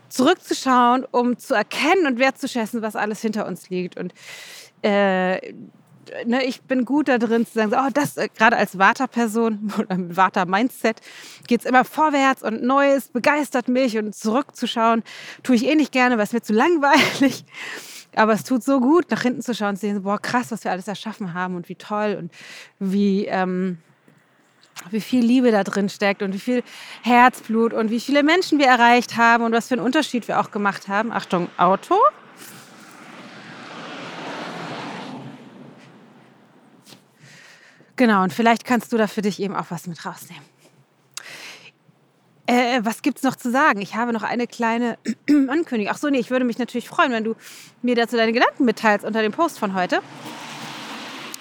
zurückzuschauen, 0.08 1.04
um 1.10 1.38
zu 1.38 1.54
erkennen 1.54 2.06
und 2.06 2.18
wertzuschätzen, 2.18 2.82
was 2.82 2.96
alles 2.96 3.20
hinter 3.20 3.46
uns 3.46 3.68
liegt. 3.68 3.96
Und 3.98 4.14
äh, 4.82 5.52
ne, 6.24 6.44
ich 6.44 6.62
bin 6.62 6.84
gut 6.84 7.08
da 7.08 7.18
drin 7.18 7.46
zu 7.46 7.54
sagen, 7.54 7.72
oh, 7.74 7.90
das 7.92 8.16
äh, 8.16 8.28
gerade 8.36 8.56
als 8.56 8.78
Vata-Person 8.78 9.72
oder 9.78 9.96
Vata-Mindset 9.98 11.00
geht 11.46 11.60
es 11.60 11.66
immer 11.66 11.84
vorwärts 11.84 12.42
und 12.42 12.62
Neues 12.62 13.08
begeistert 13.08 13.68
mich 13.68 13.98
und 13.98 14.14
zurückzuschauen 14.14 15.02
tue 15.42 15.56
ich 15.56 15.66
eh 15.66 15.74
nicht 15.74 15.92
gerne, 15.92 16.16
weil 16.16 16.24
es 16.24 16.32
mir 16.32 16.42
zu 16.42 16.52
langweilig. 16.52 17.44
Aber 18.16 18.32
es 18.32 18.44
tut 18.44 18.64
so 18.64 18.80
gut, 18.80 19.10
nach 19.10 19.22
hinten 19.22 19.42
zu 19.42 19.54
schauen 19.54 19.70
und 19.70 19.76
zu 19.76 19.82
sehen, 19.82 20.02
boah, 20.02 20.18
krass, 20.18 20.50
was 20.50 20.64
wir 20.64 20.70
alles 20.70 20.88
erschaffen 20.88 21.34
haben 21.34 21.54
und 21.54 21.68
wie 21.68 21.74
toll 21.74 22.16
und 22.18 22.32
wie, 22.78 23.26
ähm, 23.26 23.76
wie 24.90 25.02
viel 25.02 25.22
Liebe 25.22 25.50
da 25.50 25.62
drin 25.62 25.90
steckt 25.90 26.22
und 26.22 26.32
wie 26.32 26.38
viel 26.38 26.62
Herzblut 27.02 27.74
und 27.74 27.90
wie 27.90 28.00
viele 28.00 28.22
Menschen 28.22 28.58
wir 28.58 28.68
erreicht 28.68 29.18
haben 29.18 29.44
und 29.44 29.52
was 29.52 29.68
für 29.68 29.74
einen 29.74 29.84
Unterschied 29.84 30.28
wir 30.28 30.40
auch 30.40 30.50
gemacht 30.50 30.88
haben. 30.88 31.12
Achtung, 31.12 31.48
Auto. 31.58 31.94
Genau, 37.96 38.22
und 38.22 38.32
vielleicht 38.32 38.64
kannst 38.64 38.92
du 38.92 38.96
da 38.96 39.06
für 39.06 39.22
dich 39.22 39.40
eben 39.40 39.54
auch 39.54 39.66
was 39.68 39.86
mit 39.86 40.04
rausnehmen. 40.04 40.55
Äh, 42.46 42.80
was 42.84 43.02
gibt 43.02 43.18
es 43.18 43.24
noch 43.24 43.34
zu 43.34 43.50
sagen? 43.50 43.80
Ich 43.80 43.96
habe 43.96 44.12
noch 44.12 44.22
eine 44.22 44.46
kleine 44.46 44.98
Ankündigung. 45.28 45.92
Ach 45.92 45.98
so, 45.98 46.08
nee, 46.08 46.18
ich 46.18 46.30
würde 46.30 46.44
mich 46.44 46.58
natürlich 46.58 46.88
freuen, 46.88 47.10
wenn 47.10 47.24
du 47.24 47.34
mir 47.82 47.96
dazu 47.96 48.16
deine 48.16 48.32
Gedanken 48.32 48.64
mitteilst 48.64 49.04
unter 49.04 49.22
dem 49.22 49.32
Post 49.32 49.58
von 49.58 49.74
heute. 49.74 50.00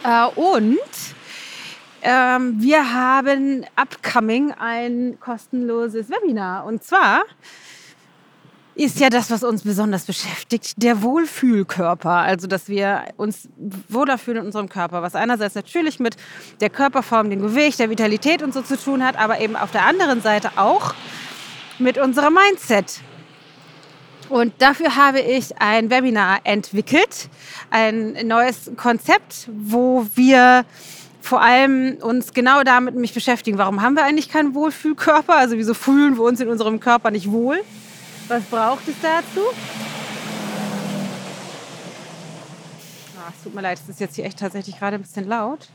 Äh, 0.04 0.26
und 0.36 0.80
ähm, 2.02 2.56
wir 2.60 2.94
haben 2.94 3.66
upcoming 3.76 4.52
ein 4.52 5.20
kostenloses 5.20 6.10
Webinar. 6.10 6.66
Und 6.66 6.84
zwar 6.84 7.24
ist 8.76 9.00
ja 9.00 9.10
das, 9.10 9.32
was 9.32 9.44
uns 9.44 9.64
besonders 9.64 10.06
beschäftigt, 10.06 10.74
der 10.84 11.02
Wohlfühlkörper. 11.02 12.12
Also, 12.12 12.48
dass 12.48 12.68
wir 12.68 13.06
uns 13.16 13.48
wohler 13.88 14.18
fühlen 14.18 14.38
in 14.38 14.46
unserem 14.48 14.68
Körper, 14.68 15.02
was 15.02 15.16
einerseits 15.16 15.56
natürlich 15.56 16.00
mit 16.00 16.18
der 16.60 16.70
Körperform, 16.70 17.30
dem 17.30 17.42
Gewicht, 17.42 17.80
der 17.80 17.90
Vitalität 17.90 18.44
und 18.44 18.54
so 18.54 18.62
zu 18.62 18.78
tun 18.78 19.04
hat, 19.04 19.18
aber 19.18 19.40
eben 19.40 19.56
auf 19.56 19.72
der 19.72 19.86
anderen 19.86 20.22
Seite 20.22 20.52
auch 20.58 20.94
mit 21.80 21.98
unserem 21.98 22.34
Mindset. 22.34 23.00
Und 24.28 24.54
dafür 24.58 24.96
habe 24.96 25.20
ich 25.20 25.62
ein 25.62 25.90
Webinar 25.90 26.40
entwickelt, 26.44 27.30
ein 27.70 28.28
neues 28.28 28.72
Konzept, 28.76 29.50
wo 29.54 30.06
wir 30.16 30.66
vor 31.22 31.42
allem 31.42 31.98
uns 32.02 32.34
genau 32.34 32.64
damit 32.64 32.96
mich 32.96 33.14
beschäftigen. 33.14 33.58
Warum 33.58 33.82
haben 33.82 33.96
wir 33.96 34.04
eigentlich 34.04 34.30
keinen 34.30 34.54
Wohlfühlkörper? 34.54 35.36
Also 35.36 35.58
wieso 35.58 35.74
fühlen 35.74 36.18
wir 36.18 36.24
uns 36.24 36.40
in 36.40 36.50
unserem 36.50 36.80
Körper 36.80 37.12
nicht 37.12 37.32
wohl? 37.32 37.60
Was 38.28 38.44
braucht 38.46 38.88
es 38.88 38.96
dazu? 39.02 39.42
Ach, 43.20 43.32
es 43.36 43.44
tut 43.44 43.54
mir 43.54 43.62
leid, 43.62 43.80
es 43.82 43.90
ist 43.90 44.00
jetzt 44.00 44.16
hier 44.16 44.26
echt 44.26 44.40
tatsächlich 44.40 44.80
gerade 44.80 44.96
ein 44.96 45.02
bisschen 45.02 45.28
laut. 45.28 45.70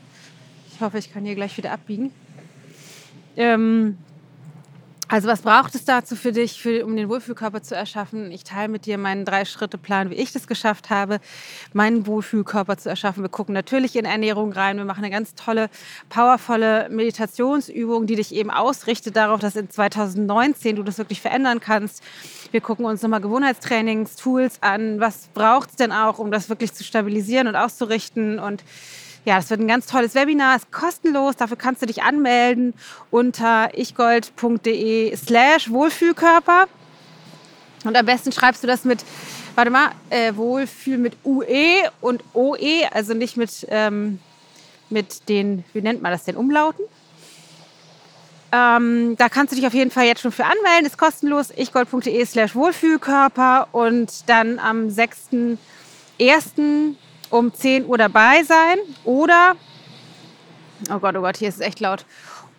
Ich 0.73 0.81
hoffe, 0.81 0.97
ich 0.97 1.13
kann 1.13 1.23
hier 1.23 1.35
gleich 1.35 1.55
wieder 1.57 1.71
abbiegen. 1.71 2.11
Ähm, 3.37 3.97
also 5.11 5.27
was 5.27 5.41
braucht 5.41 5.75
es 5.75 5.83
dazu 5.83 6.15
für 6.15 6.31
dich, 6.31 6.61
für, 6.61 6.85
um 6.85 6.95
den 6.95 7.09
Wohlfühlkörper 7.09 7.61
zu 7.61 7.75
erschaffen? 7.75 8.31
Ich 8.31 8.45
teile 8.45 8.69
mit 8.69 8.85
dir 8.85 8.97
meinen 8.97 9.25
Drei-Schritte-Plan, 9.25 10.09
wie 10.09 10.15
ich 10.15 10.31
das 10.31 10.47
geschafft 10.47 10.89
habe, 10.89 11.19
meinen 11.73 12.07
Wohlfühlkörper 12.07 12.77
zu 12.77 12.87
erschaffen. 12.87 13.21
Wir 13.21 13.29
gucken 13.29 13.53
natürlich 13.53 13.97
in 13.97 14.05
Ernährung 14.05 14.53
rein. 14.53 14.77
Wir 14.77 14.85
machen 14.85 15.03
eine 15.03 15.11
ganz 15.11 15.35
tolle, 15.35 15.69
powervolle 16.07 16.87
Meditationsübung, 16.89 18.07
die 18.07 18.15
dich 18.15 18.33
eben 18.33 18.51
ausrichtet 18.51 19.17
darauf, 19.17 19.41
dass 19.41 19.57
in 19.57 19.69
2019 19.69 20.77
du 20.77 20.83
das 20.83 20.97
wirklich 20.97 21.19
verändern 21.19 21.59
kannst. 21.59 22.01
Wir 22.51 22.61
gucken 22.61 22.85
uns 22.85 23.01
nochmal 23.01 23.19
Gewohnheitstrainings, 23.19 24.15
Tools 24.15 24.59
an. 24.61 25.01
Was 25.01 25.27
braucht 25.33 25.71
es 25.71 25.75
denn 25.75 25.91
auch, 25.91 26.19
um 26.19 26.31
das 26.31 26.47
wirklich 26.47 26.71
zu 26.71 26.85
stabilisieren 26.85 27.49
und 27.49 27.57
auszurichten? 27.57 28.39
Und 28.39 28.63
ja, 29.23 29.35
das 29.35 29.49
wird 29.49 29.59
ein 29.59 29.67
ganz 29.67 29.85
tolles 29.85 30.15
Webinar, 30.15 30.55
ist 30.55 30.71
kostenlos. 30.71 31.35
Dafür 31.35 31.57
kannst 31.57 31.81
du 31.81 31.85
dich 31.85 32.01
anmelden 32.01 32.73
unter 33.11 33.77
ichgold.de 33.77 35.15
slash 35.15 35.69
Wohlfühlkörper. 35.69 36.67
Und 37.83 37.95
am 37.95 38.05
besten 38.05 38.31
schreibst 38.31 38.63
du 38.63 38.67
das 38.67 38.83
mit, 38.83 39.03
warte 39.55 39.71
mal, 39.71 39.91
äh, 40.09 40.35
Wohlfühl 40.35 40.97
mit 40.97 41.17
UE 41.23 41.89
und 41.99 42.23
OE, 42.33 42.87
also 42.91 43.13
nicht 43.13 43.37
mit, 43.37 43.65
ähm, 43.69 44.19
mit 44.89 45.29
den, 45.29 45.63
wie 45.73 45.81
nennt 45.81 46.01
man 46.01 46.11
das 46.11 46.23
denn, 46.23 46.35
Umlauten. 46.35 46.85
Ähm, 48.51 49.15
da 49.17 49.29
kannst 49.29 49.53
du 49.53 49.55
dich 49.55 49.65
auf 49.65 49.73
jeden 49.73 49.91
Fall 49.91 50.05
jetzt 50.05 50.21
schon 50.21 50.31
für 50.31 50.45
anmelden, 50.45 50.85
ist 50.85 50.97
kostenlos, 50.97 51.51
ichgold.de 51.55 52.25
slash 52.25 52.53
Wohlfühlkörper 52.53 53.69
und 53.71 54.29
dann 54.29 54.59
am 54.59 54.87
6.1. 54.87 55.57
um 57.31 57.53
10 57.53 57.87
Uhr 57.87 57.97
dabei 57.97 58.43
sein 58.43 58.77
oder, 59.03 59.55
oh 60.93 60.99
Gott, 60.99 61.15
oh 61.15 61.21
Gott, 61.21 61.37
hier 61.37 61.49
ist 61.49 61.55
es 61.55 61.61
echt 61.61 61.79
laut, 61.79 62.05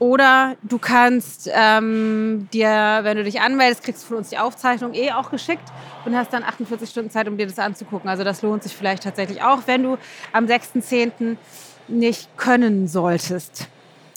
oder 0.02 0.56
du 0.64 0.78
kannst 0.78 1.48
ähm, 1.52 2.48
dir, 2.52 3.00
wenn 3.02 3.16
du 3.16 3.22
dich 3.22 3.40
anmeldest, 3.40 3.84
kriegst 3.84 4.02
du 4.02 4.08
von 4.08 4.16
uns 4.16 4.30
die 4.30 4.38
Aufzeichnung 4.38 4.94
eh 4.94 5.12
auch 5.12 5.30
geschickt 5.30 5.62
und 6.04 6.16
hast 6.16 6.32
dann 6.32 6.42
48 6.42 6.90
Stunden 6.90 7.10
Zeit, 7.10 7.28
um 7.28 7.36
dir 7.36 7.46
das 7.46 7.60
anzugucken. 7.60 8.10
Also 8.10 8.24
das 8.24 8.42
lohnt 8.42 8.64
sich 8.64 8.74
vielleicht 8.74 9.04
tatsächlich 9.04 9.42
auch, 9.42 9.60
wenn 9.66 9.84
du 9.84 9.98
am 10.32 10.46
6.10. 10.46 11.36
nicht 11.86 12.36
können 12.36 12.88
solltest. 12.88 13.68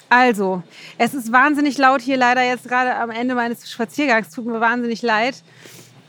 Also, 0.09 0.63
es 0.97 1.13
ist 1.13 1.31
wahnsinnig 1.31 1.77
laut 1.77 2.01
hier 2.01 2.17
leider 2.17 2.41
jetzt 2.41 2.67
gerade 2.67 2.95
am 2.95 3.11
Ende 3.11 3.35
meines 3.35 3.69
Spaziergangs. 3.69 4.31
Tut 4.31 4.47
mir 4.47 4.59
wahnsinnig 4.59 5.03
leid. 5.03 5.43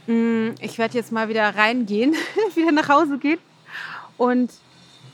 Mm, 0.06 0.50
ich 0.60 0.78
werde 0.78 0.94
jetzt 0.96 1.12
mal 1.12 1.28
wieder 1.28 1.54
reingehen, 1.54 2.14
wieder 2.54 2.72
nach 2.72 2.88
Hause 2.88 3.18
gehen 3.18 3.38
und 4.18 4.50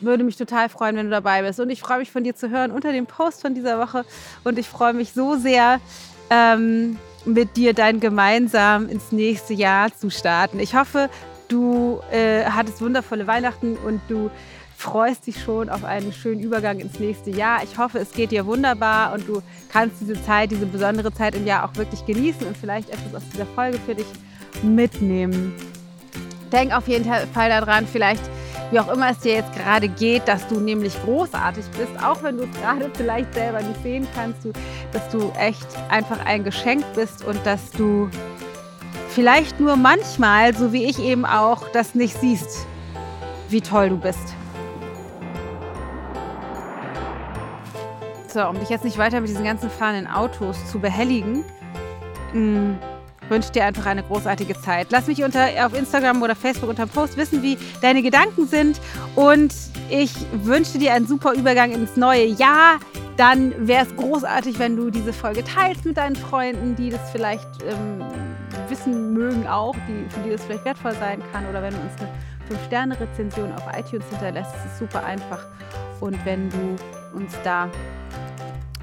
würde 0.01 0.25
mich 0.25 0.37
total 0.37 0.69
freuen, 0.69 0.97
wenn 0.97 1.07
du 1.07 1.11
dabei 1.11 1.43
bist. 1.43 1.61
Und 1.61 1.71
ich 1.71 1.81
freue 1.81 1.99
mich 1.99 2.11
von 2.11 2.25
dir 2.25 2.35
zu 2.35 2.51
hören 2.51 2.71
unter 2.71 2.93
dem 2.93 3.07
Post 3.07 3.43
von 3.43 3.55
dieser 3.55 3.79
Woche. 3.79 4.05
Und 4.45 4.59
ich 4.59 4.69
freue 4.69 4.93
mich 4.93 5.13
so 5.13 5.37
sehr, 5.37 5.81
ähm, 6.31 6.99
mit 7.25 7.57
dir 7.57 7.73
dann 7.73 8.01
gemeinsam 8.01 8.89
ins 8.89 9.13
nächste 9.13 9.55
Jahr 9.55 9.95
zu 9.95 10.11
starten. 10.11 10.59
Ich 10.59 10.75
hoffe, 10.75 11.09
du 11.49 12.01
äh, 12.11 12.45
hattest 12.45 12.81
wundervolle 12.81 13.27
Weihnachten 13.27 13.77
und 13.77 14.01
du 14.09 14.31
freust 14.77 15.29
dich 15.29 15.41
schon 15.41 15.69
auf 15.69 15.85
einen 15.85 16.13
schönen 16.13 16.41
Übergang 16.41 16.81
ins 16.81 16.99
nächste 16.99 17.31
Jahr. 17.31 17.63
Ich 17.63 17.79
hoffe, 17.79 17.99
es 17.99 18.11
geht 18.11 18.33
dir 18.33 18.47
wunderbar 18.47 19.13
und 19.13 19.29
du 19.29 19.41
kannst 19.69 20.01
diese 20.01 20.21
Zeit, 20.25 20.51
diese 20.51 20.67
besondere 20.67 21.13
Zeit 21.13 21.37
im 21.37 21.47
Jahr 21.47 21.65
auch 21.65 21.77
wirklich 21.77 22.05
genießen 22.05 22.45
und 22.47 22.57
vielleicht 22.57 22.91
etwas 22.91 23.15
aus 23.15 23.23
dieser 23.33 23.47
Folge 23.47 23.79
für 23.79 23.95
dich 23.95 24.07
mitnehmen. 24.65 25.55
Denk 26.53 26.77
auf 26.77 26.87
jeden 26.87 27.11
Fall 27.33 27.49
daran, 27.49 27.87
vielleicht 27.87 28.23
wie 28.71 28.81
auch 28.81 28.89
immer 28.89 29.11
es 29.11 29.19
dir 29.19 29.35
jetzt 29.35 29.53
gerade 29.55 29.87
geht, 29.89 30.27
dass 30.27 30.49
du 30.49 30.59
nämlich 30.59 30.95
großartig 31.05 31.65
bist, 31.77 31.93
auch 32.03 32.23
wenn 32.23 32.39
du 32.39 32.45
es 32.45 32.61
gerade 32.61 32.91
vielleicht 32.95 33.35
selber 33.35 33.61
nicht 33.61 33.83
sehen 33.83 34.09
kannst, 34.15 34.45
du, 34.45 34.53
dass 34.93 35.07
du 35.11 35.31
echt 35.39 35.67
einfach 35.91 36.25
ein 36.25 36.43
Geschenk 36.43 36.83
bist 36.95 37.23
und 37.25 37.39
dass 37.45 37.71
du 37.73 38.09
vielleicht 39.11 39.61
nur 39.61 39.77
manchmal, 39.77 40.55
so 40.55 40.73
wie 40.73 40.85
ich 40.85 40.99
eben 40.99 41.27
auch, 41.27 41.69
das 41.75 41.95
nicht 41.95 42.19
siehst, 42.19 42.67
wie 43.51 43.61
toll 43.61 43.91
du 43.91 43.99
bist. 43.99 44.35
So, 48.29 48.47
um 48.47 48.59
dich 48.59 48.71
jetzt 48.71 48.85
nicht 48.85 48.97
weiter 48.97 49.21
mit 49.21 49.29
diesen 49.29 49.45
ganzen 49.45 49.69
fahrenden 49.69 50.07
Autos 50.07 50.57
zu 50.71 50.79
behelligen, 50.79 51.45
mm, 52.33 52.73
wünsche 53.33 53.51
dir 53.51 53.65
einfach 53.65 53.87
eine 53.87 54.03
großartige 54.03 54.61
Zeit. 54.61 54.89
Lass 54.91 55.07
mich 55.07 55.25
unter, 55.25 55.49
auf 55.67 55.77
Instagram 55.77 56.23
oder 56.23 56.37
Facebook 56.37 56.71
unter 56.71 56.87
dem 56.87 56.91
Post 56.91 57.17
wissen, 57.17 57.43
wie 57.43 57.59
deine 57.81 58.03
Gedanken 58.03 58.47
sind. 58.47 58.81
Und 59.17 59.53
ich 59.91 60.13
wünsche 60.33 60.79
dir 60.79 60.93
einen 60.93 61.07
super 61.07 61.33
Übergang 61.33 61.73
ins 61.73 61.97
neue 61.97 62.27
Jahr. 62.27 62.79
Dann 63.17 63.67
wäre 63.67 63.87
es 63.87 63.97
großartig, 63.97 64.59
wenn 64.59 64.77
du 64.77 64.91
diese 64.91 65.13
Folge 65.13 65.45
teilst 65.45 65.85
mit 65.85 65.97
deinen 65.97 66.17
Freunden, 66.17 66.77
die 66.77 66.91
das 66.91 67.11
vielleicht 67.11 67.49
ähm, 67.63 68.05
wissen 68.69 69.13
mögen 69.13 69.47
auch, 69.47 69.75
die, 69.89 70.09
für 70.09 70.21
die 70.21 70.31
das 70.31 70.45
vielleicht 70.45 70.65
wertvoll 70.65 70.95
sein 70.95 71.23
kann. 71.33 71.47
Oder 71.49 71.63
wenn 71.63 71.73
du 71.73 71.81
uns 71.81 71.93
eine 71.99 72.09
5-Sterne-Rezension 72.59 73.53
auf 73.53 73.63
iTunes 73.77 74.05
hinterlässt, 74.11 74.51
das 74.55 74.73
ist 74.73 74.79
super 74.79 75.05
einfach. 75.05 75.47
Und 76.01 76.19
wenn 76.25 76.51
du 76.51 76.77
uns 77.15 77.35
da 77.45 77.69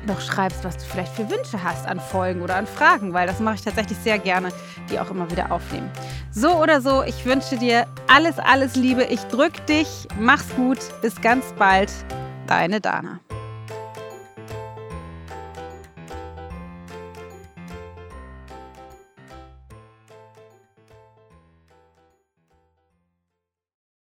noch 0.08 0.22
schreibst, 0.22 0.64
was 0.64 0.78
du 0.78 0.84
vielleicht 0.84 1.14
für 1.14 1.30
Wünsche 1.30 1.64
hast 1.64 1.88
an 1.88 2.00
Folgen 2.00 2.41
oder 2.41 2.56
an 2.56 2.68
Fragen, 2.68 3.14
weil 3.14 3.28
das 3.28 3.39
mache 3.39 3.56
ich 3.56 3.62
tatsächlich 3.62 3.97
sehr 3.97 4.20
gerne, 4.20 4.50
die 4.89 5.00
auch 5.00 5.10
immer 5.12 5.30
wieder 5.32 5.52
aufnehmen. 5.52 5.89
So 6.32 6.62
oder 6.62 6.82
so, 6.82 7.04
ich 7.04 7.26
wünsche 7.26 7.58
dir 7.58 7.86
alles, 8.08 8.39
alles 8.39 8.76
Liebe. 8.76 9.04
Ich 9.04 9.22
drück 9.24 9.66
dich. 9.68 10.08
Mach's 10.20 10.50
gut. 10.56 10.80
Bis 11.02 11.20
ganz 11.22 11.45
bald. 11.58 11.91
Deine 12.47 12.82
Dana. 12.82 13.20